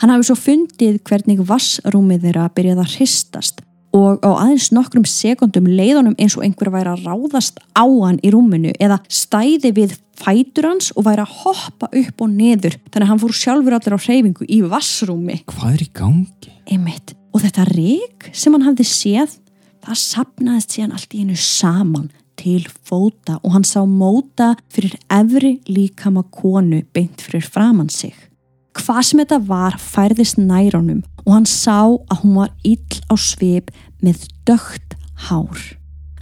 [0.00, 3.62] Hann hafi svo fundið hvernig vassrúmið þeirra byrjaði að hristast
[3.92, 8.32] og á aðeins nokkrum sekundum leiðunum eins og einhver væri að ráðast á hann í
[8.32, 13.10] rúminu eða stæði við fætur hans og væri að hoppa upp og neður þannig að
[13.10, 15.38] hann fór sjálfur allir á hreyfingu í vassrúmi.
[15.52, 16.56] Hvað er í gangi?
[16.72, 17.14] Einmitt.
[17.32, 19.38] Og þetta rík sem hann hafði séð,
[19.84, 22.10] það sapnaðist síðan allt í einu saman
[22.40, 28.14] til fóta og hann sá móta fyrir efri líkama konu beint fyrir framann sig.
[28.72, 33.14] Hvað sem þetta var færðist nær honum og hann sá að hún var ill á
[33.20, 33.70] svip
[34.02, 34.96] með dögt
[35.28, 35.60] hár.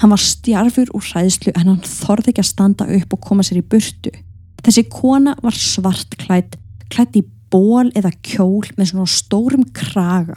[0.00, 3.60] Hann var stjarfur úr hræðslu en hann þorði ekki að standa upp og koma sér
[3.60, 4.12] í burtu.
[4.60, 6.56] Þessi kona var svartklætt,
[6.92, 10.36] klætt í ból eða kjól með svona stórum kraga.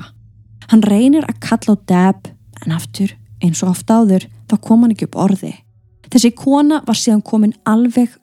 [0.71, 2.31] Hann reynir að kalla á Deb
[2.63, 3.11] en aftur,
[3.43, 5.53] eins og oft áður, þá kom hann ekki upp orði.
[6.11, 8.15] Þessi kona var síðan komin alveg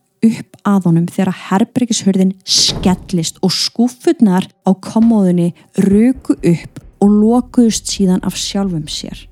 [0.68, 8.36] að honum þegar herbergishörðin skellist og skúffurnar á kommóðunni röku upp og lokuðust síðan af
[8.38, 9.26] sjálfum sér.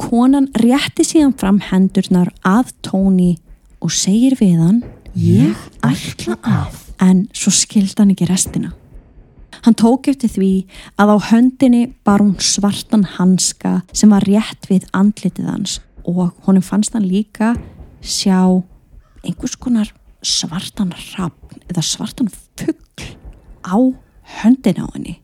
[0.00, 3.36] Konan rétti síðan fram hendurnar að Tóni
[3.82, 4.82] og segir við hann
[5.12, 8.72] Ég ætla að en svo skildi hann ekki restina.
[9.62, 10.52] Hann tók eftir því
[10.98, 15.78] að á höndinni bar hún svartan hanska sem var rétt við andlitið hans
[16.08, 17.52] og honum fannst hann líka
[18.02, 18.40] sjá
[19.22, 19.92] einhvers konar
[20.26, 23.06] svartan rafn eða svartan fuggl
[23.66, 23.76] á
[24.42, 25.18] höndin á henni.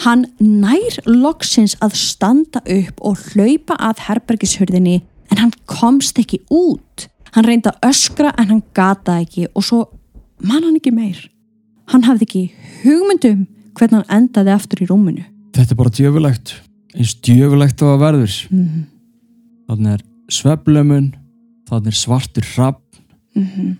[0.00, 5.00] Hann nær loksins að standa upp og hlaupa að herbergishurðinni
[5.30, 7.08] en hann komst ekki út.
[7.34, 9.82] Hann reyndi að öskra en hann gata ekki og svo
[10.40, 11.20] man hann ekki meir.
[11.92, 12.44] Hann hafði ekki
[12.84, 13.44] hugmyndum
[13.76, 15.26] hvernig hann endaði aftur í rúminu.
[15.54, 16.56] Þetta er bara djöfulegt
[16.96, 18.88] eins djöfulegt á að verður Mm
[19.70, 20.04] þannig er
[20.34, 21.12] sveflömun
[21.70, 22.82] þannig er svartur rapp
[23.34, 23.76] -hmm.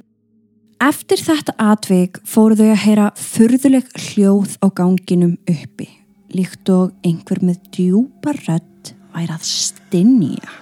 [0.81, 5.91] Eftir þetta atvik fóru þau að heyra furðuleg hljóð á ganginum uppi,
[6.33, 10.55] líkt og einhver með djúpa rödd væri að stinja.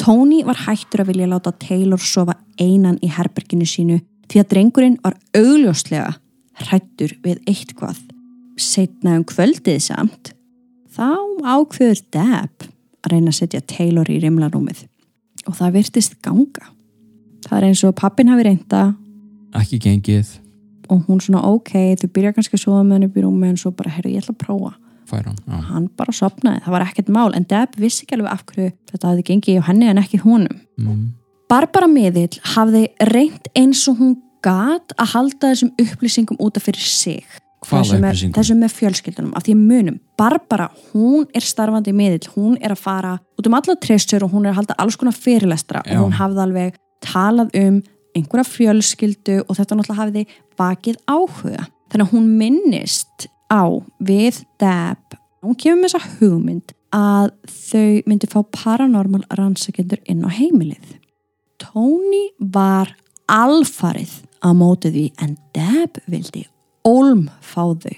[0.00, 3.98] Tony var hættur að vilja láta Taylor sofa einan í herberginu sínu
[4.32, 6.14] því að drengurinn var augljóslega
[6.62, 8.00] hrættur við eitthvað.
[8.56, 10.32] Setna um kvöldið samt,
[10.88, 12.64] þá ákveður Deb
[13.04, 14.86] að reyna að setja Taylor í rimlarúmið
[15.44, 16.72] og það virtist ganga.
[17.44, 18.82] Það er eins og pappin hafi reynda
[19.58, 20.36] ekki gengið.
[20.90, 23.58] Og hún svona ok, þau byrja kannski að sofa með henni upp í rúmi en
[23.60, 24.72] svo bara, herru, ég ætla að prófa.
[25.10, 25.26] Fær
[25.70, 29.08] hann bara sopnaði, það var ekkert mál en Deb vissi ekki alveg af hverju þetta
[29.08, 30.60] hafði gengið hjá henni en ekki honum.
[30.78, 31.04] Mm.
[31.50, 37.38] Barbara miðill hafði reynt eins og hún gat að halda þessum upplýsingum útaf fyrir sig.
[37.66, 42.72] Þessum með, þessum með fjölskyldunum af því munum, Barbara, hún er starfandi miðill, hún er
[42.72, 45.98] að fara út um alla treystur og hún er að halda alls konar fyrirlestra Já.
[45.98, 47.82] og hún hafði alveg talað um
[48.16, 50.26] einhverja fjölskyldu og þetta náttúrulega hafiði
[50.60, 51.68] vakið áhuga.
[51.90, 53.66] Þannig að hún minnist á
[53.98, 60.30] við Deb hún kemur með þessa hugmynd að þau myndi fá paranormal rannsakendur inn á
[60.34, 60.96] heimilið.
[61.60, 62.92] Tony var
[63.30, 64.12] alfarið
[64.42, 66.46] á mótið því en Deb vildi
[66.88, 67.96] ólm fá þau.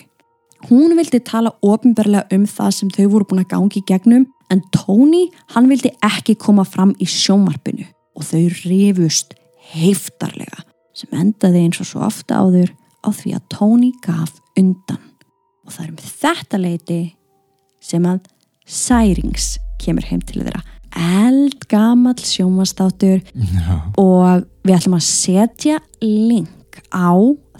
[0.68, 5.24] Hún vildi tala ofinberlega um það sem þau voru búin að gangi gegnum en Tony
[5.54, 9.34] hann vildi ekki koma fram í sjómarpinu og þau rifust
[9.72, 10.64] heiftarlega
[10.96, 12.72] sem endaði eins og svo ofta áður
[13.02, 15.00] á því að Tony gaf undan
[15.64, 17.00] og það er um þetta leiti
[17.82, 18.28] sem að
[18.68, 20.62] Særings kemur heim til þeirra
[20.92, 23.76] eldgamall sjónvastáttur já.
[23.98, 26.50] og við ætlum að setja link
[26.92, 27.12] á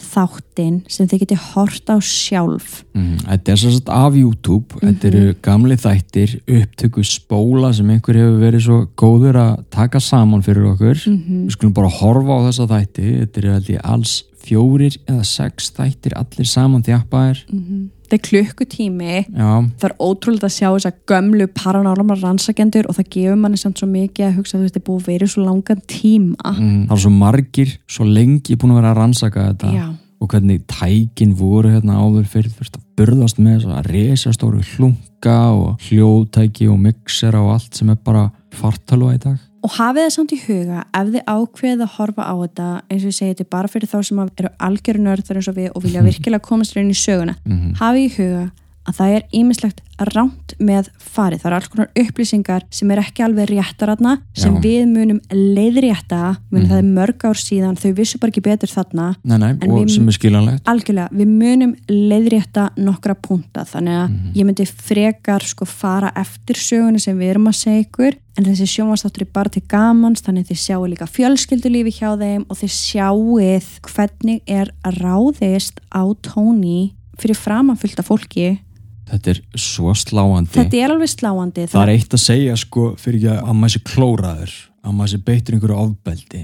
[0.03, 2.83] þáttinn sem þið geti hort á sjálf.
[2.97, 4.81] Mm, þetta er svo satt af YouTube.
[4.81, 10.43] Þetta eru gamli þættir upptöku spóla sem einhver hefur verið svo góður að taka saman
[10.43, 10.99] fyrir okkur.
[11.07, 11.47] Mhm.
[11.47, 13.09] við skulum bara horfa á þessa þætti.
[13.21, 17.45] Þetta eru alls fjórir eða sex þættir allir saman þjappaðir
[18.13, 19.15] þetta er klukkutími.
[19.33, 23.61] Já, það er ótrúlega að sjá þess að gömlu paranormal rannsakendur og það gefur manni
[23.61, 26.55] samt svo mikið að hugsa að þetta er búið að vera svo langan tíma.
[26.59, 29.75] Mm, það er svo margir svo lengi búin að vera að rannsaka þetta.
[29.77, 29.89] Já.
[30.23, 35.39] og hvernig tækin voru hérna áður fyrir fyrst að burðast með þess að resastóru hlunga
[35.51, 40.15] og hljóðtæki og mixera og allt sem er bara fartalva í dag og hafið það
[40.17, 43.45] samt í huga ef þið ákveðið að horfa á þetta eins og ég segi þetta
[43.47, 46.77] er bara fyrir þá sem eru algjöru nörður eins og við og vilja virkilega komast
[46.77, 47.75] inn í söguna Mhm.
[47.79, 48.51] hafið í huga
[48.89, 49.81] að það er ímislegt
[50.13, 54.61] ránt með farið, það eru alls konar upplýsingar sem er ekki alveg réttaratna sem Já.
[54.65, 56.71] við munum leiðrétta munum Mhm.
[56.73, 59.95] það er mörg ár síðan, þau vissu bara ekki betur þarna nei, nei, og við-
[59.95, 64.33] sem er skiljanlegt algjörlega, við munum leiðrétta nokkra punta, þannig að Mhm.
[64.35, 68.67] ég myndi frekar sko fara eftir sögunni sem við erum að segja ykkur en þessi
[68.67, 73.81] sjónvastáttur er bara til gamans þannig þið sjáu líka fjölskyldulífi hjá þeim og þið sjáuð
[73.83, 78.59] hvernig er ráðist á tóni fyrir framanfullt af fólki
[79.13, 80.55] þetta er svo sláandi.
[80.57, 83.85] Þetta er alveg sláandi það er eitt að segja sko fyrir ekki að maður sé
[83.93, 86.43] klóraður að maður sé beittur einhverju ofbeldi.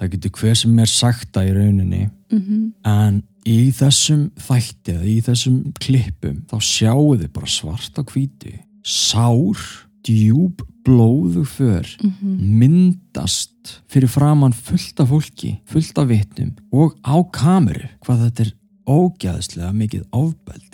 [0.00, 2.06] Það getur hver sem er sakta í rauninni.
[2.32, 8.04] Mm en í þessum þætti eða í þessum klippum þá sjáu þið bara svart á
[8.04, 8.52] hvítu.
[8.84, 9.56] Sár,
[10.04, 11.86] djúb blóðu för
[12.40, 18.52] myndast fyrir framann fullt af fólki fullt af vitnum og á kameru hvað þetta er
[18.90, 20.69] ógæðslega mikið ofbeldi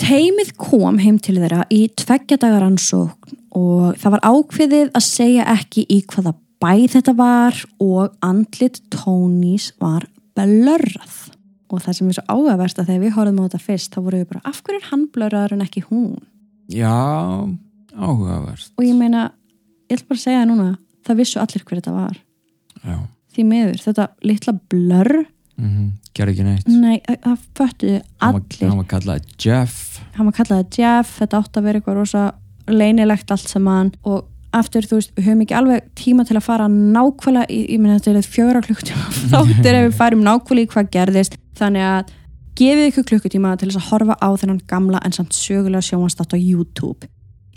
[0.00, 5.84] Teimið kom heim til þeirra í tveggjadagar ansókn og það var ákveðið að segja ekki
[5.94, 6.32] í hvaða
[6.64, 11.14] bæ þetta var og andlit Tónís var blörrað.
[11.70, 14.20] Og það sem er svo áhugaverst að þegar við horfum á þetta fyrst þá voru
[14.20, 16.18] við bara af hverju er hann blörraður en ekki hún?
[16.72, 16.90] já,
[17.94, 19.28] áhugavert Og ég meina,
[19.90, 20.68] ég ætla bara segja það núna,
[21.06, 22.16] það vissu allir hver þetta var.
[22.82, 22.96] já,
[23.34, 25.16] Því miður, þetta litla blörr,
[25.58, 26.68] mm gerði ekki neitt.
[26.68, 28.68] Nei, það- það var, allir.
[28.68, 30.00] hann var kallað Jeff.
[30.14, 32.24] Hann var kallaði Jeff, þetta átti að vera eitthvað rosa
[32.70, 33.92] leynilegt allt saman.
[34.04, 34.24] Og
[34.54, 37.98] aftur, þú veist, við höfum ekki alveg tíma til að fara nákvæmlega í, ég meina
[37.98, 41.34] þetta er fjögra klukkutíma þáttir ef við farum nákvæmlega í hvað gerðist.
[41.58, 42.12] Þannig að
[42.54, 46.38] gefið ykkur klukkutíma til þess að horfa á þennan gamla en samt sögulega sjónvanstátt á
[46.38, 47.08] YouTube.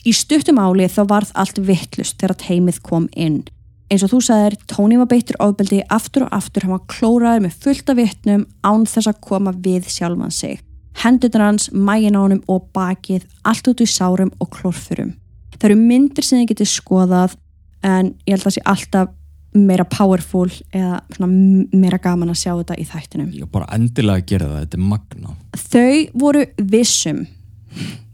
[0.07, 3.43] Í stuttum áli þá varð allt vittlust þegar teimið kom inn
[3.91, 7.59] eins og þú sagðir, Tony var beittur ofbeldi aftur og aftur, hann var klóraður með
[7.63, 10.59] fullt af vittnum án þess að koma við sjálfan sig.
[10.97, 15.13] Hendutur hans, mægin á honum og bakið, allt út í sárum og klórfurum.
[15.57, 17.37] Það eru myndir sem þið getur skoðað
[17.85, 19.13] en ég held að það sé alltaf
[19.57, 21.29] meira powerful eða
[21.71, 23.31] meira gaman að sjá þetta í þættinum.
[23.33, 25.35] Ég bara endilega að gera það, þetta er magna.
[25.63, 26.43] Þau voru
[26.73, 27.23] vissum,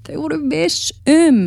[0.05, 1.41] þau voru vissum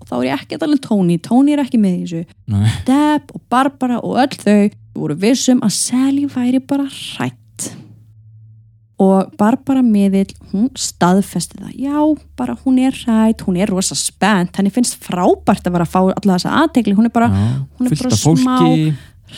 [0.00, 2.22] og þá er ég ekki að tala um Tony, Tony er ekki með þessu.
[2.54, 2.68] Nei.
[2.88, 7.68] Deb og Barbara og öll þau voru vissum að Sally væri bara hrætt.
[8.98, 11.74] Og Barbara miðill, hún staðfesti það.
[11.78, 12.00] Já,
[12.38, 16.00] bara hún er hrætt, hún er rosa spennt, henni finnst frábært að vera að fá
[16.08, 17.44] alla þessa aðtegli, hún er bara, Já,
[17.78, 18.88] hún er bara fólki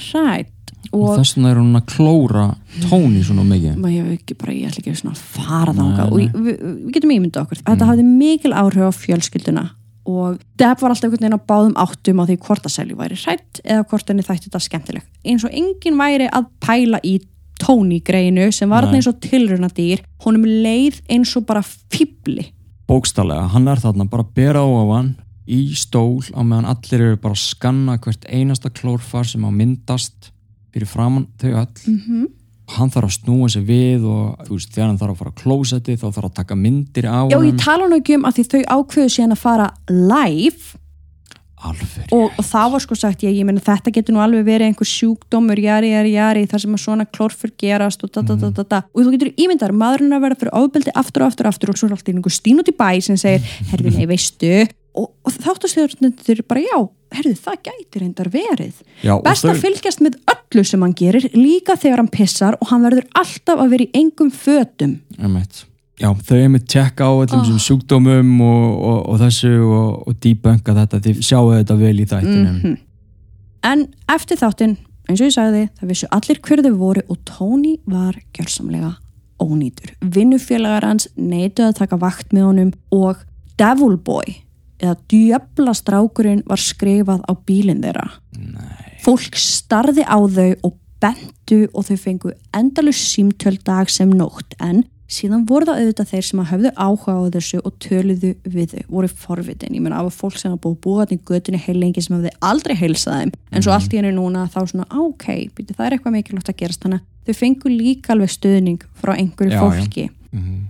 [0.07, 0.57] hrætt.
[0.95, 2.47] og, Og, þess vegna er hún að klóra
[2.89, 3.77] tóni svona mikið.
[3.77, 7.43] maður ég ekki bara, ég ætla ekki að fara þangað og við, við getum ímynda
[7.45, 9.66] okkur þetta hafði mikil áhrif á fjölskylduna
[10.11, 13.19] og Deb var alltaf einhvern veginn á báðum áttum á því hvort að Sally væri
[13.20, 17.19] hrætt eða hvort henni þætti þetta skemmtileg eins og enginn væri að pæla í
[17.61, 22.51] Tony greinu sem var eins og tilruna dýr honum leið eins og bara fýbli
[22.91, 25.15] Bókstallega, hann er þarna bara bera á á hann
[25.51, 30.31] í stól á meðan allir eru bara að skanna hvert einasta klórfar sem á myndast
[30.70, 31.66] fyrir framann þau öll.
[31.87, 32.27] mm -hmm.
[32.76, 35.40] Hann þarf að snúa sig við og þú veist, þegar hann þarf að fara á
[35.40, 37.48] klósetti þá þarf að taka myndir á Já, hann.
[37.48, 40.78] ég tala nú ekki um að því þau ákveðu síðan að fara live
[41.60, 42.06] Alveg.
[42.16, 44.88] og, og það var sko sagt, ég, ég meina þetta getur nú alveg verið einhver
[44.88, 48.64] sjúkdómur, jari, jari, jari þar sem að svona klórfur gerast og da, da, da, da,
[48.64, 48.78] da.
[48.88, 51.80] og þú getur ímyndar, maðurinn að vera fyrir ofbeldi aftur og aftur og aftur og
[51.80, 53.44] svo er alltaf einhver stín út í bæ sem segir,
[53.74, 54.55] herfi, nei, veistu
[55.01, 56.78] og, og þáttastjórnendur bara, já
[57.14, 61.77] herfi, það gæti reyndar verið Já, best að fylgjast með öllu sem hann gerir líka
[61.81, 64.31] þegar hann pissar og hann verður alltaf að vera í engum
[65.18, 65.64] Einmitt.
[66.01, 67.51] Já, þau er með tjekka á öllum Oh.
[67.51, 67.59] oh.
[67.60, 72.55] sjúkdómum og, og, og þessu og, og debunka þetta, þið sjáu þetta vel í þættinum.
[72.60, 72.78] Mhm.
[73.68, 74.78] En eftir þáttinn,
[75.09, 78.94] eins og ég sagði, það vissu allir hver þau voru og Tony var gjörsamlega
[79.40, 79.93] ónýtur.
[80.01, 83.20] Vinnufélagar hans neituð að taka vakt með honum og
[83.60, 84.40] Devil Boy
[84.81, 88.07] eða djöfla strákurinn var skrifað á bílinn þeirra.
[88.36, 88.94] Nei.
[89.05, 94.82] Fólk starði á þau og bentu og þau fengu endalus símtöl dag sem nótt en
[95.11, 98.82] síðan voru það auðvitað þeir sem að höfðu áhuga á þessu og töluðu við þau,
[98.94, 99.74] voru forvitin.
[99.74, 102.32] Ég meina af að fólk sem hafa búið þarna í götunni heil lengi sem hafði
[102.51, 105.27] aldrei heilsað þeim en svo allt í henni núna þá svona ok,
[105.57, 109.16] býti, það er eitthvað mikilvægt að gerast þannig að þau fengu líka alveg stuðning frá
[109.16, 109.65] einhverju Já, já.
[109.66, 110.07] fólki.
[110.31, 110.61] Mhm.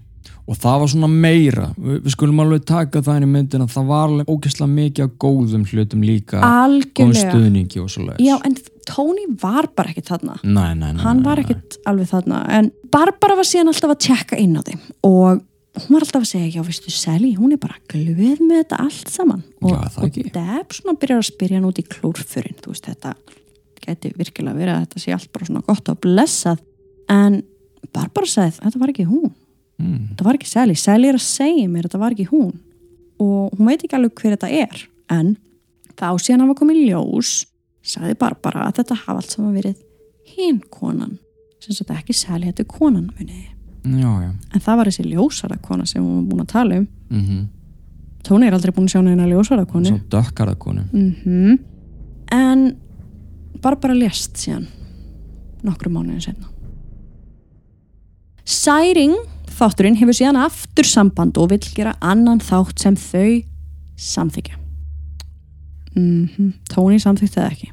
[0.50, 3.90] Og það var svona meira, við, skulum alveg taka það inn í myndin að það
[3.92, 7.30] var alveg ógeðslega mikið af góðum hlutum líka, Algjörlega.
[7.30, 8.24] stuðningi og svo leiðis.
[8.26, 8.56] Já, en
[8.90, 10.40] Tony var bara ekki þarna.
[10.42, 11.02] Nei, nei, nei.
[11.04, 14.80] hann var ekkert alveg þarna en Barbara var síðan alltaf að tjekka inn á þeim
[15.06, 15.44] og
[15.78, 19.12] hún var alltaf að segja já veistu Sally, hún er bara glöð með þetta allt
[19.12, 20.18] saman og, Já, og.
[20.34, 23.14] Deb svona byrjar að spyrja hann út í klórfurinn þú veist þetta
[23.84, 26.64] geti virkilega verið að þetta sé allt bara svona gott og blessað
[27.12, 27.38] en
[27.94, 29.30] Barbara sagði þetta var ekki hún
[29.80, 30.00] Mm.
[30.10, 32.52] þetta var ekki Sally, Sally er að segja mér þetta var ekki hún.
[33.20, 34.82] Og hún veit ekki alveg hver þetta er.
[35.12, 35.36] En
[35.96, 37.30] þá síðan hafa komið ljós
[37.82, 39.78] sagði Barbara að þetta hafa allt saman verið
[40.36, 41.16] hinn konan.
[41.60, 43.48] Sem sagt ekki Sally, þetta er konan muniði
[43.80, 44.30] Já, já.
[44.52, 46.86] en það var þessi ljósara kona sem hún var búin að tala um.
[47.08, 47.46] Mm -hmm.
[48.28, 49.88] Tóni er aldrei búin að sjá neina ljósara konu.
[49.88, 50.82] Svo dökkarða konu.
[50.92, 51.58] mm
[52.30, 52.76] en
[53.60, 54.68] Barbara lést síðan
[55.66, 56.48] nokkru mánuðin setna
[58.50, 59.14] Særing
[59.60, 63.42] þátturinn hefur síðan aftur samband og vill gera annan þátt sem þau
[64.00, 64.56] samþykja
[65.96, 67.70] mm Tóni samþykti það ekki.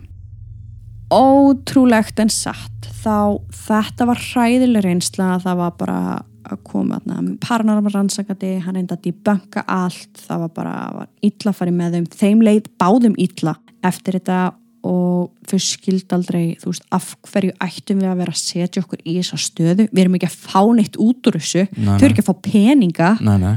[1.13, 2.87] Ótrúlegt en satt.
[3.03, 5.99] Þá þetta var hræðileg reynsla það var bara
[6.47, 6.99] að koma
[7.43, 10.75] parnarmar rannsakandi, hann reyndi að debunka allt, það var bara
[11.25, 13.57] illa fara með þeim, þeim leið báðum illa
[13.87, 14.37] eftir þetta
[14.87, 19.03] og þau skild aldrei, þú veist, af hverju ættum við að vera að setja okkur
[19.05, 22.13] í þessa stöðu, við erum ekki að fá neitt út úr þessu, Nei, þau eru
[22.15, 23.09] ekki að fá peninga.
[23.27, 23.55] Nei, nei.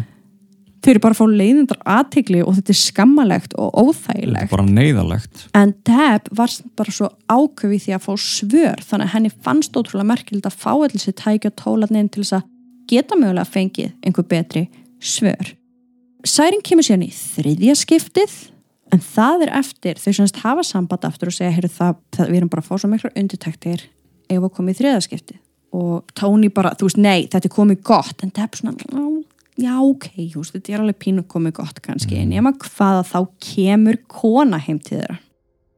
[0.81, 4.53] þau eru bara að fá leiðindar aðtegli og þetta er skammalegt og Þetta óþægilegt er
[4.55, 5.43] bara neyðalegt.
[5.61, 10.09] en Deb var bara svo áköfi því að fá svör þannig að henni fannst ótrúlega
[10.09, 12.47] merkild að fá allir sér tækja tólarnin til þess að
[12.89, 14.65] geta mögulega fengið einhver betri
[15.01, 15.53] svör.
[16.25, 18.33] Særing kemur síðan í þriðja skiptið
[18.95, 22.41] en það er eftir þau semst hafa samband aftur og segja heyrðu, það, það, við
[22.41, 23.87] erum bara að fá svo mikla undirtektir
[24.31, 25.41] ef að koma í þriðja skiptið
[25.77, 28.25] og Tony bara, þú veist, nei, þetta er komið gott.
[28.25, 28.75] En Deb svona,
[29.57, 33.97] "Já, ok veist, þetta er alveg pínu komið gott kannski en nema hvaða þá kemur
[34.09, 35.19] kona heim til þeirra.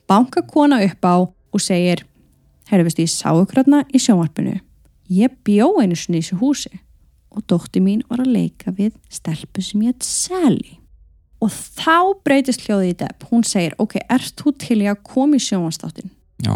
[0.08, 1.16] Banka kona upp á
[1.52, 2.04] og segir
[2.68, 4.60] herru, veist, ég sá ykkur hérna í sjónvarpinu.
[5.10, 6.80] Ég bjó einu sinni í þessu húsi
[7.30, 10.81] og dótti mín var að leika við stelpu sem ég heit Sally
[11.42, 15.38] og þá breytist hljóðið í Deb hún segir, ok, ert þú til í að koma
[15.38, 16.12] í sjónvarstáttin
[16.44, 16.54] já,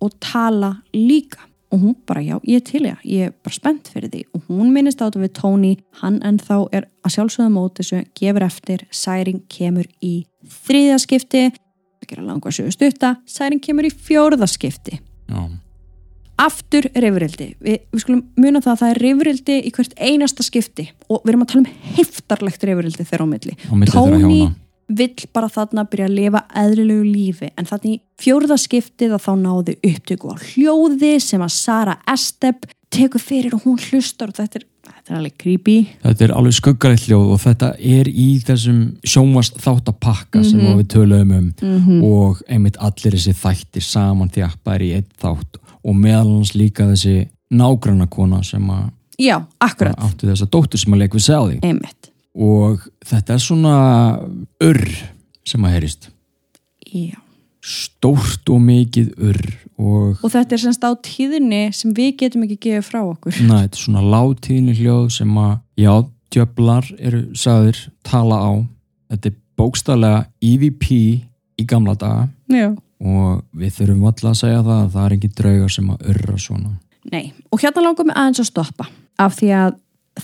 [0.00, 1.42] og tala líka.
[1.74, 4.20] Og hún bara já, ég er til ég, ég er bara spennt fyrir því.
[4.38, 5.72] Og hún minnist á þetta við Tony.
[5.98, 11.48] Hann en þá er að sjálfsögða mót þessu gefur eftir, Særing kemur í þriðaskipti
[12.06, 15.40] það gera langa sögu stutta, Særing kemur í fjórðaskipti já,
[16.38, 17.54] aftur rifrildi.
[17.60, 21.32] Vi, við skulum muna það að það er rifrildi í hvert einasta skipti og við
[21.32, 23.56] erum að tala um heftarlegt rifrildi þeirra á milli.
[23.90, 24.54] Hjóna.
[24.88, 29.32] vill bara þarna byrja að lifa eðlilegu lífi en þannig í fjórða skiptið að þá
[29.42, 34.60] náðu upptöku á hljóði sem að Sara Estep tekur fyrir og hún hlustar og þetta
[34.60, 35.74] er, þetta er alveg creepy.
[36.04, 40.78] Þetta er alveg skuggarætt hljóð og þetta er í þessum sjónvast þáttapakka sem Mhm.
[40.78, 42.04] við töluðum um -hmm.
[42.04, 47.28] og einmitt allir þessi þættir saman þjappaðir í einn þátt og meðal hans líka þessi
[47.54, 48.88] nágrannakona sem að
[49.22, 52.10] Já, akkurat, áttu þessa dóttur sem að leik við Sally einmitt.
[52.36, 53.76] Og þetta er svona
[54.66, 54.82] urr
[55.46, 56.10] sem að heyrist.
[56.86, 57.16] Já.
[57.66, 59.46] stórt og mikið urr
[59.82, 63.40] og og þetta er semst á tíðinni sem við getum ekki gefið frá okkur.
[63.48, 65.92] Na, þetta er svona látíðni hljóð sem að já,
[66.30, 68.52] djöflar eru sagðir tala á.
[69.10, 70.86] Þetta er bókstaflega EVP
[71.56, 72.28] í gamla daga.
[72.52, 72.70] Já.
[73.06, 76.38] Og við þurfum alltaf að segja það að það er ekki draugar sem að urra
[76.42, 76.72] svona.
[77.06, 77.24] Nei,
[77.54, 78.88] og hérna langar mig aðeins að stoppa
[79.22, 79.76] af því að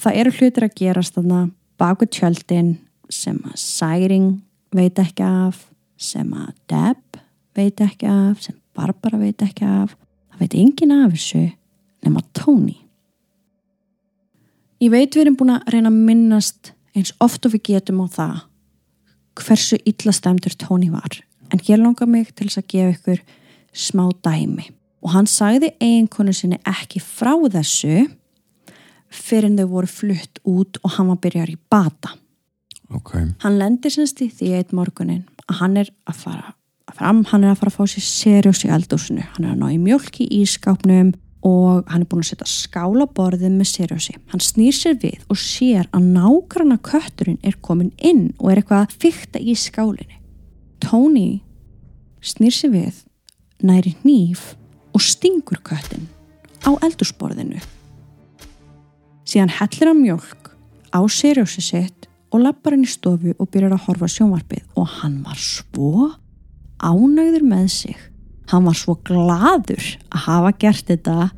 [0.03, 1.43] það eru hlutir að gerast þarna
[1.81, 2.73] baku tjöldin
[3.13, 4.29] sem að Særing
[4.75, 5.67] veit ekki af
[6.01, 7.21] sem að Deb
[7.57, 9.97] veit ekki af sem Barbara veit ekki af.
[10.33, 11.43] Það veit enginn af þessu
[12.03, 12.79] nema Tony.
[14.83, 18.07] Ég veit við erum búin að reyna að minnast eins oft og við getum á
[18.11, 18.41] það
[19.39, 21.21] hversu illa stemdur Tony var
[21.53, 23.23] en hér langar mig til þess að gefa ykkur
[23.73, 24.71] smá dæmi
[25.03, 28.07] og hann sagði eiginkonu sinni ekki frá þessu
[29.13, 32.15] fyrir en þau voru flutt út og hann var byrjar í bata.
[32.93, 33.13] ok,
[33.45, 36.55] Hann lendir semst í því eitt morgunin að hann er að fara
[36.93, 39.69] fram, hann er að fara að fá sér serjós í eldúsinu, hann er að ná
[39.73, 41.13] í mjölk í ískápnum
[41.43, 44.15] og hann er búin að setja skála borðið með serjósi.
[44.31, 48.85] Hann snýr sér við og sér að nágranna kötturinn er komin inn og er eitthvað
[48.85, 50.22] að fykta í skálinni.
[50.83, 51.43] Tony
[52.23, 52.97] snýr sér við,
[53.63, 54.53] næri hníf
[54.93, 56.09] og stingur köttin
[56.67, 57.61] á eldúsborðinu.
[59.27, 60.51] Síðan hellir hann mjölk
[60.91, 65.21] á serjósi sitt og lappar hann í stofu og byrjar að horfa sjónvarpið og hann
[65.27, 66.11] var svo
[66.83, 67.97] ánægður með sig.
[68.51, 71.31] Hann var svo gladur að hafa gert þetta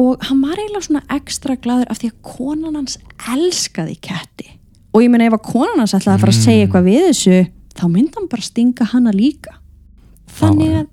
[0.00, 2.98] og hann var eiginlega svona ekstra gladur af því að konan hans
[3.28, 4.48] elskaði ketti.
[4.90, 7.40] Og ég meina ef að konan hans ætlaði að fara að segja eitthvað við þessu
[7.80, 9.56] þá myndi hann bara stinga hana líka.
[10.30, 10.88] Þannig að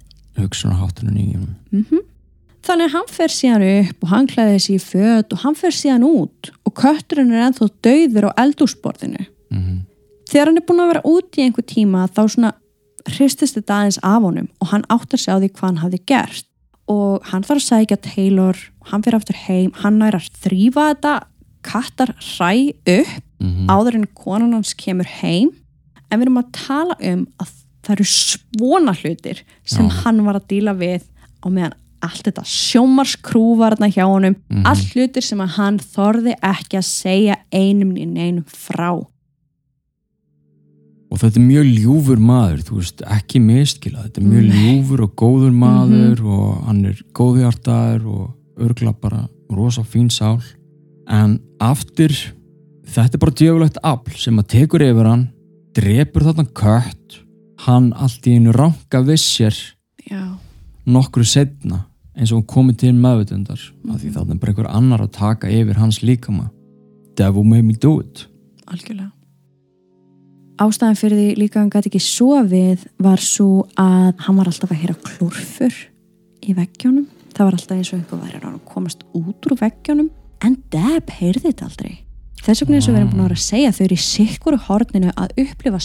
[1.72, 2.03] mm
[2.68, 5.72] Þannig að hann fer síðan upp og hann klæði sig í föt og hann fer
[5.72, 9.23] síðan út og kötturinn er ennþá dauður á eldúsborðinu.
[9.55, 9.77] Mhm.
[10.27, 12.51] Þegar hann er búin að vera út í einhver tíma þá svona
[13.07, 16.45] hristist þetta aðeins af honum og hann áttar sig á því hvað hann hafði gert
[16.91, 20.84] og hann þarf að sækja Taylor og hann fyrir aftur heim, hann er að þrýfa
[20.91, 21.14] þetta
[21.64, 23.68] kattar hræ upp Mhm.
[23.69, 25.51] áður en konan hans kemur heim
[26.12, 27.52] en við erum að tala um að
[27.88, 29.94] það eru svona hlutir sem Já.
[30.04, 31.04] hann var að díla við
[31.44, 34.66] á meðan allt þetta sjómarskrú var þarna hjá honum Mhm.
[34.70, 38.92] allt hlutir sem að hann þorði ekki að segja einum í neinum frá
[41.10, 44.58] og þetta er mjög ljúfur maður þú veist, ekki miskila þetta er mjög Nei.
[44.62, 48.34] ljúfur og góður maður og hann er góðhjartaður og
[48.68, 50.42] örgla bara rosa fín sál
[51.08, 52.12] en aftur
[52.88, 55.30] þetta er bara djöfulegt afl sem að tekur yfir hann
[55.78, 57.20] drepur þarna kött
[57.68, 59.04] hann allt í einu ranka
[60.08, 60.24] Já,
[60.88, 61.84] nokkru setna
[62.18, 63.60] eins og hann komið til meðvutundar
[63.91, 66.49] af því þarna er bara einhver annar að taka yfir hans líkama.
[67.18, 68.26] Devil made me do it.
[68.66, 69.12] Algjörlega.
[70.58, 74.82] Ástæðan fyrir því líka hann gæti ekki sofið var svo að hann var alltaf að
[74.82, 75.78] heyra klúrfur
[76.41, 77.06] í veggjónum.
[77.36, 80.10] Það var alltaf eins og einhver væri að komast út úr veggjónum
[80.45, 81.95] en Deb heyrði þetta aldrei.
[82.48, 84.57] Þess vegna eins og við erum búin að vera að segja þau eru í sikkuru
[84.69, 85.80] horninu að upplifa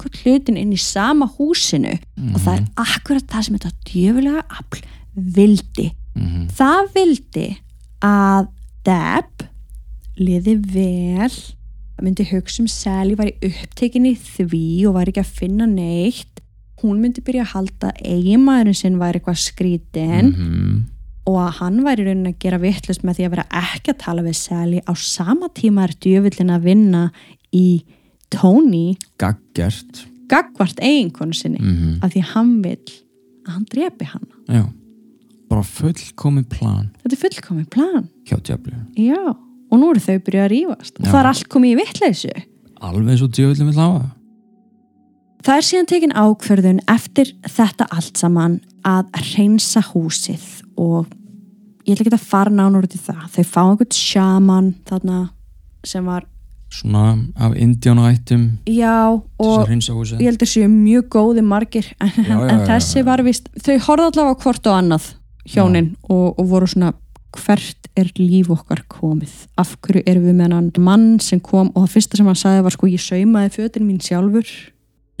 [0.00, 1.92] hvort hlutin inn í sama húsinu.
[2.32, 4.80] Og það er akkurat það sem þetta djöfulega afl
[5.36, 5.90] vildi.
[6.16, 7.48] mm Það vildi
[8.00, 8.48] að
[8.86, 9.44] Deb
[10.16, 11.36] liði vel
[12.00, 16.42] myndi hugsa um Sally var í upptekinni því og var ekki að finna neitt.
[16.80, 20.84] Hún myndi byrja að halda að eiginmaðurinn sinn var eitthvað skrítin -hmm.
[21.26, 24.24] Og að hann væri raunin að gera vittlust með því að vera ekki að tala
[24.26, 24.82] við Sally.
[24.86, 27.02] Á sama tíma er djöfullin að vinna
[27.54, 27.66] í
[28.34, 28.96] Tony.
[29.20, 30.06] Gaggert.
[30.30, 32.80] Gagvart eiginkonu sinni mm af því hann vil
[33.46, 34.64] að hann drepi hann Já,
[35.50, 36.90] bara fullkomið plan.
[37.02, 38.08] Þetta er fullkomið plan.
[38.98, 39.22] Já,
[39.70, 40.98] og nú eru þau byrjað að rífast.
[41.00, 42.34] Og það er allt komið í vittleysu
[42.76, 44.04] Alveg eins og djöflum vil hafa.
[45.46, 51.06] Það er síðan tekin ákverðun eftir þetta allt saman að reynsa húsið og
[51.86, 53.26] ég ætla ekki að fara nánur út í það.
[53.34, 55.20] Þau fá einhvern sjaman þarna
[55.86, 56.26] sem var,
[56.76, 57.04] svona
[57.38, 58.96] af indjánaættum já,
[59.38, 61.92] og að ég heldur séu mjög góði margir.
[62.02, 63.06] En, Já, já, en þessi já.
[63.06, 65.10] var vist, þau horfðu allavega hvort og annað
[65.46, 66.92] hjónin og, og voru svona
[67.36, 69.32] hvert er líf okkar komið?
[69.60, 71.70] Af hverju erum við með hann mann sem kom?
[71.74, 74.50] Og það fyrsta sem hann sagði var sko ég saumaði fötin mín sjálfur.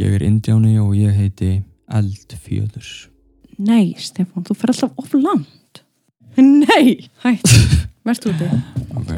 [0.02, 1.52] Ég er indjáni og ég heiti
[1.86, 2.88] Eldfjöður
[3.58, 5.82] nei Stefán, þú fer alltaf of langt.
[6.36, 7.52] Nei, hætt.
[8.06, 8.48] Verðst úti.
[8.96, 9.12] Ok,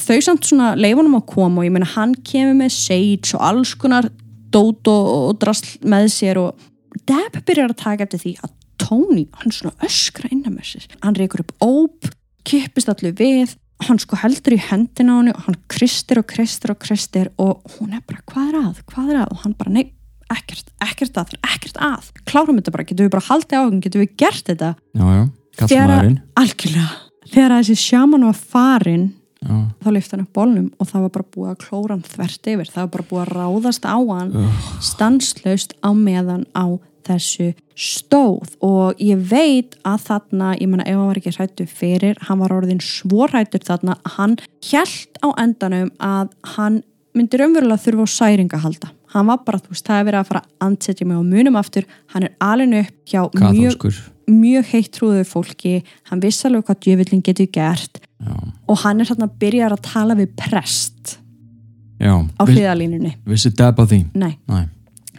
[0.00, 3.74] þau samt svona leifunum að koma og ég meina hann kemur með sage og alls
[3.78, 4.08] konar
[4.52, 6.68] dót og, og drasl með sér og
[7.08, 8.50] Deb byrjar að taka eftir því að
[8.82, 10.90] Tony, hann svona öskra innan með sér.
[11.00, 12.10] Hann reykur upp óp,
[12.44, 13.54] kippist allir við
[13.86, 17.62] hann sko heldur í hendina á henni og hann kristir og kristir og kristir og
[17.76, 19.32] hún er bara, hvað er að, hvað er að?
[19.34, 19.86] Og hann bara, nei,
[20.34, 24.04] ekkert, ekkert að er ekkert að, klárum þetta bara, getum við bara haldið á getum
[24.04, 24.70] við gert þetta?
[24.98, 25.24] Já, já,
[25.62, 26.88] Þegar- algjörlega,
[27.32, 29.08] þegar þessi sjaman var farin
[29.42, 32.48] já, þá lyfti hann upp bólnum og það var bara búið að klóra hann þvert
[32.54, 34.64] yfir, það var bara búið að ráðast á hann Ugh.
[34.80, 36.66] stanslaust á meðan á
[37.02, 38.52] þessu stóð.
[38.62, 42.54] Og ég veit að þarna, ég menna ef hann var ekki hrættu fyrir, hann var
[42.54, 46.82] orðin svo hrættur þarna, hann hjælt á endanum að hann
[47.12, 50.28] myndi raunverulega þurfa á særinga halda hann var bara, þú veist, það er verið að
[50.30, 54.00] fara að andsetja mig á munum aftur, hann er alveg upp hjá mjög, kathólskur
[54.32, 55.72] mjög heitt trúðu fólki,
[56.10, 58.02] hann vissi alveg hvað djöfullin getur gert.
[58.22, 58.36] Já,
[58.70, 61.16] og hann er þarna að byrja að tala við prest
[61.98, 63.98] já, á hliðalínunni vissi Deb á því?
[64.14, 64.60] Nei, Næ,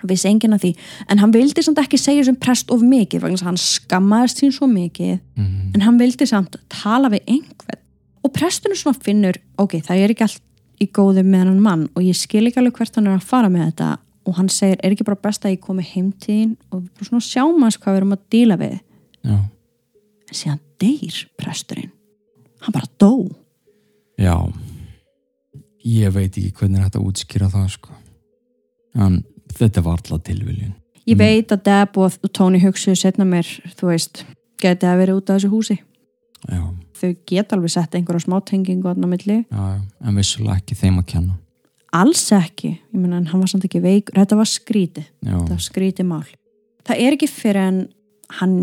[0.08, 0.72] vissi enginn að því.
[1.12, 4.56] En hann vildi samt ekki segja sem prest of mikið vegna að hann skammaðist sín
[4.56, 5.20] svo mikið.
[5.36, 7.80] Mhm, en hann vildi samt tala við einhvern.
[8.24, 10.42] Og prestunum svona finnur ok, það er ekki allt
[10.82, 13.50] í góðu með hann mann og ég skil ekki alveg hvert hann er að fara
[13.50, 13.90] með þetta
[14.26, 17.06] og hann segir, er ekki bara best að ég komi heim til þín og bara
[17.10, 18.78] svona sjáum hans hvað við erum að díla við?
[19.24, 19.36] Já,
[20.30, 21.92] en síðan deyr presturinn.
[22.64, 23.12] Hann bara dó.
[24.18, 24.38] Já.
[25.84, 27.92] Ég veit ekki hvernig er að útskýra það sko.
[28.96, 29.24] En
[29.58, 30.74] þetta var alltaf tilviljun.
[31.06, 31.20] Ég Mm.
[31.20, 33.44] veit að Deb og Tony hugsuðu setna mér,
[33.76, 34.24] þú veist,
[34.62, 35.80] geti að vera út af þessu húsi.
[36.48, 36.62] já,
[36.94, 39.46] Þau geta alveg sett einhverja smá tengingu á milli.
[39.50, 41.40] já, en vissulega ekki þeim að kenna
[41.94, 42.72] Alls ekki.
[42.90, 44.16] Ég meina, en hann var samt ekki veikur.
[44.18, 45.04] Þetta var skrítið.
[45.22, 46.24] já, Þetta var skrítið mál.
[46.90, 47.82] Það er ekki fyrir en
[48.40, 48.56] hann,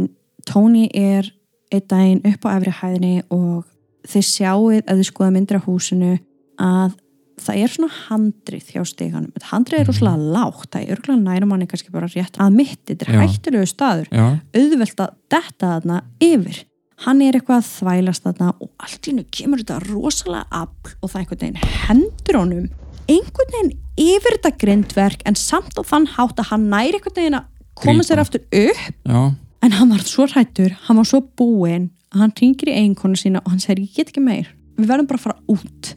[0.47, 1.29] Tony er
[1.71, 3.69] einn daginn upp á efri hæðinni og
[4.11, 6.11] þið sjáuð að þið skoða myndir af húsinu
[6.59, 6.97] að
[7.41, 9.31] það er svona handrið hjá steganum.
[9.37, 10.67] Þetta handrið er rosalega lágt.
[10.75, 12.97] Það er örgulega nærum manni kannski bara rétt að mitti.
[12.97, 13.23] Þetta er Já.
[13.31, 14.11] hættulegu staður.
[14.59, 16.65] auðvelt að detta þarna yfir
[17.05, 21.13] hann er eitthvað að þvælast þarna og allt í hennu kemur þetta rosalega afl og
[21.13, 22.67] það einhvern veginn hendur honum
[23.11, 27.39] einhvern veginn yfir þetta grindverk en samt á þann hátt að hann næri einhvern veginn
[27.41, 27.49] að
[27.81, 28.83] koma sér aftur upp.
[29.09, 29.21] Já,
[29.65, 33.43] en hann var svo hrættur, hann var svo búinn að hann ringir í eiginkonu sína
[33.45, 35.93] og hann segir ég get ekki meir, við verðum bara að fara út.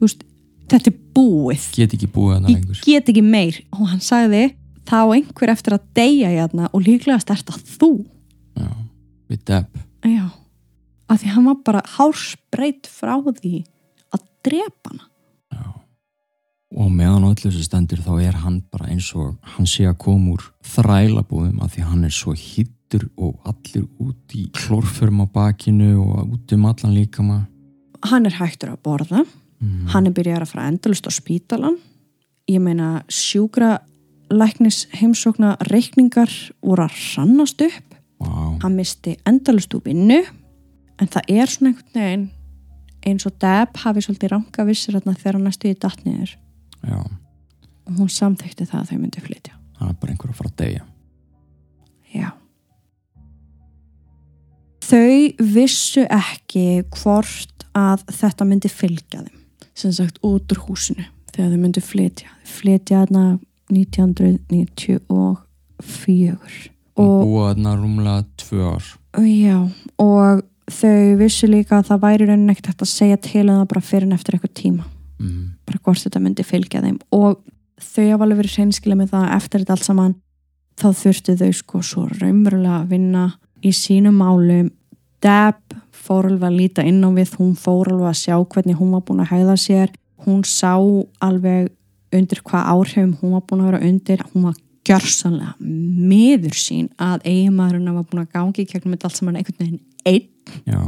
[0.00, 0.24] Veist,
[0.72, 1.66] þetta er búið.
[1.76, 2.80] Get ekki búið ég lengur.
[2.86, 3.60] get ekki meir.
[3.76, 4.46] Og hann sagði
[4.88, 7.92] þá einhver eftir að deyja hérna og líklega stert að þú.
[8.56, 8.70] Já,
[9.30, 10.30] við Deb Já,
[11.10, 13.64] af því hann var bara hársbreytt frá því
[14.14, 15.06] að drepa hana.
[16.70, 20.36] og meðan öllu þessu stendur þá er hann bara eins og hann sé að koma
[20.36, 25.96] úr þrælabúðum af því hann er svo hittur og allir út í klórförum á bakinu
[25.98, 27.46] og út um allan líkama
[28.00, 29.26] Hann er hægtur að borða,
[29.60, 29.90] mm.
[29.92, 31.76] hann er byrjar að fara endalust á spítalan.
[32.48, 33.74] Ég meina sjúkra
[34.32, 36.30] læknis heimsókna reikningar
[36.64, 37.96] voru að rannast upp.
[38.20, 38.56] wow.
[38.62, 40.22] Hann misti endalust úr vinnu,
[41.00, 42.28] en það er svona einhvern veginn
[43.10, 46.36] eins og Deb hafi svolítið ranga vissir þarna þegar hann næstu í datniður
[46.84, 49.54] já, og hún samþekti það að þau myndi flytja.
[49.80, 50.86] hann er bara einhver að fara að deyja
[52.10, 52.32] Já.
[54.90, 59.38] Þau vissu ekki hvort að þetta myndi fylgja þeim,
[59.78, 62.32] sem sagt út úr húsinu þegar þau myndi flytja.
[62.48, 63.24] Flytja þarna
[63.70, 65.46] 1994 og
[66.98, 68.84] búa þarna rúmlega tvö ár
[69.22, 69.58] já,
[70.02, 73.68] og þau vissu líka að það væri raunin ekkert hægt að segja til um það
[73.72, 74.88] bara fyrir en eftir eitthvað tíma.
[75.20, 75.56] Mm.
[75.68, 76.98] bara hvort þetta myndi fylgja þeim.
[77.12, 77.42] Og
[77.80, 80.14] þau hafa alveg verið hreinskilega með það að eftir þetta allt saman
[80.80, 83.24] þá þurftu þau sko svo raunverulega að vinna
[83.60, 84.70] í sínum málum.
[85.20, 88.94] Deb fór alveg að líta inn á við hún fór alveg að sjá hvernig hún
[88.96, 89.92] var búin að hæða sér.
[90.24, 90.72] Hún sá
[91.20, 91.68] alveg
[92.16, 94.24] undir hvað áhrifum hún var búin að vera undir.
[94.32, 94.56] Hún var
[94.88, 99.60] gjörsanlega miður sín að eiginmaðurinn var búin að gangi í gegnum þetta allt saman einhvern
[99.60, 100.28] veginn einn
[100.66, 100.80] já,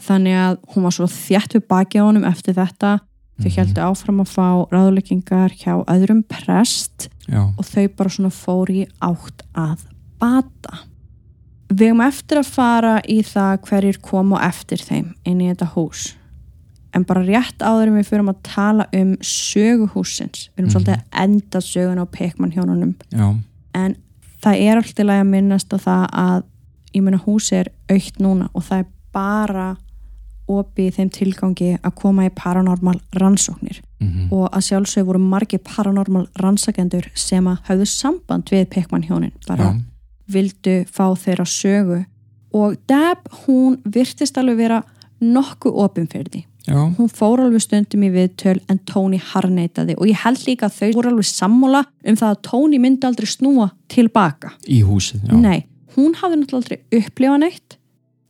[0.00, 2.98] þannig að hún var svo þjætt við baki á honum eftir þetta.
[3.40, 3.56] Þau Mhm.
[3.56, 8.86] heldur áfram að fá ráðleggingar hjá öðrum prest já, og þau bara svona fór í
[9.00, 9.78] átt að
[10.20, 10.78] bata.
[11.72, 15.68] Við erum eftir að fara í það hverjir koma á eftir þeim inn í þetta
[15.74, 16.14] hús.
[16.92, 20.74] En bara rétt áður við fyrir að tala um söguhúsins við erum Mhm.
[20.74, 23.36] svolítið að enda sögun á Pekman hjónunum já,
[23.74, 23.96] en
[24.42, 26.42] það er alltaf að minnast á það að
[26.94, 29.68] ég meina húsi er aukt núna og það er bara
[30.50, 33.80] opið þeim tilgangi að koma í paranormal rannsóknir.
[34.00, 39.32] Mhm, og að sjálfsög voru margir paranormal rannsakendur sem að höfðu samband við Pekman hjónin
[39.46, 39.80] bara já,
[40.28, 42.04] vildu fá þeirra sögu.
[42.52, 44.82] Og Deb hún virtist alveg vera
[45.20, 46.44] nokkuð opin fyrir því.
[46.66, 50.76] Já, hún fór alveg stundum í viðtöl en Tony harneitaði og ég held líka að
[50.76, 55.38] þau voru alveg sammála um það að Tony myndi aldrei snúa tilbaka í húsið, já,
[55.40, 55.64] nei,
[55.96, 57.76] hún hafði náttúrulega aldrei upplifað neitt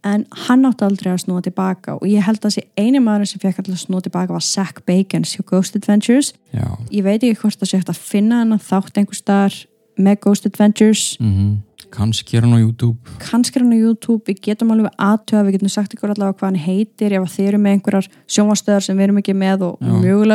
[0.06, 3.42] en hann átti aldrei að snúa tilbaka og ég held að þessi eini maður sem
[3.42, 6.32] fekk alltaf að snúa tilbaka var Zach Bacons hjá Ghost Adventures.
[6.54, 9.58] Já, ég veit ekki hvort það sé hægt að finna hann að þátt einhver staðar
[10.00, 11.04] með Ghost Adventures.
[11.20, 11.52] Mhm,
[11.92, 15.56] kannski er hann á YouTube, kannski er hann á YouTube, við getum alveg aðtöða, við
[15.58, 19.08] getum sagt ykkur allavega hvað hann heitir ef þið eru með einhverjar sjónvastöðar sem við
[19.08, 19.78] erum ekki með og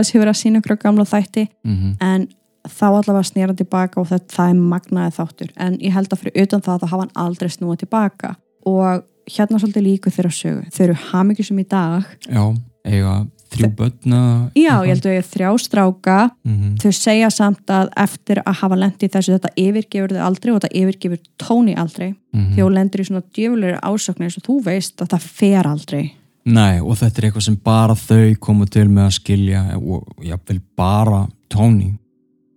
[0.05, 1.47] sé verið að sína ykkur gamla þætti.
[1.63, 2.27] Mhm, en
[2.71, 5.51] þá allavega snýra hann tilbaka og þetta, það er magnaði þáttur.
[5.57, 8.35] En ég held að fyrir utan það þá hafa hann aldrei snúið tilbaka.
[8.65, 12.09] Og hérna svolítið líku þeirra sögu, þau eru hamingjusum í dag.
[12.29, 12.43] Já,
[12.85, 13.15] eiga
[13.55, 16.17] þrjú börn eða já, ég held að ég er þrjá stráka.
[16.45, 20.51] Mhm, þau segja samt að eftir að hafa lendi í þessu þetta yfirgefur þau aldrei
[20.51, 22.15] og þetta yfirgefur Tony aldrei.
[22.33, 22.53] Mhm.
[22.55, 26.11] því hún lendur í svona djöfulegri ásöknir eins og þú veist að það fer aldrei.
[26.45, 30.61] Nei, og þetta er eitthvað sem bara þau komu til með að skilja og jáfnvel
[30.77, 31.97] bara Tony.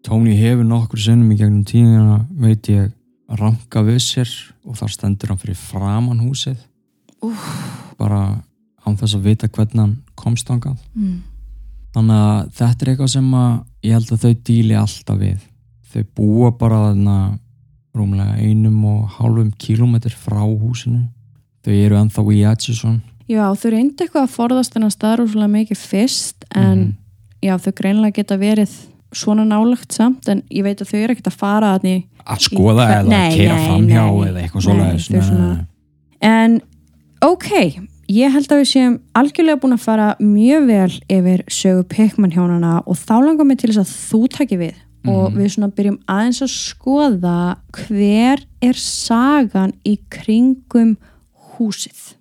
[0.06, 2.92] Tony hefur nokkur sinnum í gegnum tíðina, veit ég,
[3.38, 4.30] ranka við sér
[4.64, 6.56] og þar stendur hann fyrir framan húsið.
[7.24, 7.48] Úff.
[7.98, 8.20] Bara
[8.86, 10.78] án þess að vita hvernig hann komst þangað.
[10.94, 11.18] mm.
[11.96, 13.52] Þannig að þetta er eitthvað sem að
[13.88, 15.38] ég held að þau díli alltaf við.
[15.88, 17.14] Þau búa bara þarna
[17.96, 21.08] rúmlega einum og hálfum kílómetr frá húsinu.
[21.64, 23.00] Þau eru ennþá í Atchison.
[23.28, 26.94] Já, þau reyndi eitthvað að forðast þennan staðrúslega mikið fyrst en Mhm.
[27.42, 28.70] já, þau greinlega geta verið
[29.12, 32.84] svona nálagt samt en ég veit að þau eru ekkert að fara þannig að skoða
[32.88, 34.62] Í- eða Nei, keira framhjá eða eitthvað
[35.28, 35.66] svona-
[36.20, 36.60] en
[37.22, 37.48] ok,
[38.08, 42.82] ég held að við séum algjörlega búin að fara mjög vel yfir sögu Pekman hjónana
[42.86, 44.74] og þá langar mig til þess að þú taki við
[45.06, 45.36] og Mhm.
[45.38, 50.96] við svona byrjum aðeins að skoða hver er sagan í kringum
[51.56, 52.14] húsið.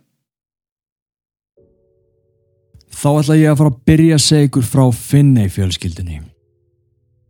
[2.98, 6.22] Þá ætla ég að fara að byrja að segja ykkur frá Finney fjölskyldunni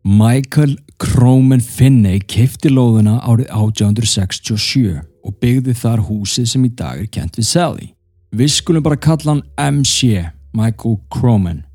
[0.07, 7.09] Michael Croman Finney keifti lóðuna árið 1867 og byggði þar húsið sem í dag er
[7.11, 7.88] kent við Sally
[8.31, 10.21] Við skulum bara kalla hann MC
[10.55, 11.65] Michael Croman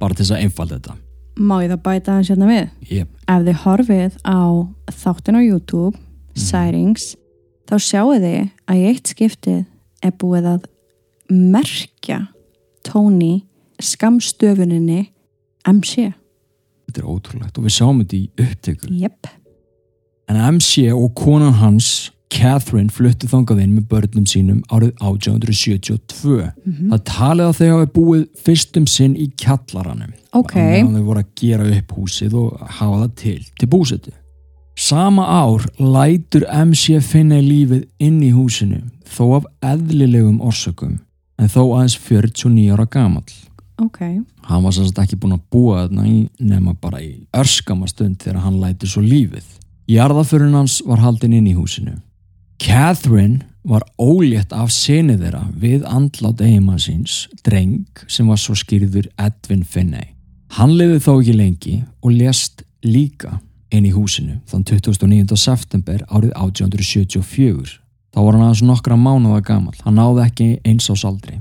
[0.00, 0.96] bara til þess að einfalda þetta
[1.36, 2.64] Má ég það bæta hans hérna við?
[2.88, 3.12] yep.
[3.28, 4.40] ef þið horfið á
[5.02, 6.00] þáttin á YouTube
[6.32, 7.10] Sightings
[7.68, 8.40] þá sjáu þið
[8.72, 9.60] að í eitt skiptið
[10.00, 10.66] er búið að
[11.28, 12.22] merkja
[12.88, 13.42] Tony
[13.84, 15.10] skamstöfuninni
[15.68, 16.08] MC
[16.92, 19.30] Þetta er ótrúlegt og við sáum þetta í upptöku Jep,
[20.28, 26.50] En MC og konan hans, Catherine, fluttu þangað inn með börnum sínum árið 1872.
[26.92, 30.12] Það talið að þau hafi búið fyrstum sinn í kjallaranum.
[30.36, 30.54] Ok.
[30.56, 34.12] Meðan þau voru að gera upp húsið og hafa það til, til búsetu.
[34.76, 41.00] Sama ár lætur MC finna lífið inn í húsinu, þó af eðlilegum orsökum,
[41.36, 43.28] en þó aðeins 49 ára gamall.
[43.82, 44.00] Ok
[44.48, 48.42] Hann var sannst ekki búinn að búa þarna í nema bara í örskama stund þegar
[48.46, 49.44] hann læti svo lífið.
[49.90, 51.98] Jarðaförun hans var haldin inn í húsinu.
[52.62, 59.08] Catherine var ólétt af sinni þeirra við andlát eigimann síns, dreng sem var svo skýrður
[59.18, 60.12] Edwin Finney.
[60.58, 63.38] Hann lifið þó ekki lengi og lést líka
[63.72, 65.38] inn í húsinu þann 29.
[65.38, 67.78] september árið 1874.
[68.12, 69.78] Þá var hann aðeins nokkra mánuða gamall.
[69.86, 71.38] Hann náði ekki eins ás aldri.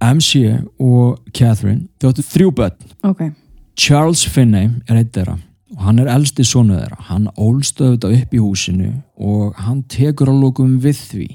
[0.00, 2.76] MC og Catherine þjóttu þrjú börn.
[3.04, 3.30] ok,
[3.76, 5.38] Charles Finney er eitt þeirra
[5.76, 6.98] og hann er elsti sonu þeirra.
[7.08, 11.28] Hann ólst auðvitað upp í húsinu og hann tekur á lókum við því.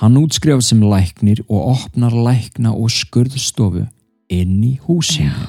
[0.00, 3.84] Hann útskrifar sem læknir og opnar lækna og skurðstofu
[4.32, 5.48] inn í húsinu.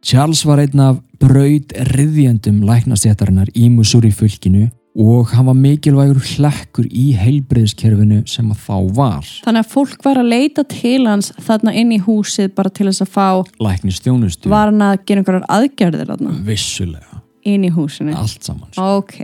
[0.00, 6.86] Charles var einn af braut riðjendum læknastjættarinnar í Missouri fylkinu og hann var mikilvægur hlekkur
[6.90, 9.26] í heilbreyðskerfinu sem að þá var.
[9.44, 13.04] þannig að fólk var að leita til hans þarna inn í húsið bara til þess
[13.04, 13.28] að fá
[13.62, 14.48] Læknistjónustu.
[14.50, 17.20] var hann að gera einhverjar aðgerðir þarna Vissulega.
[17.44, 18.68] inn í húsinu Allt saman.
[18.76, 19.14] ok,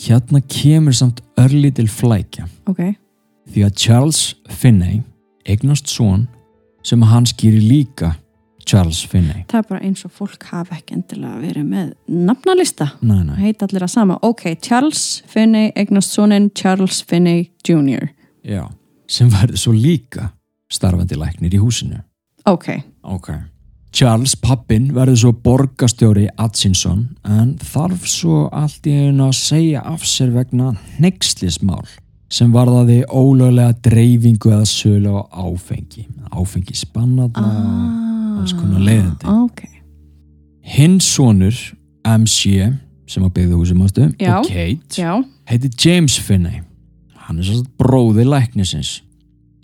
[0.00, 2.94] Hérna kemur samt örlítil flækja ok,
[3.52, 5.02] því að Charles Finney
[5.44, 6.28] eignast son
[6.82, 8.14] sem hann skýri líka
[8.66, 9.44] Charles Finney.
[9.50, 12.90] Það er bara eins og fólk hafa ekki endilega verið með nafnalista.
[13.00, 14.18] nei, nei, Það heit allir að sama.
[14.22, 18.10] Ok, Charles Finney eignast sonin Charles Finney Jr.
[18.44, 18.68] já
[19.10, 20.30] sem verður svo líka
[20.70, 22.02] starfandi læknir í húsinu.
[22.46, 22.68] Ok,
[23.02, 23.32] ok.
[23.92, 30.06] Charles pappin verður svo borgastjóri Atkinson en þarf svo allt í einu að segja af
[30.06, 31.88] sér vegna nexlismál
[32.30, 36.06] sem varðaði ólöglega dreifingu eða sölu á áfengi.
[36.30, 38.09] Áfengi spannatna ah,
[38.40, 39.28] alls konar leiðindi.
[39.30, 39.62] Ok,
[40.76, 41.56] hinn sonur
[42.06, 42.56] MC
[43.10, 45.12] sem að byggði húsum ástu og Kate já,
[45.50, 46.62] heiti James Finney.
[47.26, 49.00] Hann er svo bróði læknisins.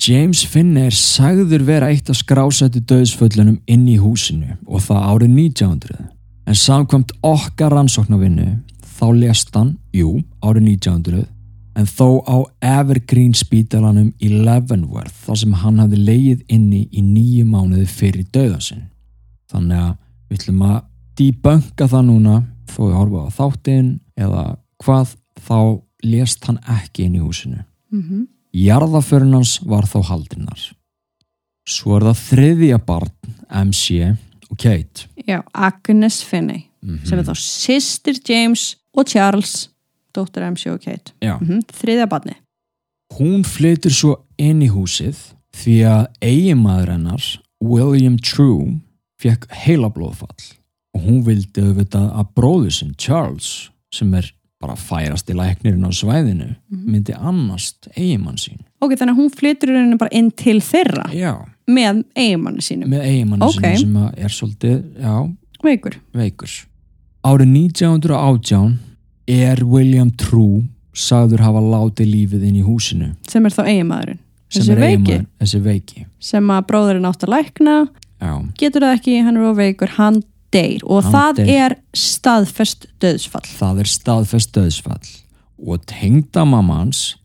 [0.02, 5.30] James Finney er sagður vera eitt af skrásættu döðsföllunum inn í húsinu og það árið
[5.32, 6.02] 1900
[6.46, 8.50] en samkvæmt okkar rannsóknarvinnu
[8.96, 11.24] þá lést hann, jú, árið 1900
[11.76, 12.36] en þó á
[12.80, 18.86] Evergreen spítalanum í Leavenworth þar sem hann hafði leið inni í nýju mánuði fyrir döðasinn
[19.52, 19.92] þannig að
[20.28, 20.78] við ætlum að
[21.16, 22.38] debunka það núna
[22.70, 24.46] þó ég horfa á þáttinn eða
[24.82, 25.12] hvað
[25.46, 25.58] þá
[26.06, 27.62] lést hann ekki inn í húsinu.
[27.92, 28.26] Mm
[28.56, 30.62] jarðaförun hans var þó haldinnar
[31.68, 34.14] svo er það þriðja barn MC
[34.46, 35.08] og Kate.
[35.26, 39.68] Já, Agnes Finney mm sem er þá sýstir James og Charles,
[40.16, 41.12] dóttir MC og Kate.
[41.22, 42.36] Mm Þriðja barni.
[43.16, 45.16] hún flytur svo inn í húsið
[45.56, 47.26] því að eiginmaður hennar
[47.62, 48.80] William True
[49.22, 50.48] fekk heila blóðfall
[50.96, 55.92] og hún vildi auðvitað að bróður sinn Charles sem er bara færast í læknirinn á
[55.92, 61.06] svæðinu myndi annast eiginmann sín Ok, þannig að hún flytur rauninni bara inn til þeirra
[61.14, 61.32] já,
[61.68, 62.88] með eiginmanni sínum.
[62.92, 63.62] með eiginmann Ok.
[63.62, 65.14] sín sem er svolítið, já,
[65.64, 65.96] Veikur.
[66.12, 66.52] veikur
[67.26, 68.78] árið 1918
[69.28, 70.64] er William True
[70.96, 74.18] sagður hafa látið lífið inn í húsinu Sem er þá eiginmaðurinn.
[74.48, 74.94] sem er veiki.
[74.96, 77.74] eiginmaður, þessi veiki Sem að bróðurinn átt að lækna,
[78.22, 80.22] já, getur það ekki, hann er of veikur, hann
[80.54, 80.80] deyr.
[80.86, 81.50] Og Hann það deyr.
[81.66, 83.44] er staðfest döðsfall.
[83.58, 85.08] það er staðfest döðsfall
[85.66, 87.16] og tengdamamma hans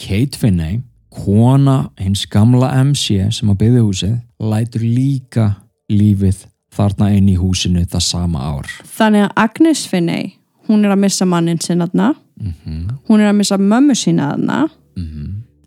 [0.00, 0.80] Kate Finney
[1.10, 5.46] kona hins gamla MC sem að byggði húsið lætur líka
[5.90, 10.30] lífið þarna inn í húsinu það sama ár Þannig að Agnes Finney,
[10.70, 14.70] hún er að missa mannin sinna mm hún er að missa mömmu sína þarna,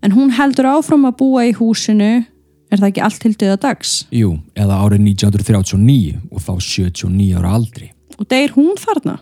[0.01, 2.25] en hún heldur áfram að búa í húsinu,
[2.71, 3.91] er það ekki allt til döða dags?
[4.11, 9.19] Jú, eða árið 1939 og þá 79 ára aldri Og deyr hún þarna?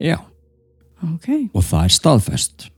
[0.00, 0.18] Já,
[1.04, 1.28] Ok.
[1.52, 2.70] og það er staðfest.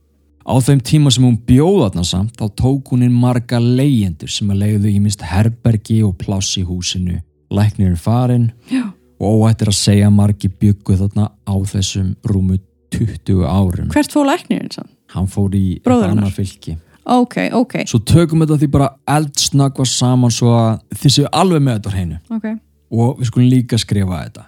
[0.47, 4.47] Á þeim tíma sem hún bjóða þarna samt þá tók hún inn marga leyendur sem
[4.51, 7.21] að leiðu í mist herbergi og pláss í húsinu.
[7.51, 8.91] Læknirinn farin Já.
[9.19, 12.59] Og óætt er að segja margi byggu þarna á þessum rúmu
[12.93, 13.89] 20 árum.
[13.93, 14.89] Hvert fór læknirinn sann?
[15.13, 16.77] Hann fór í annað fylki.
[17.07, 21.61] Ok, ok, Svo tökum við þetta því bara eldsnöggva saman svo að þið séu alveg
[21.63, 22.17] með þetta hreinu.
[22.35, 22.47] ok.
[22.91, 24.43] og við skulum líka skrifa þetta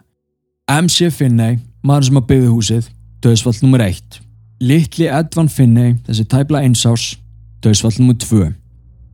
[0.69, 2.89] MC Finney, maður sem að byggði húsið
[3.23, 4.19] döðsfall nummer 1
[4.59, 7.15] Litli Edvan Finney, þessi tæpla einsás
[7.63, 8.51] döðsfall nummer 2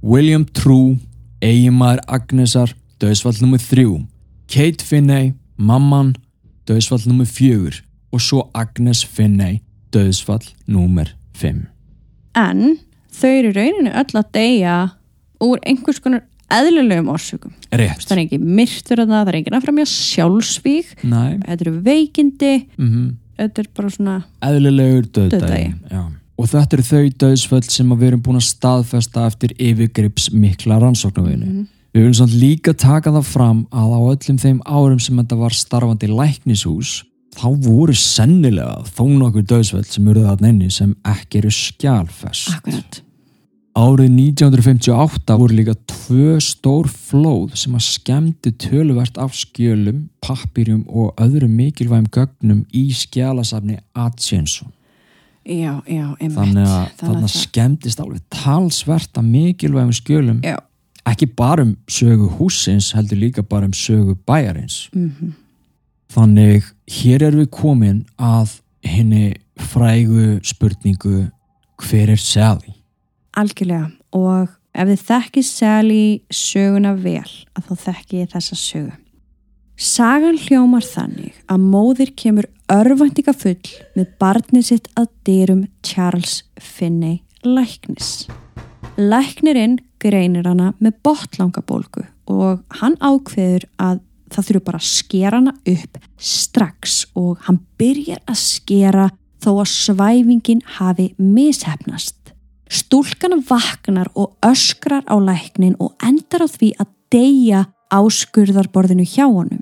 [0.06, 0.98] William True
[1.42, 3.86] eiginmaður Agnesar, döðsfall nummer 3
[4.50, 6.14] Kate Finney mamman,
[6.68, 7.82] döðsfall nummer 4
[8.16, 9.62] og svo Agnes Finney
[9.96, 11.66] döðsfall nummer 5
[12.36, 12.78] En
[13.16, 14.78] þau eru rauninu öll að deyja
[15.44, 17.54] úr einhvers konar eðlilegum orsökum.
[17.74, 18.04] Rétt.
[18.06, 22.54] Það er ekki myrtur að það, það er að framja sjálfsvík, Næ, þetta eru veikindi,
[22.78, 23.06] mhm.
[23.36, 24.14] Þetta er bara svona,
[24.48, 25.72] eðlilegur döðdagi Dauðdagi.
[25.92, 26.04] Já.
[26.40, 31.46] og þetta eru þau döðsföll sem við erum búin að staðfesta eftir yfirgrips mikla rannsóknarvinu
[31.46, 31.66] Mhm.
[31.96, 35.56] Við viljum samt líka taka það fram að á öllum þeim árum sem þetta var
[35.56, 36.98] starfandi læknishús
[37.36, 43.02] þá voru sennilega þó nokkur döðsföll sem eru þarna inni sem ekki eru skjálfest akkurat.
[43.76, 51.12] Árið 1958 voru líka tvö stór flóð sem að skemmti töluvert af skjölum, pappirjum og
[51.20, 54.72] öðrum mikilvægum gögnum í skjálasafni Atkinson.
[55.44, 56.38] Já, já, einmitt.
[56.38, 60.56] Þannig að þarna skemmtist alveg talsvert af mikilvægum skjölum, Já,
[61.06, 64.90] ekki bara um sögu húsins, heldur líka bara um sögu bæjarins.
[64.94, 65.34] mhm.
[66.16, 71.32] Þannig hér erum við komin að henni frægu spurningu
[71.82, 72.76] hver er Sally?
[73.36, 73.92] algjörlega.
[74.16, 78.94] Og ef þið þekkið Sally söguna vel, að þá þekki ég þessa sögu.
[79.76, 87.20] Sagan hljómar þannig að móðir kemur örvæntinga full með barnið sitt að dyrum Charles Finney
[87.44, 88.30] læknis.
[88.96, 94.02] Læknirinn greinir hana með botlangabólgu og hann ákveður að
[94.34, 99.10] það þurfu bara að skera hana upp strax og hann byrjar að skera
[99.44, 102.34] þó að svæfingin hafi mishefnast.
[102.66, 107.62] Stúlkan vaknar og öskrar á læknin og endar á því að deyja
[107.94, 109.62] áskurðarborðinu hjá honum.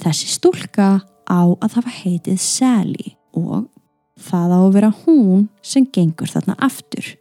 [0.00, 0.88] Þessi stúlka
[1.28, 3.68] á að hafa heitið Sally og
[4.16, 7.12] það á að vera hún sem gengur þarna aftur.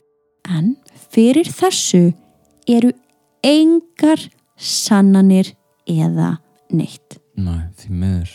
[0.48, 0.76] En
[1.12, 2.14] fyrir þessu
[2.70, 2.92] eru
[3.46, 4.22] engar
[4.58, 5.54] sannanir
[5.88, 6.38] eða
[6.74, 7.20] neitt.
[7.36, 8.32] Næ, því meður.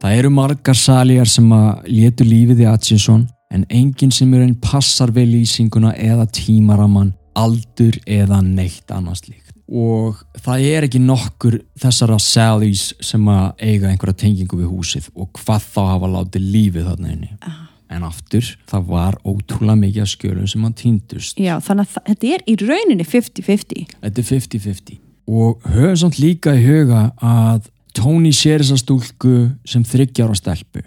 [0.00, 4.56] Það eru margar saljar sem að létu lífið í Atchison en enginn sem er einn
[4.62, 9.52] passar við lýsinguna eða tímaraman, aldur eða neitt annars líkt.
[9.70, 15.30] Og það er ekki nokkur þessara Sallys sem að eiga einhverja tengingu við húsið og
[15.38, 17.30] hvað þá hafa látið lífið þarna inni.
[17.46, 17.69] Ah.
[17.90, 21.40] En aftur, það var ótrúlega mikið af skjölum sem að týndust.
[21.42, 23.96] Já, þannig að þetta er í rauninni 50-50.
[23.98, 25.00] Þetta er 50-50
[25.30, 29.34] og höfum samt líka í huga að Tony sér þessa stúlku
[29.66, 30.82] sem þryggjar á stelpu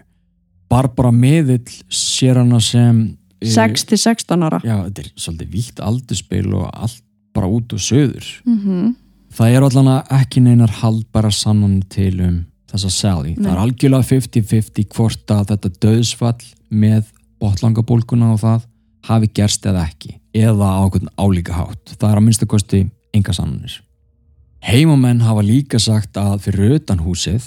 [0.72, 3.04] Barbara Miðill sér hana sem
[3.44, 4.60] eh, 6-16 ára.
[4.66, 7.04] Já, þetta er svolítið vítt aldurspil og allt
[7.34, 8.94] bara út og söður Mm
[9.34, 12.36] Það er allan ekki neinar haldbara sannanir til um
[12.74, 13.34] þessa Sally.
[13.36, 13.44] Nei.
[13.46, 17.10] Það er algjörlega 50-50 hvort að þetta döðsfall með
[17.44, 18.68] botlangabólkuna og það
[19.10, 21.98] hafi gerst eða ekki eða á einhvern álíka hátt.
[21.98, 23.82] Það er að minnsta kosti enga sannanir.
[24.64, 27.44] Heimamenn hafa líka sagt að fyrir utan húsið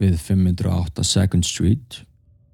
[0.00, 2.02] við 508 Second Street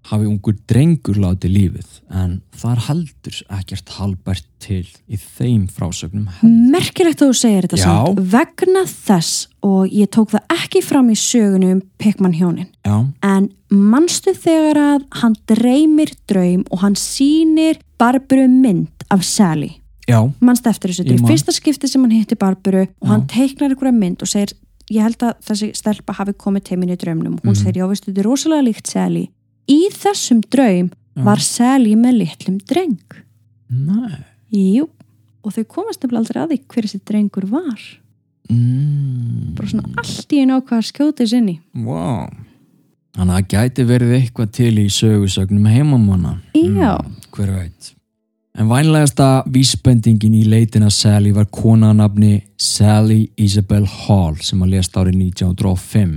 [0.06, 6.28] hafi ungur drengur látið lífið en það er heldur ekkert halbært til í þeim frásögnum.
[6.70, 7.86] Merkilegt að þú segir þetta Já.
[7.88, 12.68] samt vegna þess og ég tók það ekki fram í sögunum Pickman hjónin.
[12.86, 19.72] Já, en manstu þegar að hann dreymir draum og hann sýnir Barburu mynd af Sally?
[20.06, 23.10] Já, manstu eftir þessu, þetta er fyrsta skipti sem hann hitti Barburu og Já.
[23.10, 24.55] hann teiknar einhverja mynd og segir
[24.94, 27.34] ég held að þessi stelpa hafi komið til minni í draumnum.
[27.40, 27.62] Og hún Mhm.
[27.64, 29.24] segir já veistu þetta er rosalega líkt Sally.
[29.68, 31.24] Í þessum draum Já.
[31.24, 32.98] var Sally með litlum dreng.
[33.70, 34.22] Nei.
[34.52, 34.88] jú
[35.43, 37.80] og þau komast nefnilega aldrei að því hver þessi drengur var
[38.51, 39.55] Mm.
[39.56, 42.28] bara svona allt í einu ákvað að skjóta sinni Wow.
[43.16, 46.35] Þannig að það gæti verið eitthvað til í sögusögnum heimamanna.
[46.52, 46.98] Já.
[47.32, 47.93] hver veit.
[48.56, 55.18] En vænlegasta vísbendingin í leitina Sally var konanafni Sally Isabel Hall sem að lést árið
[55.20, 56.14] 1905.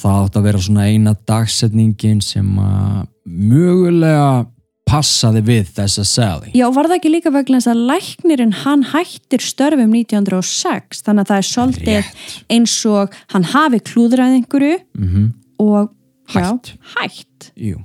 [0.00, 4.46] Það átt að vera svona eina dagsetningin sem að mögulega
[4.88, 6.52] passaði við þessa Sally.
[6.54, 11.30] Já, var það ekki líka vegna þess að læknirinn hann hættir störfum 1906 þannig að
[11.32, 12.36] það er svolítið Rétt.
[12.56, 15.32] eins og hann hafi klúðrað einhverju Mm
[15.64, 15.92] og
[16.26, 16.72] Hætt.
[16.72, 17.52] Já, hætt.
[17.56, 17.84] Jú.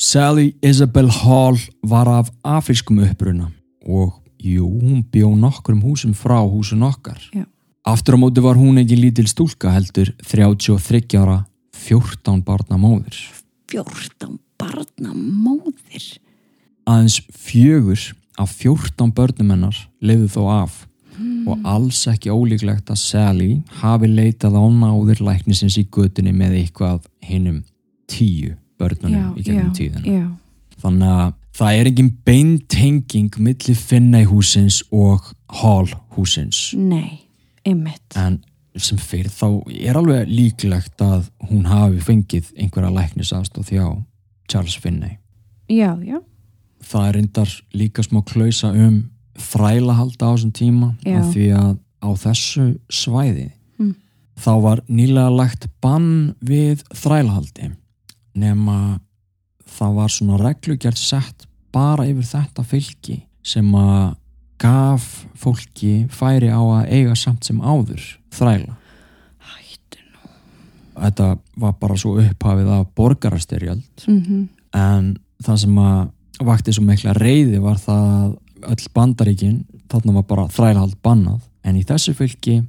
[0.00, 3.50] Sally Isabel Hall var af afrískum uppruna
[3.86, 7.20] og jú, hún bjó nokkrum húsum frá húsun okkar.
[7.32, 7.44] Já.
[7.84, 11.44] Aftur á móti var hún ekki lítil stúlka heldur 33 ára
[11.76, 13.16] 14 barna móðir.
[13.68, 16.18] 14 barna móðir.
[16.88, 20.80] Aðeins fjögur af 14 börnum hennar lifðu þó af
[21.46, 23.50] og alls ekki ólíklegt að Sally
[23.80, 27.60] hafi leitað á náðir læknisins í götunni með eitthvað hinnum
[28.10, 30.02] tíu börnunum í gegnum tíðina.
[30.08, 30.24] Já,
[30.82, 36.72] Þannig að það er engin beintenging milli Finney húsins og Hall húsins.
[36.74, 37.20] nei,
[37.64, 38.02] ymmit.
[38.16, 38.40] En
[38.76, 43.86] sem fyrir þá er alveg líklegt að hún hafi fengið einhverja læknisastóð þjá
[44.48, 45.18] Charles Finney.
[45.68, 46.20] Já, já,
[46.84, 48.98] Það er reyndar líka smá klausa um
[49.40, 53.94] þrælahalda á þessum tíma af því að á þessu svæði Mm.
[54.38, 57.72] þá var nýlega lagt bann við þrælahaldi
[58.36, 59.00] nema
[59.66, 64.14] það var svona reglugjart sett bara yfir þetta fylki sem að
[64.62, 68.76] gaf fólki færi á að eiga samt sem áður þræla.
[70.94, 71.30] Þetta
[71.60, 74.06] var bara svo upphafið af borgarastyrjöld.
[74.06, 74.44] Mm
[74.74, 75.14] en
[75.44, 79.58] það sem að vakti svo mikla reyði var það að öll bandaríkin
[79.92, 81.42] þarna var bara þrælhald bannað.
[81.64, 82.62] En í þessu fylki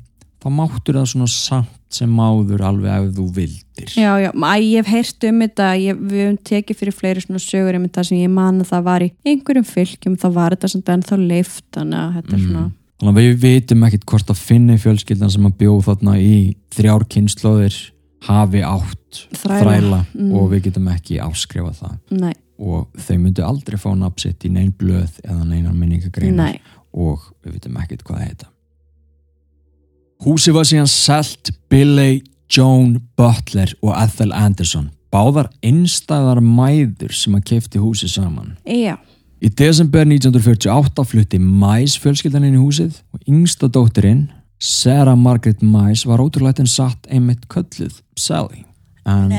[0.43, 3.91] þá máttur það svona samt sem áður alveg ef þú vildir.
[3.95, 7.41] Já, já, æ, ég hef heyrt um þetta, ég, við höfum tekið fyrir fleiri svona
[7.41, 10.71] sögur um þetta sem ég man að það var í einhverjum fylgjum, þá var þetta
[10.73, 12.65] samt ennþá leift, þannig að þetta er svona,
[12.99, 16.35] þannig að við vitum ekkit hvort að finni fjölskyldan sem að bjóð þarna í
[16.75, 17.79] þrjár kynnslóðir
[18.25, 19.61] hafi átt Þræla.
[19.63, 20.31] þræla, Mm.
[20.33, 24.73] og við getum ekki afskrifað það nei, og þau myndu aldrei fá nafnsitt í neinn
[24.73, 26.59] blöð eða neinar minningagreinar nei,
[26.93, 28.47] og við veitum ekkert hvað það heita.
[30.25, 37.43] Húsi var síðan selt Billy, Joan Butler og Ethel Anderson, báðar einstæðar mæður sem að
[37.51, 38.55] kefti húsi saman.
[38.65, 38.97] já,
[39.43, 44.29] Í desember 1948 flutti Mais fjölskyldan inn í húsið og yngsta dóttirinn,
[44.65, 48.63] Sarah Margaret Mais, var ótrúleitin satt einmitt kölluð Sally.
[49.05, 49.33] En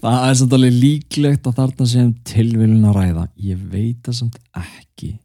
[0.00, 3.26] það er samt alveg líklegt að þarna sem tilvilin að ræða.
[3.44, 5.18] Ég veit það samt ekki.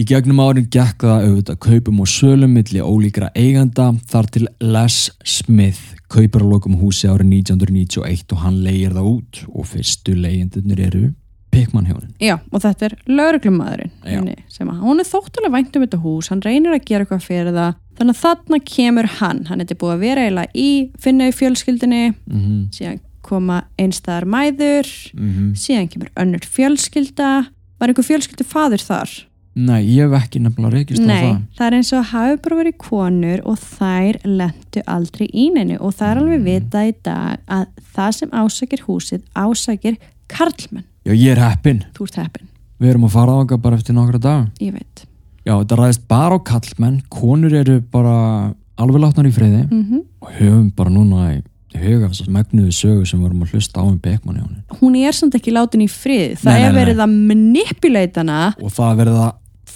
[0.00, 4.98] Í gegnum árin gekk það auðvitað kaupum og sölum milli ólíkra eiganda þar til Les
[5.26, 10.82] Smith kaupar að lokum húsi árið 1991 og hann leigir það út og fyrstu leigendunir
[10.88, 11.04] eru
[11.50, 12.12] Pickman hjónin.
[12.22, 16.42] Já, og þetta er lauruglumadurinn sem að hún er þóttulega vænt um þetta hús, hann
[16.46, 20.04] reynir að gera eitthvað fyrir það þannig að þarna kemur hann hann er búið að
[20.04, 22.60] vera eiginlega í finna í fjölskyldinni, Mm -hmm.
[22.72, 27.46] síðan koma einstæðar mæður Mm síðan kemur önnur fjölskylda
[27.80, 29.10] var einhver fjölskyldu faður þar?
[29.54, 31.40] Nei, ég hef ekki nefnilega reykist á Nei, það.
[31.58, 35.94] það er eins og hafi bara verið konur og þær lendu aldrei í neinu og
[35.98, 37.66] það er alveg vitað í dag að
[37.96, 39.96] það sem ásækir húsið ásækir
[40.30, 41.84] karlmenn, Já, ég er heppinn.
[41.96, 42.48] þú ert heppin
[42.80, 44.48] Við erum að fara á okkar bara eftir nokkra dag.
[44.60, 45.06] ég veit
[45.46, 50.28] Já, þetta ræðist bara á kallmenn, konur eru bara alveg látnar í friði mm og
[50.36, 51.40] höfum bara núna í
[51.80, 54.64] huga þessar megnuðu sögu sem við vorum að hlusta á um Beckmann hjónin.
[54.82, 56.78] hún er samt ekki látin í frið það Nei, nei, er nei.
[56.84, 59.30] verið að manipuleita hana Og það er verið að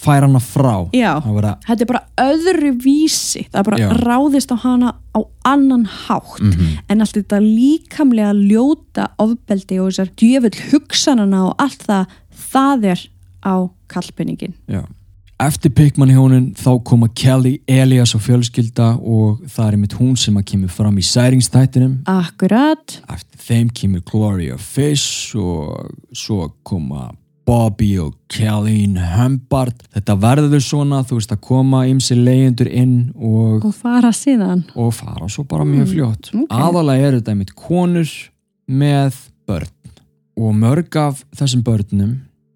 [0.05, 0.74] færa hana frá.
[0.94, 1.12] Já.
[1.18, 3.89] Er að, þetta er bara öðru vísi það er bara Já.
[4.05, 6.78] ráðist á hana á annan hátt Mhm.
[6.89, 12.06] en allt þetta líkamlega ljóta ofbeldi og þessar djöfull hugsanana og allt það
[12.52, 13.09] það er
[13.44, 14.55] á kallpenningin.
[15.40, 20.36] Eftir Pickman hjónin þá koma Kelly, Elias og fjölskylda og það er einmitt hún sem
[20.39, 21.97] að kemur fram í særingstættinum.
[22.06, 27.10] akkurat Eftir þeim kemur Gloria Fish og svo koma
[27.44, 29.84] Bobby og Kelly Humbart.
[29.92, 34.92] Þetta verður svona, þú veist að koma ymsi leyendur inn og, og fara síðan og
[34.96, 36.30] fara svo bara mjög fljótt.
[36.32, 36.46] ok.
[36.50, 38.12] Aðalega eru þetta einmitt konur
[38.66, 39.18] með
[39.48, 39.72] börn
[40.40, 42.14] og mörg af þessum börnum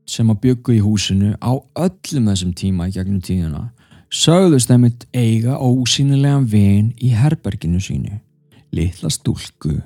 [0.08, 3.68] sem að byggu í húsinu á öllum þessum tíma í gegnum tíðina
[4.08, 8.16] sögðust einmitt eiga ósýnilegan vin í herberginu sínu
[8.72, 9.76] litla stúlku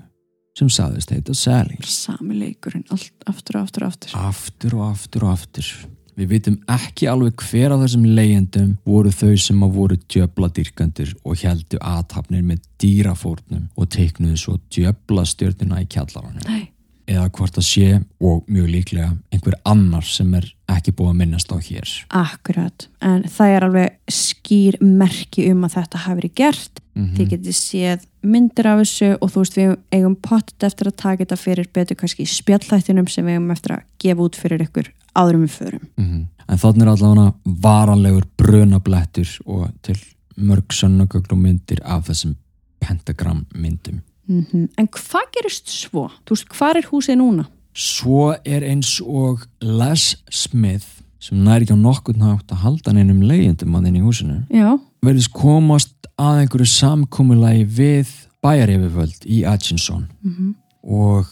[0.58, 1.78] sem sagðist heita Sally.
[1.88, 4.14] Sami leikurinn, allt aftur og aftur og aftur.
[4.28, 5.72] Aftur og aftur og aftur.
[6.12, 11.40] Við vitum ekki alveg hver af þessum leyendum voru þau sem að voru djöbladýrkandur og
[11.40, 16.44] heldu aðtapnir með dýrafórnum og teiknuðu svo djöblastjörnuna í kjallaranum.
[16.44, 16.71] Nei.
[17.06, 21.52] Eða hvort það sé og mjög líklega einhver annar sem er ekki búið að minnast
[21.52, 26.78] á hér akkurat, en það er alveg skýr merki um að þetta hafi verið gert
[26.94, 27.14] Mhm.
[27.16, 31.24] þið getið séð myndir af þessu og þú veist við eigum pottet eftir að taka
[31.24, 34.90] þetta fyrir betur kannski í spjallþættinum sem við eigum eftir að gefa út fyrir ykkur
[35.16, 36.26] áðurum við förum Mhm.
[36.48, 39.96] En þannig er allavega varanlegur brunablettur og til
[40.36, 42.36] mörg sönnagögn og myndir af þessum
[42.80, 44.02] pentagram myndum.
[44.28, 46.08] Mm en hvað gerist svo?
[46.26, 47.46] þú veist, hvað er húsið núna?
[47.74, 53.22] Svo er eins og Les Smith sem næri ekki á nokkurn hátt að halda neinum
[53.22, 58.10] leiðindum að inn í húsinu já, verðist komast að einhverju samkomulagi við
[58.42, 61.28] bæjarefivöld í Atkinson mm og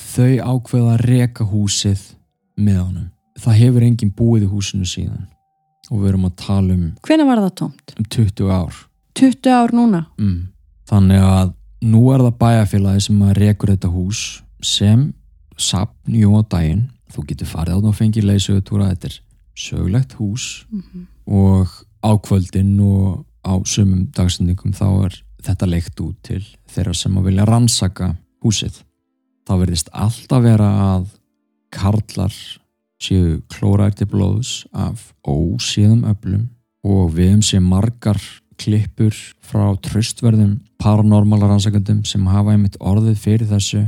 [0.00, 2.00] þau ákveða að reka húsið
[2.56, 3.08] með honum.
[3.36, 5.26] Það hefur enginn búið í húsinu síðan
[5.90, 7.92] og við erum að tala um, hvenær var það tómt?
[7.98, 8.78] um 20 ár.
[9.20, 10.48] 20 ár núna Mm.
[10.88, 11.52] Þannig að
[11.82, 14.22] nú er það bæjarfélagi sem að rekur þetta hús
[14.64, 15.12] sem
[15.58, 16.88] sapn jú á daginn.
[17.14, 18.90] Þú getur farið á það og fengið leysögutúra.
[18.94, 19.18] Þetta er
[19.54, 20.46] sögulegt hús
[21.26, 21.70] og
[22.04, 26.42] á kvöldin og á sumum dagsendingum þá er þetta leikt út til
[26.72, 28.14] þeirra sem að vilja rannsaka
[28.44, 28.80] húsið.
[29.44, 31.08] Það verðist alltaf vera að
[31.74, 32.34] karlar
[33.02, 36.48] séu klóraðir til blóðs af ósíðum öflum
[36.84, 38.20] og við um séu margar
[38.60, 39.14] klippur
[39.44, 43.84] frá tröstverðum paranormala rannsakandum sem hafa einmitt orðið fyrir þessu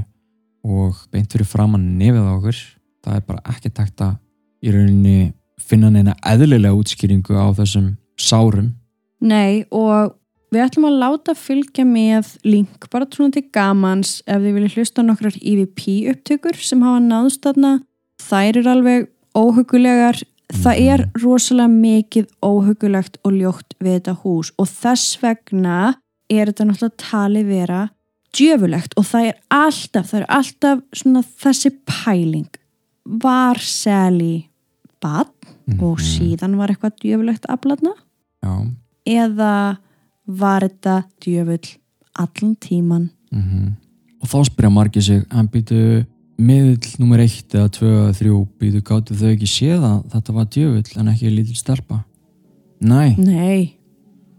[0.66, 2.60] og beint fyrir framann nefið á okkur.
[3.06, 4.16] Það er bara ekki takt að
[4.66, 5.32] í rauninni
[5.62, 8.72] finna neina eðlilega útskýringu á þessum sárum.
[9.20, 10.14] Nei og
[10.52, 15.04] við ætlum að láta fylgja með link bara trúna til gamans ef þið viljið hlusta
[15.04, 17.76] nokkrar EVP upptökur sem hafa náðst þarna.
[18.22, 20.22] Þær eru alveg óhugulegar
[20.54, 25.78] það er rosalega mikið óhugulegt og ljótt við þetta hús og þess vegna
[26.30, 27.80] er þetta náttúrulega talið vera
[28.36, 32.60] djöfulegt og það er alltaf það er alltaf svona þessi pæling.
[33.06, 34.48] Var Sally
[35.02, 37.92] badn og síðan var eitthvað djöfulegt aflatna
[38.42, 38.54] Já,
[39.06, 39.78] eða
[40.26, 41.74] var þetta djöfull
[42.16, 43.74] allan tíman mm
[44.26, 45.78] og þá spyrja margir sig en býtu
[46.36, 50.48] miðl nummer eitt eða tvö eða þrjú býtu gáttu þau ekki séð að þetta var
[50.52, 52.02] djöfull en ekki lítil stelpa?
[52.84, 53.76] Nei, Nei,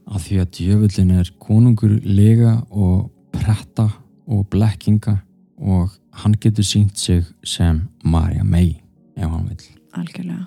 [0.06, 3.90] af því að djöfullin er konungur lega og pretta
[4.28, 5.18] og blekkinga
[5.58, 8.76] og hann getur sínt sig sem Marja May
[9.18, 9.66] ef hann vil
[9.98, 10.46] algjörlega.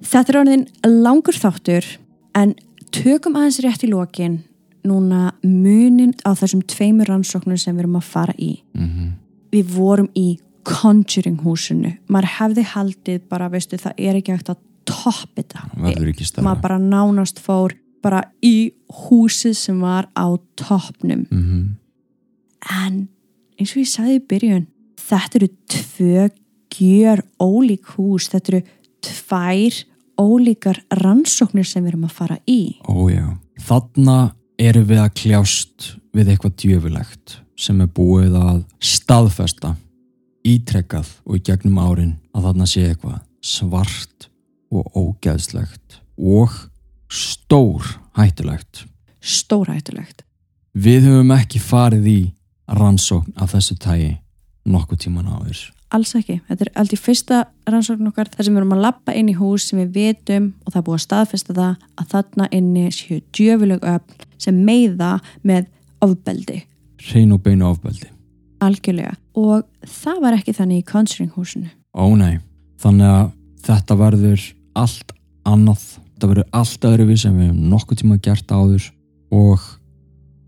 [0.00, 1.84] Þetta er orðin langur þáttur
[2.38, 2.54] en
[2.94, 4.40] tökum aðeins rétt í lokin
[4.88, 8.54] núna munin á þessum tveimur rannsóknum sem við erum að fara í.
[8.72, 8.86] Mm
[9.52, 10.38] við vorum í
[10.70, 14.58] Conjuring húsinu maður hefði haldið bara, veistu, það er ekki hægt að
[14.90, 15.62] topp þetta.
[16.44, 17.72] Maður bara nánast fór
[18.04, 18.70] bara í
[19.06, 20.28] húsið sem var á
[20.60, 21.24] toppnum.
[21.32, 21.80] Mm
[22.68, 23.06] en
[23.58, 24.66] eins og ég sagði í byrjun
[25.00, 26.26] þetta eru tvö
[26.70, 28.28] gjör ólík hús.
[28.30, 28.60] Þetta eru
[29.04, 29.78] tvær
[30.20, 32.76] ólíkar rannsóknir sem við erum að fara í.
[32.88, 33.36] Ójá.
[33.60, 34.18] Þarna
[34.60, 39.74] erum við að kljást við eitthvað djöfulegt sem er búið að staðfesta,
[40.46, 44.28] ítrekkað og í gegnum árin að þarna sé eitthvað svart
[44.70, 46.54] og ógeðslegt og
[47.10, 47.84] stór
[48.16, 48.86] hættulegt.
[49.20, 50.24] stórhættulegt
[50.72, 52.20] Við höfum ekki farið í
[52.70, 54.14] rannsókn af þessu tægi
[54.64, 55.60] nokkuð tíman áður.
[55.90, 59.28] alls ekki, þetta er aldrei fyrsta rannsókn okkar þar sem við erum að lappa inn
[59.28, 62.84] í hús sem við vitum og það er búið að staðfesta það að þarna inni
[62.94, 65.66] séu djöfuleg öfn sem meiða með
[66.00, 66.62] ofbeldi
[67.08, 68.08] Hrein og beinu ofbeldi.
[68.60, 69.14] algjörlega.
[69.34, 72.38] Og það var ekki þannig í Conjuring húsinu Ó nei,
[72.78, 73.30] þannig að
[73.66, 74.42] þetta verður
[74.78, 75.12] allt
[75.48, 75.82] annað,
[76.14, 78.84] þetta verður allt öðru við sem við hefum nokkuð tíma gert áður.
[79.34, 79.64] Og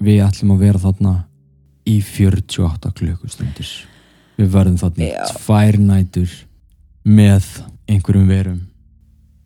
[0.02, 1.14] við ætlum að vera þarna
[1.88, 3.72] í 48 klukkustundir.
[4.38, 6.36] Við verðum þarna í tvær nætur
[7.02, 7.48] með
[7.90, 8.60] einhverjum verum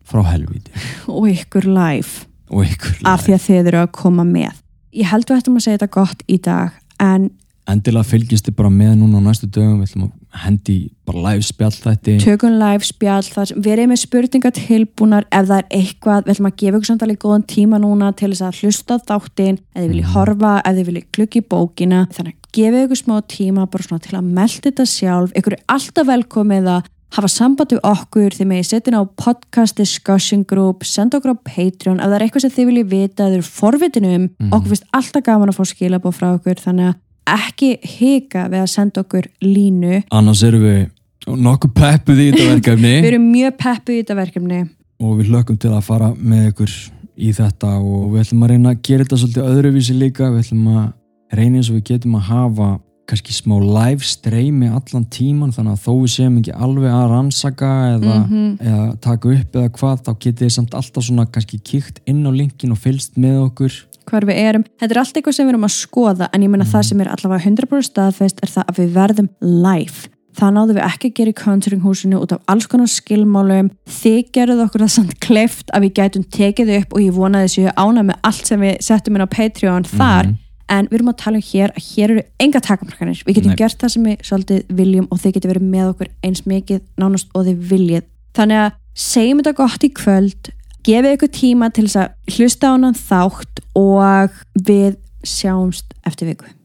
[0.07, 0.71] frá helvíti.
[1.09, 2.27] Og ykkur live.
[2.53, 4.53] Og ykkur af því að þið eru að koma með.
[4.95, 7.29] Ég held við ættum að segja þetta gott í dag en
[7.67, 10.75] endilega fylgist þið bara með núna á næstu dögum, við ætlum að hendi
[11.05, 15.67] bara live spjall þætti tökum live spjall þar verið með spurningar tilbúnar ef það er
[15.81, 19.59] eitthvað, við ætlum að gefa ykkur samtalið góðan tíma núna til þess að hlusta þáttinn.
[19.75, 20.13] Ef þið viljið Mhm.
[20.15, 21.99] horfa, ef þið viljið klukki bókina.
[22.15, 25.33] Þannig að gefa ykkur smá tíma bara svona til að melda þetta sjálf.
[25.35, 26.83] Ykkur er alltaf velkomið að
[27.15, 31.43] hafa samband við okkur, þið megið setja inn á podcast discussion group, senda okkur á
[31.47, 34.51] Patreon ef það er eitthvað sem þið viljið vita eða eru forvitin um, Mhm.
[34.51, 36.95] okkur finnst alltaf gaman að fá skilabóð frá okkur þannig að
[37.37, 40.89] ekki hika við að senda okkur línu annars erum við
[41.27, 44.59] nokkuð peppuð í þetta verkefni Við erum mjög peppu í þetta verkefni.
[44.99, 46.71] og við hlökkum til að fara með ykkur
[47.17, 50.67] í þetta og við ætlum að reyna að gera þetta svolítið öðruvísi líka við ætlum
[50.77, 50.93] að
[51.37, 52.69] reyna eins og við getum að hafa
[53.07, 57.69] kannski smá live streymi allan tíman þannig að þó við séum ekki alveg að rannsaka
[57.95, 58.57] eða, Mhm.
[58.59, 62.31] eða taka upp eða hvað þá getið þið samt alltaf svona kannski kíkt inn á
[62.31, 63.73] linkin og fylst með okkur
[64.07, 64.63] Hvar við erum.
[64.79, 67.09] Þetta er allt eitthvað sem við erum að skoða en ég meina það sem er
[67.11, 70.07] allavega 100% staðfest er það að við verðum live.
[70.37, 73.71] Það náðum við ekki að gera í Conjuring húsinu út af alls konar skilmálum.
[73.89, 77.73] Þið gerðuð okkur það samt kleift að við gætum tekið upp og ég vonaði þessu
[77.75, 80.23] ána með allt sem við settum inn á Patreon þar.
[80.29, 80.37] Mhm.
[80.67, 83.21] En við erum að tala um hér að hér eru enga takmarkanir.
[83.23, 83.59] Við getum Nei.
[83.61, 87.31] gert það sem við svolítið viljum og þið getum verið með okkur eins mikið nánast
[87.33, 88.07] og þið viljið.
[88.37, 88.77] Þannig að
[89.07, 90.51] segjum þetta gott í kvöld,
[90.87, 96.56] gefið ykkur tíma til þess að hlusta á hann þátt og við sjáumst eftir viku.